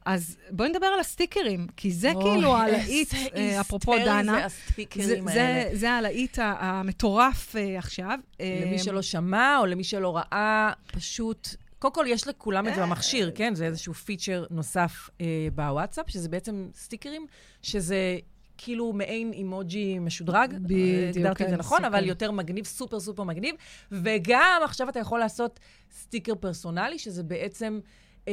אז 0.04 0.36
בואי 0.50 0.68
נדבר 0.68 0.86
על 0.86 1.00
הסטיקרים, 1.00 1.66
כי 1.76 1.92
זה 1.92 2.12
אוי, 2.12 2.24
כאילו 2.24 2.56
הלהיט, 2.56 3.14
אפרופו 3.60 3.98
דנה. 3.98 4.46
זה 4.94 5.18
זה. 5.32 5.68
זה, 5.72 5.90
הלהיט 5.90 6.38
המטורף 6.40 7.54
עכשיו. 7.78 8.18
למי 8.40 8.72
אה, 8.72 8.78
שלא 8.78 9.02
שמע 9.02 9.58
או 9.60 9.66
למי 9.66 9.84
שלא 9.84 10.16
ראה, 10.16 10.72
פשוט... 10.92 11.48
קודם 11.78 11.94
כל, 11.94 12.04
יש 12.08 12.28
לכולם 12.28 12.68
את 12.68 12.74
זה 12.74 12.82
במכשיר, 12.82 13.30
כן? 13.34 13.54
זה 13.54 13.66
איזשהו 13.66 13.94
פיצ'ר 13.94 14.44
נוסף 14.50 15.10
אה, 15.20 15.48
בוואטסאפ, 15.54 16.10
שזה 16.10 16.28
בעצם 16.28 16.68
סטיקרים, 16.74 17.26
שזה 17.62 18.18
כאילו 18.58 18.92
מעין 18.92 19.32
אימוג'י 19.32 19.98
משודרג. 19.98 20.54
בדיוק, 20.54 21.16
הגדרתי 21.16 21.42
את 21.42 21.48
כן, 21.48 21.50
זה 21.50 21.56
נכון, 21.56 21.78
סופר. 21.78 21.88
אבל 21.88 22.04
יותר 22.04 22.30
מגניב, 22.30 22.64
סופר 22.64 23.00
סופר 23.00 23.22
מגניב. 23.22 23.54
וגם 23.92 24.60
עכשיו 24.64 24.88
אתה 24.88 25.00
יכול 25.00 25.20
לעשות 25.20 25.60
סטיקר 25.92 26.34
פרסונלי, 26.34 26.98
שזה 26.98 27.22
בעצם... 27.22 27.80
אה, 28.28 28.32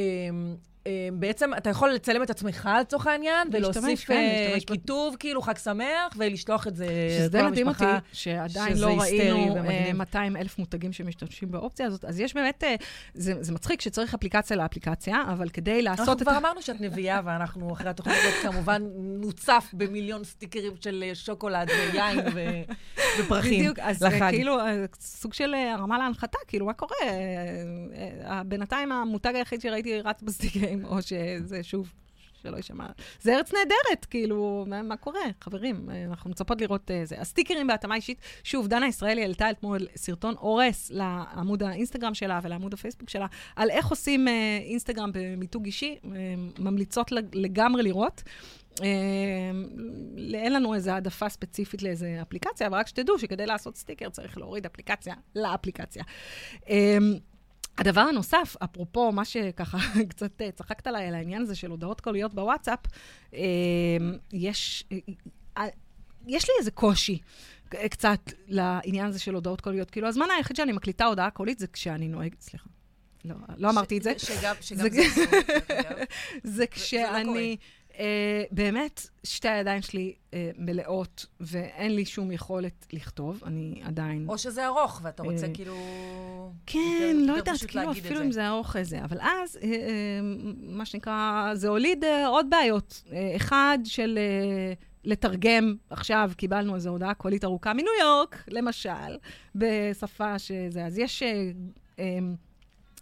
בעצם 1.12 1.50
אתה 1.56 1.70
יכול 1.70 1.92
לצלם 1.92 2.22
את 2.22 2.30
עצמך 2.30 2.68
לצורך 2.80 3.06
העניין, 3.06 3.48
ולהוסיף 3.52 4.04
כן, 4.04 4.14
אה, 4.14 4.56
כיתוב, 4.66 5.16
כאילו 5.18 5.42
חג 5.42 5.58
שמח, 5.58 6.14
ולשלוח 6.16 6.66
את 6.66 6.76
זה 6.76 6.86
שזה 7.18 7.28
די 7.28 7.38
לכל 7.38 7.50
מדהים 7.50 7.68
אותי, 7.68 7.84
המשפחה. 7.84 8.08
שעדיין 8.12 8.74
שזה 8.76 8.86
לא 8.86 9.00
ראינו 9.00 9.54
ומגניב. 9.54 9.70
אה, 9.70 9.92
200 9.92 10.36
אלף 10.36 10.58
מותגים 10.58 10.92
שמשתמשים 10.92 11.50
באופציה 11.50 11.86
הזאת. 11.86 12.04
אז 12.04 12.20
יש 12.20 12.34
באמת, 12.34 12.64
אה, 12.64 12.74
זה, 13.14 13.42
זה 13.42 13.52
מצחיק 13.52 13.80
שצריך 13.80 14.14
אפליקציה 14.14 14.56
לאפליקציה, 14.56 15.16
אבל 15.32 15.48
כדי 15.48 15.82
לעשות 15.82 16.00
אנחנו 16.00 16.12
את... 16.12 16.22
כבר 16.22 16.32
ה- 16.32 16.38
אמרנו 16.38 16.62
שאת 16.62 16.80
נביאה, 16.80 17.20
ואנחנו 17.24 17.72
אחרי 17.72 17.90
התוכנית 17.90 18.16
הזאת 18.20 18.52
כמובן 18.52 18.82
נוצף 18.96 19.70
במיליון 19.72 20.24
סטיקרים 20.24 20.72
של 20.80 21.04
שוקולד 21.14 21.68
ויין 21.92 22.18
ופרחים 23.18 23.60
בדיוק, 23.60 23.78
אז. 23.78 24.04
כאילו, 24.30 24.58
סוג 25.00 25.34
של 25.34 25.54
הרמה 25.54 25.98
להנחתה, 25.98 26.38
כאילו, 26.48 26.66
מה 26.66 26.72
קורה? 26.72 26.96
בינתיים 28.46 28.92
המותג 28.92 29.34
היחיד 29.34 29.60
שראיתי 29.60 30.00
רץ 30.00 30.22
בסטיקרים, 30.22 30.73
או 30.84 31.02
שזה 31.02 31.62
שוב... 31.62 31.92
שלא 32.44 32.56
יישמע. 32.56 32.86
זה 33.20 33.36
ארץ 33.36 33.52
נהדרת, 33.54 34.04
כאילו, 34.04 34.64
מה, 34.68 34.82
מה 34.82 34.96
קורה? 34.96 35.20
חברים, 35.40 35.90
אה, 35.90 36.04
אנחנו 36.04 36.30
מצפות 36.30 36.60
לראות 36.60 36.90
אה, 36.90 37.04
זה. 37.04 37.20
הסטיקרים 37.20 37.66
בהתאמה 37.66 37.94
אישית, 37.94 38.18
שוב, 38.42 38.66
דנה 38.68 38.86
ישראלי 38.88 39.22
העלתה 39.22 39.50
אתמול 39.50 39.78
סרטון 39.96 40.34
הורס 40.38 40.90
לעמוד 40.90 41.62
האינסטגרם 41.62 42.14
שלה 42.14 42.40
ולעמוד 42.42 42.74
הפייסבוק 42.74 43.10
שלה, 43.10 43.26
על 43.56 43.70
איך 43.70 43.86
עושים 43.86 44.28
אה, 44.28 44.58
אינסטגרם 44.62 45.10
במיתוג 45.14 45.64
אישי, 45.66 45.96
אה, 46.04 46.10
ממליצות 46.58 47.12
לג- 47.12 47.34
לגמרי 47.36 47.82
לראות. 47.82 48.22
אין 50.34 50.52
לנו 50.52 50.74
איזו 50.74 50.90
העדפה 50.90 51.28
ספציפית 51.28 51.82
לאיזו 51.82 52.06
אפליקציה, 52.22 52.66
אבל 52.66 52.78
רק 52.78 52.86
שתדעו 52.86 53.18
שכדי 53.18 53.46
לעשות 53.46 53.76
סטיקר 53.76 54.10
צריך 54.10 54.38
להוריד 54.38 54.66
אפליקציה 54.66 55.14
לאפליקציה. 55.36 56.02
הדבר 57.78 58.00
הנוסף, 58.00 58.56
אפרופו 58.64 59.12
מה 59.12 59.24
שככה 59.24 59.78
קצת 60.10 60.42
אה, 60.42 60.50
צחקת 60.50 60.86
עליי, 60.86 61.08
על 61.08 61.14
העניין 61.14 61.42
הזה 61.42 61.54
של 61.54 61.70
הודעות 61.70 62.00
קוליות 62.00 62.34
בוואטסאפ, 62.34 62.78
אה, 63.34 63.40
יש, 64.32 64.84
אה, 64.92 64.98
אה, 65.58 65.66
יש 66.26 66.44
לי 66.48 66.54
איזה 66.58 66.70
קושי 66.70 67.18
קצת 67.90 68.20
לעניין 68.46 69.06
הזה 69.06 69.18
של 69.18 69.34
הודעות 69.34 69.60
קוליות. 69.60 69.90
כאילו, 69.90 70.08
הזמן 70.08 70.26
היחיד 70.36 70.56
שאני 70.56 70.72
מקליטה 70.72 71.04
הודעה 71.04 71.30
קולית 71.30 71.58
זה 71.58 71.66
כשאני 71.66 72.08
נוהגת, 72.08 72.40
סליחה. 72.40 72.68
לא, 73.24 73.34
לא 73.56 73.70
אמרתי 73.70 73.98
את 73.98 74.02
זה. 74.02 74.12
שגם 74.18 74.54
שגם 74.60 74.78
זה- 74.88 74.88
זה. 75.14 75.24
זה 76.56 76.62
לא 76.62 76.66
כשאני, 76.70 77.56
אה, 77.98 78.42
באמת, 78.50 79.06
שתי 79.24 79.48
הידיים 79.48 79.82
שלי 79.82 80.14
אה, 80.34 80.50
מלאות, 80.58 81.26
ואין 81.40 81.94
לי 81.94 82.04
שום 82.04 82.32
יכולת 82.32 82.86
לכתוב, 82.92 83.42
אני 83.46 83.80
עדיין... 83.84 84.26
או 84.28 84.38
שזה 84.38 84.66
ארוך, 84.66 85.00
ואתה 85.04 85.22
רוצה 85.22 85.46
אה, 85.46 85.54
כאילו... 85.54 85.76
כן, 86.66 87.16
לא 87.20 87.32
יודעת, 87.32 87.56
כאילו 87.68 87.90
אפילו. 87.90 88.22
אם 88.22 88.32
זה 88.32 88.48
ארוך 88.48 88.76
איזה. 88.76 89.04
אבל 89.04 89.18
אז, 89.20 89.58
אה, 89.62 89.68
אה, 89.68 89.76
מה 90.62 90.86
שנקרא, 90.86 91.50
זה 91.54 91.68
הוליד 91.68 92.04
אה, 92.04 92.26
עוד 92.26 92.46
בעיות. 92.50 93.02
אה, 93.12 93.32
אחד 93.36 93.78
של 93.84 94.18
אה, 94.18 94.72
לתרגם, 95.04 95.76
עכשיו 95.90 96.30
קיבלנו 96.36 96.74
איזו 96.74 96.90
הודעה 96.90 97.14
קולית 97.14 97.44
ארוכה 97.44 97.72
מניו 97.72 97.92
יורק, 98.00 98.44
למשל, 98.48 99.18
בשפה 99.54 100.38
שזה. 100.38 100.86
אז 100.86 100.98
יש... 100.98 101.22
אה, 101.22 101.50
אה, 101.98 102.18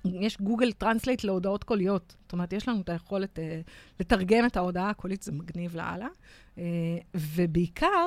יש 0.05 0.41
גוגל 0.41 0.73
טרנסלייט 0.73 1.25
להודעות 1.25 1.65
קוליות. 1.65 2.17
זאת 2.23 2.33
אומרת, 2.33 2.53
יש 2.53 2.69
לנו 2.69 2.81
את 2.81 2.88
היכולת 2.88 3.38
אה, 3.38 3.61
לתרגם 4.01 4.47
את 4.47 4.57
ההודעה 4.57 4.91
הקולית, 4.91 5.23
זה 5.23 5.33
מגניב 5.33 5.77
לאללה. 5.77 6.09
אה, 6.59 6.62
ובעיקר, 7.15 8.07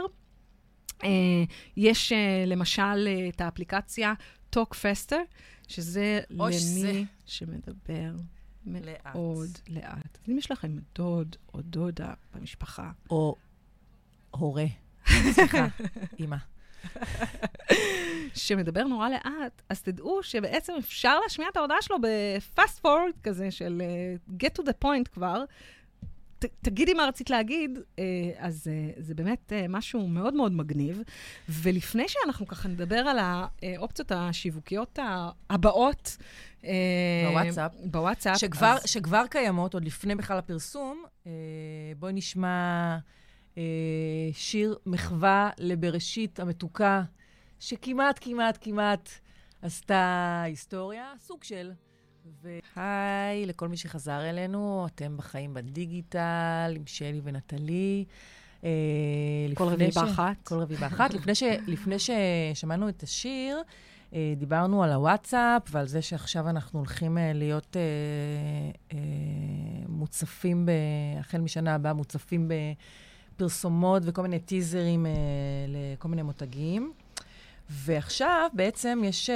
אה, 1.04 1.44
יש 1.78 2.12
אה, 2.12 2.44
למשל 2.48 3.08
אה, 3.08 3.30
את 3.30 3.42
האפליקציה 3.42 4.14
Talk 4.56 4.72
Faster, 4.72 5.16
שזה 5.68 6.20
למי 6.30 6.54
שזה. 6.54 7.02
שמדבר 7.26 8.12
לאט. 8.66 9.16
מאוד 9.16 9.50
לאט. 9.70 10.18
אז 10.24 10.30
אם 10.30 10.38
יש 10.38 10.52
לכם 10.52 10.78
דוד 10.96 11.36
או 11.54 11.62
דודה 11.62 12.14
במשפחה, 12.34 12.92
או 13.10 13.36
הורה. 14.32 14.66
סליחה, 15.34 15.68
אימא. 16.20 16.38
שמדבר 18.34 18.84
נורא 18.84 19.10
לאט, 19.10 19.62
אז 19.70 19.82
תדעו 19.82 20.24
שבעצם 20.24 20.74
אפשר 20.80 21.20
להשמיע 21.20 21.48
את 21.52 21.58
ההודעה 21.58 21.82
שלו 21.82 21.98
ב-fast 22.02 22.86
forward 22.86 23.22
כזה 23.24 23.52
של 23.52 23.82
uh, 24.30 24.44
get 24.44 24.62
to 24.62 24.66
the 24.66 24.86
point 24.86 25.10
כבר. 25.14 25.44
ת, 26.40 26.46
תגידי 26.62 26.94
מה 26.94 27.06
רצית 27.06 27.30
להגיד, 27.30 27.78
uh, 27.78 28.00
אז 28.38 28.68
uh, 28.68 29.02
זה 29.02 29.16
באמת 29.16 29.54
משהו 29.70 30.08
מאוד 30.08 30.34
מאוד 30.34 30.52
מגניב. 30.52 31.02
ולפני 31.50 32.04
שאנחנו 32.08 32.48
ככה 32.48 32.68
נדבר 32.68 32.98
על 32.98 33.18
האופציות 33.20 34.12
השיווקיות 34.12 35.00
הבאות... 35.50 36.18
בוואטסאפ. 37.30 37.72
בוואטסאפ. 37.86 38.38
שכבר, 38.38 38.76
אז- 38.84 38.90
שכבר 38.90 39.24
קיימות, 39.30 39.74
עוד 39.74 39.86
לפני 39.86 40.16
בכלל 40.16 40.38
הפרסום, 40.38 41.04
בואי 42.00 42.14
נשמע 42.14 42.98
שיר 44.34 44.78
מחווה 44.86 45.50
לבראשית 45.58 46.40
המתוקה, 46.40 47.04
שכמעט, 47.60 48.20
כמעט, 48.22 48.58
כמעט 48.62 49.10
עשתה 49.62 50.42
היסטוריה, 50.46 51.14
סוג 51.20 51.44
של. 51.44 51.72
והי 52.42 53.46
לכל 53.46 53.68
מי 53.68 53.78
שחזר 53.78 54.30
אלינו, 54.30 54.88
אתם 54.96 55.18
בחיים 55.18 55.54
בדיגיטל, 55.54 56.74
עם 56.76 56.84
שלי 56.86 57.22
ונטלי. 57.24 58.06
אה, 58.64 58.70
כל 59.54 59.64
רביעי 59.64 59.92
ש- 59.92 59.98
באחת. 59.98 60.48
כל 60.48 60.56
רביעי 60.56 60.80
באחת. 60.80 61.14
לפני, 61.14 61.36
ש... 61.36 61.44
לפני 61.68 61.96
ששמענו 62.00 62.90
את 62.90 63.04
השיר, 63.04 63.62
אה, 64.14 64.34
דיברנו 64.38 64.84
על 64.84 64.92
הוואטסאפ 64.92 65.62
ועל 65.72 65.88
זה 65.88 66.02
שעכשיו 66.02 66.50
אנחנו 66.50 66.80
הולכים 66.80 67.18
אה, 67.18 67.34
להיות 67.34 67.78
אה, 67.78 67.82
אה, 68.98 68.98
מוצפים, 69.88 70.66
ב... 70.66 70.72
החל 71.20 71.38
משנה 71.42 71.76
הבאה, 71.76 71.94
מוצפים 71.94 72.52
בפרסומות 73.36 74.04
וכל 74.06 74.22
מיני 74.22 74.40
טיזרים 74.40 75.06
אה, 75.06 75.12
לכל 75.68 76.08
מיני 76.08 76.22
מותגים. 76.22 76.94
ועכשיו 77.70 78.50
בעצם 78.54 79.02
יש, 79.06 79.30
אה, 79.30 79.36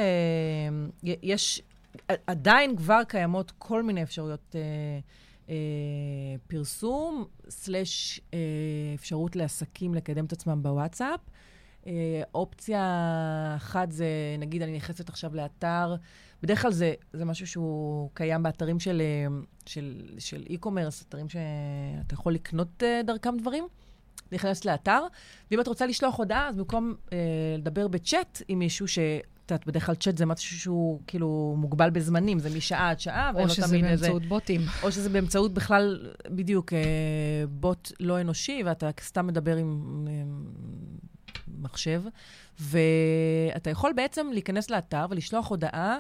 יש 1.03 1.61
עדיין 2.27 2.75
כבר 2.75 3.01
קיימות 3.07 3.51
כל 3.57 3.83
מיני 3.83 4.03
אפשרויות 4.03 4.55
אה, 4.55 4.61
אה, 5.49 5.55
פרסום, 6.47 7.25
סלש 7.49 8.21
אה, 8.33 8.39
אפשרות 8.95 9.35
לעסקים 9.35 9.93
לקדם 9.93 10.25
את 10.25 10.33
עצמם 10.33 10.63
בוואטסאפ. 10.63 11.19
אה, 11.87 12.21
אופציה 12.33 12.83
אחת 13.55 13.91
זה, 13.91 14.07
נגיד, 14.39 14.61
אני 14.61 14.75
נכנסת 14.77 15.09
עכשיו 15.09 15.35
לאתר, 15.35 15.95
בדרך 16.43 16.61
כלל 16.61 16.71
זה, 16.71 16.93
זה 17.13 17.25
משהו 17.25 17.47
שהוא 17.47 18.09
קיים 18.13 18.43
באתרים 18.43 18.79
של, 18.79 19.01
אה, 19.01 19.41
של, 19.65 20.15
של 20.19 20.43
e-commerce, 20.49 21.03
אתרים 21.07 21.29
שאתה 21.29 22.13
יכול 22.13 22.33
לקנות 22.33 22.83
אה, 22.83 23.01
דרכם 23.05 23.37
דברים. 23.37 23.67
נכנסת 24.31 24.65
לאתר, 24.65 25.03
ואם 25.51 25.61
את 25.61 25.67
רוצה 25.67 25.85
לשלוח 25.85 26.17
הודעה, 26.17 26.47
אז 26.47 26.55
במקום 26.55 26.95
אה, 27.13 27.17
לדבר 27.57 27.87
בצ'אט 27.87 28.41
עם 28.47 28.59
מישהו 28.59 28.87
ש... 28.87 28.99
את 29.45 29.51
יודעת, 29.51 29.67
בדרך 29.67 29.85
כלל 29.85 29.95
צ'אט 29.95 30.17
זה 30.17 30.25
משהו 30.25 30.59
שהוא 30.59 30.99
כאילו 31.07 31.55
מוגבל 31.57 31.89
בזמנים, 31.89 32.39
זה 32.39 32.57
משעה 32.57 32.89
עד 32.89 32.99
שעה, 32.99 33.31
או 33.35 33.49
שזה 33.49 33.77
באמצעות 33.77 34.21
איזה, 34.21 34.29
בוטים. 34.29 34.61
או 34.83 34.91
שזה 34.91 35.09
באמצעות 35.09 35.53
בכלל, 35.53 36.11
בדיוק, 36.29 36.73
אה, 36.73 36.79
בוט 37.49 37.91
לא 37.99 38.21
אנושי, 38.21 38.61
ואתה 38.65 38.89
סתם 39.01 39.27
מדבר 39.27 39.55
עם 39.55 40.07
אה, 40.07 40.13
מחשב, 41.61 42.03
ואתה 42.59 43.69
יכול 43.69 43.93
בעצם 43.95 44.27
להיכנס 44.33 44.69
לאתר 44.69 45.05
ולשלוח 45.09 45.47
הודעה. 45.47 45.97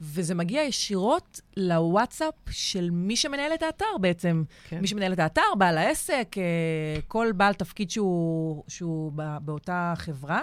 וזה 0.00 0.34
מגיע 0.34 0.62
ישירות 0.62 1.40
לוואטסאפ 1.56 2.34
של 2.50 2.88
מי 2.92 3.16
שמנהל 3.16 3.54
את 3.54 3.62
האתר 3.62 3.98
בעצם. 4.00 4.44
כן. 4.68 4.80
מי 4.80 4.86
שמנהל 4.86 5.12
את 5.12 5.18
האתר, 5.18 5.42
בעל 5.58 5.78
העסק, 5.78 6.36
אה, 6.38 7.00
כל 7.08 7.32
בעל 7.36 7.54
תפקיד 7.54 7.90
שהוא, 7.90 8.62
שהוא 8.68 9.12
באותה 9.40 9.92
חברה. 9.96 10.42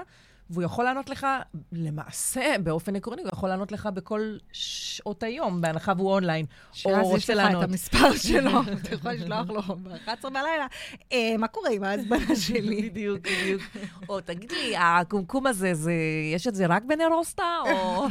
והוא 0.53 0.63
יכול 0.63 0.85
לענות 0.85 1.09
לך, 1.09 1.27
למעשה, 1.71 2.55
באופן 2.63 2.95
עקרוני, 2.95 3.21
הוא 3.21 3.29
יכול 3.33 3.49
לענות 3.49 3.71
לך 3.71 3.89
בכל 3.93 4.37
שעות 4.51 5.23
היום, 5.23 5.61
בהנחה 5.61 5.93
והוא 5.97 6.11
אונליין, 6.11 6.45
או 6.85 6.91
רוצה 6.91 6.99
לענות. 6.99 7.11
שאז 7.11 7.17
יש 7.17 7.29
לך 7.29 7.63
את 7.63 7.69
המספר 7.69 8.17
שלו, 8.27 8.61
אתה 8.81 8.95
יכול 8.95 9.11
לשלוח 9.11 9.49
לו 9.49 9.61
ב-11 9.61 10.29
בלילה, 10.29 10.67
אה, 11.11 11.35
מה 11.37 11.47
קורה 11.47 11.69
עם 11.69 11.83
ההזמנה 11.83 12.35
שלי? 12.47 12.89
בדיוק, 12.89 13.19
בדיוק. 13.19 13.61
או 14.09 14.21
תגיד 14.21 14.51
לי, 14.51 14.75
הקומקום 14.77 15.47
הזה, 15.47 15.73
יש 16.33 16.47
את 16.47 16.55
זה 16.55 16.65
רק 16.65 16.83
בנרוסטה, 16.83 17.57
או... 17.65 18.07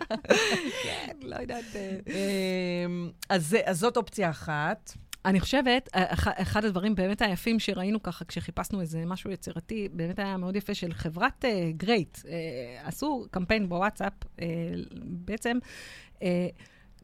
כן, 0.82 1.16
לא 1.22 1.36
יודעת. 1.36 1.76
אה. 2.08 2.86
אז 3.28 3.56
זאת 3.72 3.96
אופציה 3.96 4.30
אחת. 4.30 4.92
אני 5.26 5.40
חושבת, 5.40 5.88
אה, 5.94 6.04
אחד 6.42 6.64
הדברים 6.64 6.94
באמת 6.94 7.22
היפים 7.22 7.58
שראינו 7.58 8.02
ככה, 8.02 8.24
כשחיפשנו 8.24 8.80
איזה 8.80 9.02
משהו 9.06 9.30
יצירתי, 9.30 9.88
באמת 9.92 10.18
היה 10.18 10.36
מאוד 10.36 10.56
יפה 10.56 10.74
של 10.74 10.92
חברת 10.92 11.44
גרייט. 11.76 12.16
Uh, 12.16 12.20
uh, 12.20 12.26
עשו 12.84 13.26
קמפיין 13.30 13.68
בוואטסאפ, 13.68 14.12
uh, 14.22 14.40
בעצם... 15.02 15.58
Uh, 16.14 16.22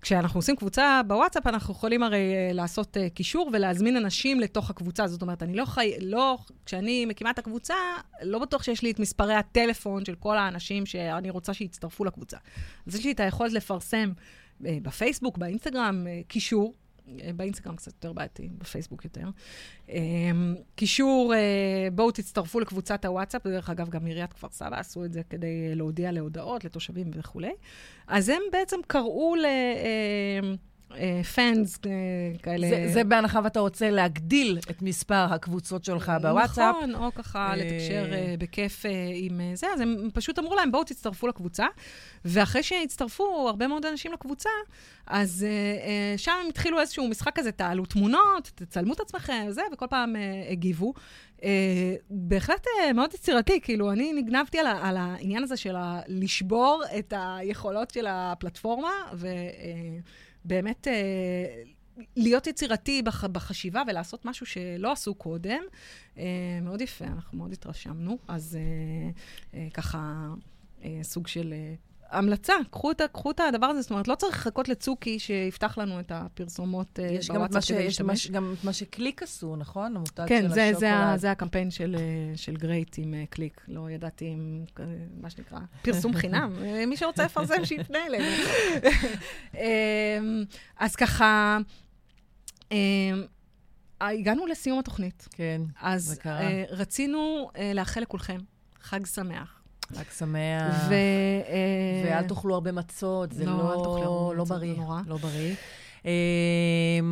כשאנחנו 0.01 0.39
עושים 0.39 0.57
קבוצה 0.57 1.01
בוואטסאפ, 1.07 1.47
אנחנו 1.47 1.75
יכולים 1.75 2.03
הרי 2.03 2.19
uh, 2.19 2.55
לעשות 2.55 2.97
uh, 2.97 3.01
קישור 3.15 3.51
ולהזמין 3.53 3.97
אנשים 3.97 4.41
לתוך 4.41 4.71
הקבוצה. 4.71 5.07
זאת 5.07 5.23
אומרת, 5.23 5.43
אני 5.43 5.55
לא 5.55 5.65
חי... 5.65 5.93
לא... 6.01 6.39
כשאני 6.67 7.07
מקימה 7.07 7.31
את 7.31 7.39
הקבוצה, 7.39 7.75
לא 8.23 8.39
בטוח 8.39 8.63
שיש 8.63 8.83
לי 8.83 8.91
את 8.91 8.99
מספרי 8.99 9.35
הטלפון 9.35 10.05
של 10.05 10.15
כל 10.15 10.39
האנשים 10.39 10.87
שאני 10.87 11.31
רוצה 11.31 11.55
שיצטרפו 11.55 12.05
לקבוצה. 12.05 12.37
אז 12.87 12.95
יש 12.95 13.05
לי 13.05 13.13
את 13.13 13.21
היכולת 13.21 13.53
לפרסם 13.53 14.13
uh, 14.13 14.65
בפייסבוק, 14.83 15.39
באינסטגרם, 15.39 16.07
uh, 16.07 16.29
קישור, 16.29 16.75
באינסטגרם 17.37 17.77
קצת 17.77 17.93
יותר 17.93 18.13
בעייתי, 18.13 18.49
בפייסבוק 18.59 19.05
יותר. 19.05 19.29
אמ, 19.89 20.55
קישור, 20.75 21.35
אה, 21.35 21.89
בואו 21.93 22.11
תצטרפו 22.11 22.61
לקבוצת 22.61 23.05
הוואטסאפ, 23.05 23.47
דרך 23.47 23.71
אגב, 23.71 23.89
גם 23.89 24.07
עיריית 24.07 24.33
כפר 24.33 24.49
סבא 24.51 24.81
עשו 24.81 25.05
את 25.05 25.13
זה 25.13 25.23
כדי 25.31 25.75
להודיע 25.75 26.13
להודעות 26.13 26.65
לתושבים 26.65 27.11
וכולי. 27.15 27.53
אז 28.07 28.29
הם 28.29 28.43
בעצם 28.53 28.77
קראו 28.87 29.35
ל... 29.37 29.47
פאנס 31.35 31.79
אה, 31.87 31.91
כאלה. 32.43 32.69
זה, 32.69 32.93
זה 32.93 33.05
בהנחה 33.05 33.41
ואתה 33.45 33.61
רוצה 33.61 33.91
להגדיל 33.91 34.59
את 34.71 34.83
מספר 34.83 35.15
הקבוצות 35.15 35.85
שלך 35.85 36.13
בוואטסאפ. 36.23 36.77
נכון, 36.77 36.95
או 36.95 37.15
ככה 37.15 37.51
אה, 37.51 37.57
לתקשר 37.57 38.05
בכיף 38.39 38.85
עם 39.15 39.41
זה, 39.55 39.67
אז 39.75 39.81
הם 39.81 40.09
פשוט 40.15 40.39
אמרו 40.39 40.55
להם, 40.55 40.73
בואו 40.73 40.85
תצטרפו 40.85 41.29
לקבוצה. 41.29 41.67
ואחרי 42.25 42.63
שהצטרפו 42.63 43.49
הרבה 43.49 43.67
מאוד 43.67 43.87
אנשים 43.87 44.13
לקבוצה, 44.13 44.51
אז 45.07 45.47
שם 46.17 46.33
הם 46.43 46.49
התחילו 46.49 46.81
איזשהו 46.81 47.09
משחק 47.09 47.37
כזה, 47.37 47.53
תעלו 47.53 47.87
תמונות, 47.87 48.51
תצלמו 48.55 48.93
את 48.93 49.01
עצמכם, 49.01 49.45
וזה, 49.49 49.63
וכל 49.73 49.87
פעם 49.87 50.17
הגיבו. 50.51 50.93
Uh, 51.43 51.45
בהחלט 52.11 52.67
uh, 52.67 52.93
מאוד 52.93 53.15
יצירתי, 53.15 53.61
כאילו, 53.61 53.93
אני 53.93 54.13
נגנבתי 54.13 54.59
על, 54.59 54.67
על 54.67 54.97
העניין 54.97 55.43
הזה 55.43 55.57
של 55.57 55.75
לשבור 56.09 56.83
את 56.99 57.13
היכולות 57.17 57.91
של 57.91 58.07
הפלטפורמה, 58.09 58.91
ו... 59.15 59.27
Uh, 59.27 60.32
באמת 60.45 60.89
אה, 60.89 61.63
להיות 62.17 62.47
יצירתי 62.47 63.03
בח, 63.03 63.25
בחשיבה 63.25 63.83
ולעשות 63.87 64.25
משהו 64.25 64.47
שלא 64.47 64.93
עשו 64.93 65.15
קודם. 65.15 65.63
אה, 66.19 66.25
מאוד 66.63 66.81
יפה, 66.81 67.05
אנחנו 67.05 67.39
מאוד 67.39 67.53
התרשמנו. 67.53 68.19
אז 68.29 68.59
אה, 68.61 69.11
אה, 69.59 69.69
ככה, 69.75 70.29
אה, 70.85 70.99
סוג 71.03 71.27
של... 71.27 71.53
אה, 71.53 71.75
המלצה, 72.13 72.53
קחו 72.71 72.91
את, 72.91 73.03
קחו 73.13 73.31
את 73.31 73.41
הדבר 73.41 73.67
הזה, 73.67 73.81
זאת 73.83 73.91
אומרת, 73.91 74.09
לא 74.09 74.15
צריך 74.15 74.37
לחכות 74.37 74.69
לצוקי 74.69 75.19
שיפתח 75.19 75.79
לנו 75.79 76.01
את 76.01 76.13
הפרסומות 76.15 76.99
אה, 76.99 77.17
בוואטסאפ 77.29 77.65
כדי 77.65 77.85
להשתמש. 77.85 78.25
יש 78.25 78.31
גם 78.31 78.55
את 78.59 78.65
מה 78.65 78.73
שקליק 78.73 79.23
עשו, 79.23 79.57
נכון? 79.57 79.97
המותג 79.97 80.25
כן, 80.29 80.43
של 80.43 80.49
זה, 80.49 80.65
השוקולד. 80.65 81.11
כן, 81.11 81.17
זה 81.17 81.31
הקמפיין 81.31 81.71
של, 81.71 81.97
אה, 81.99 82.37
של 82.37 82.57
גרייט 82.57 82.95
עם 82.99 83.15
אה, 83.15 83.25
קליק. 83.31 83.61
לא 83.69 83.91
ידעתי 83.91 84.25
אם, 84.25 84.65
מה 85.21 85.31
שנקרא, 85.31 85.59
פרסום 85.83 86.15
חינם. 86.15 86.53
מי 86.89 86.97
שרוצה 86.97 87.25
לפרסם, 87.25 87.65
שיפנה 87.65 87.99
אלינו. 88.07 88.25
אמ, 89.55 90.45
אז 90.79 90.97
ככה... 90.97 91.59
אמ, 92.73 92.77
הגענו 94.01 94.47
לסיום 94.47 94.79
התוכנית. 94.79 95.29
כן, 95.31 95.63
זה 95.97 96.17
קרה. 96.17 96.41
אז 96.41 96.53
רצינו 96.71 97.51
לאחל 97.75 98.01
לכולכם 98.01 98.39
חג 98.81 99.07
שמח. 99.07 99.62
חג 99.95 100.11
שמח. 100.19 100.75
ו... 100.89 100.93
אה, 100.93 102.03
ואל 102.05 102.29
תאכלו 102.29 102.55
הרבה 102.55 102.73
מצות, 102.73 103.33
זה 103.33 103.45
לא, 103.45 103.53
לא, 103.53 104.33
לא 104.37 104.45
בריא. 104.45 104.77
נורא. 104.77 105.01
לא 105.07 105.17
בריא. 105.17 105.55
אמ, 106.05 106.11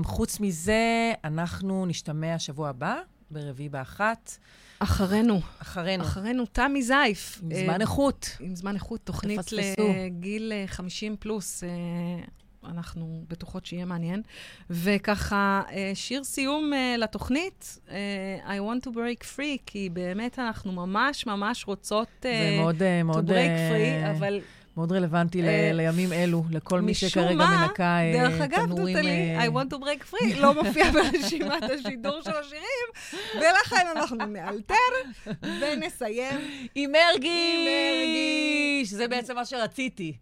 חוץ 0.04 0.40
מזה, 0.40 1.12
אנחנו 1.24 1.86
נשתמע 1.86 2.38
שבוע 2.38 2.68
הבא, 2.68 2.96
ברביעי 3.30 3.68
באחת. 3.68 4.36
אחרינו. 4.78 5.40
אחרינו. 5.62 6.04
אחרינו, 6.04 6.46
תמי 6.46 6.82
זייף. 6.82 7.40
עם 7.42 7.54
זמן 7.64 7.80
איכות. 7.80 8.36
עם 8.40 8.56
זמן 8.56 8.74
איכות, 8.74 9.00
תוכנית 9.04 9.40
לגיל 9.52 10.52
50 10.66 11.16
פלוס. 11.20 11.64
אנחנו 12.66 13.24
בטוחות 13.28 13.66
שיהיה 13.66 13.84
מעניין. 13.84 14.22
וככה, 14.70 15.62
אה, 15.72 15.90
שיר 15.94 16.24
סיום 16.24 16.72
uh, 16.72 16.98
לתוכנית, 16.98 17.78
uh, 17.86 17.90
I 18.46 18.48
want 18.48 18.86
to 18.86 18.90
break 18.90 19.36
free, 19.36 19.58
כי 19.66 19.88
באמת 19.92 20.38
אנחנו 20.38 20.72
ממש 20.72 21.26
ממש 21.26 21.64
רוצות 21.66 22.08
זה 22.22 22.56
מאוד, 22.60 22.82
uh, 22.82 23.04
מאוד, 23.04 23.30
to 23.30 23.32
break 23.32 23.72
free, 23.72 24.10
אבל... 24.16 24.40
מאוד 24.76 24.92
רלוונטי 24.92 25.42
לימים 25.72 26.12
אלו, 26.12 26.44
לכל 26.50 26.80
מי 26.80 26.94
שכרגע 26.94 27.34
מה, 27.34 27.66
מנקה 27.66 27.98
תנורים. 28.12 28.30
דרך 28.30 28.40
אגב, 28.40 28.68
דותלי, 28.68 29.38
I 29.38 29.50
want 29.50 29.74
to 29.74 29.76
break 29.76 30.14
free 30.14 30.36
לא 30.38 30.54
מופיע 30.62 30.90
ברשימת 30.90 31.62
השידור 31.62 32.22
של 32.22 32.30
השירים, 32.40 32.88
ולכן 33.34 33.86
אנחנו 33.96 34.26
נאלתר 34.26 34.74
ונסיים 35.42 36.40
עם 36.74 36.92
מרגי! 36.92 37.28
עם 37.58 37.64
מרגי! 37.64 38.82
שזה 38.86 39.08
בעצם 39.08 39.34
מה 39.34 39.44
שרציתי. 39.44 40.16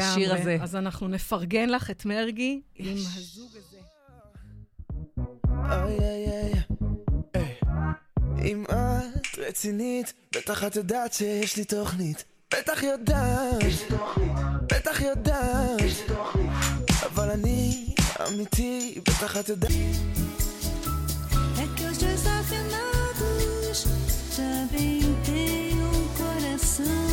השיר 0.00 0.34
הזה. 0.34 0.58
אז 0.60 0.76
אנחנו 0.76 1.08
נפרגן 1.08 1.68
לך 1.68 1.90
את 1.90 2.04
מרגי 2.04 2.60
עם 2.76 2.96
הזוג 2.96 3.50
הזה. 3.50 3.78
אם 8.44 8.64
את 8.64 9.38
רצינית, 9.38 10.12
בטח 10.36 10.64
את 10.64 10.76
יודעת 10.76 11.12
שיש 11.12 11.56
לי 11.56 11.64
תוכנית. 11.64 12.24
בטח 12.54 12.82
יודעת, 12.82 13.62
בטח 14.62 15.00
יודעת, 15.00 15.80
אבל 17.06 17.30
אני 17.30 17.94
אמיתי, 18.28 19.00
בטח 19.08 19.36
את 19.36 19.48
יודעת. 19.48 19.72
É 21.62 21.66
que 21.76 21.84
os 21.90 21.98
já 22.00 22.16
bem 24.72 25.80
um 25.88 26.08
coração. 26.18 27.11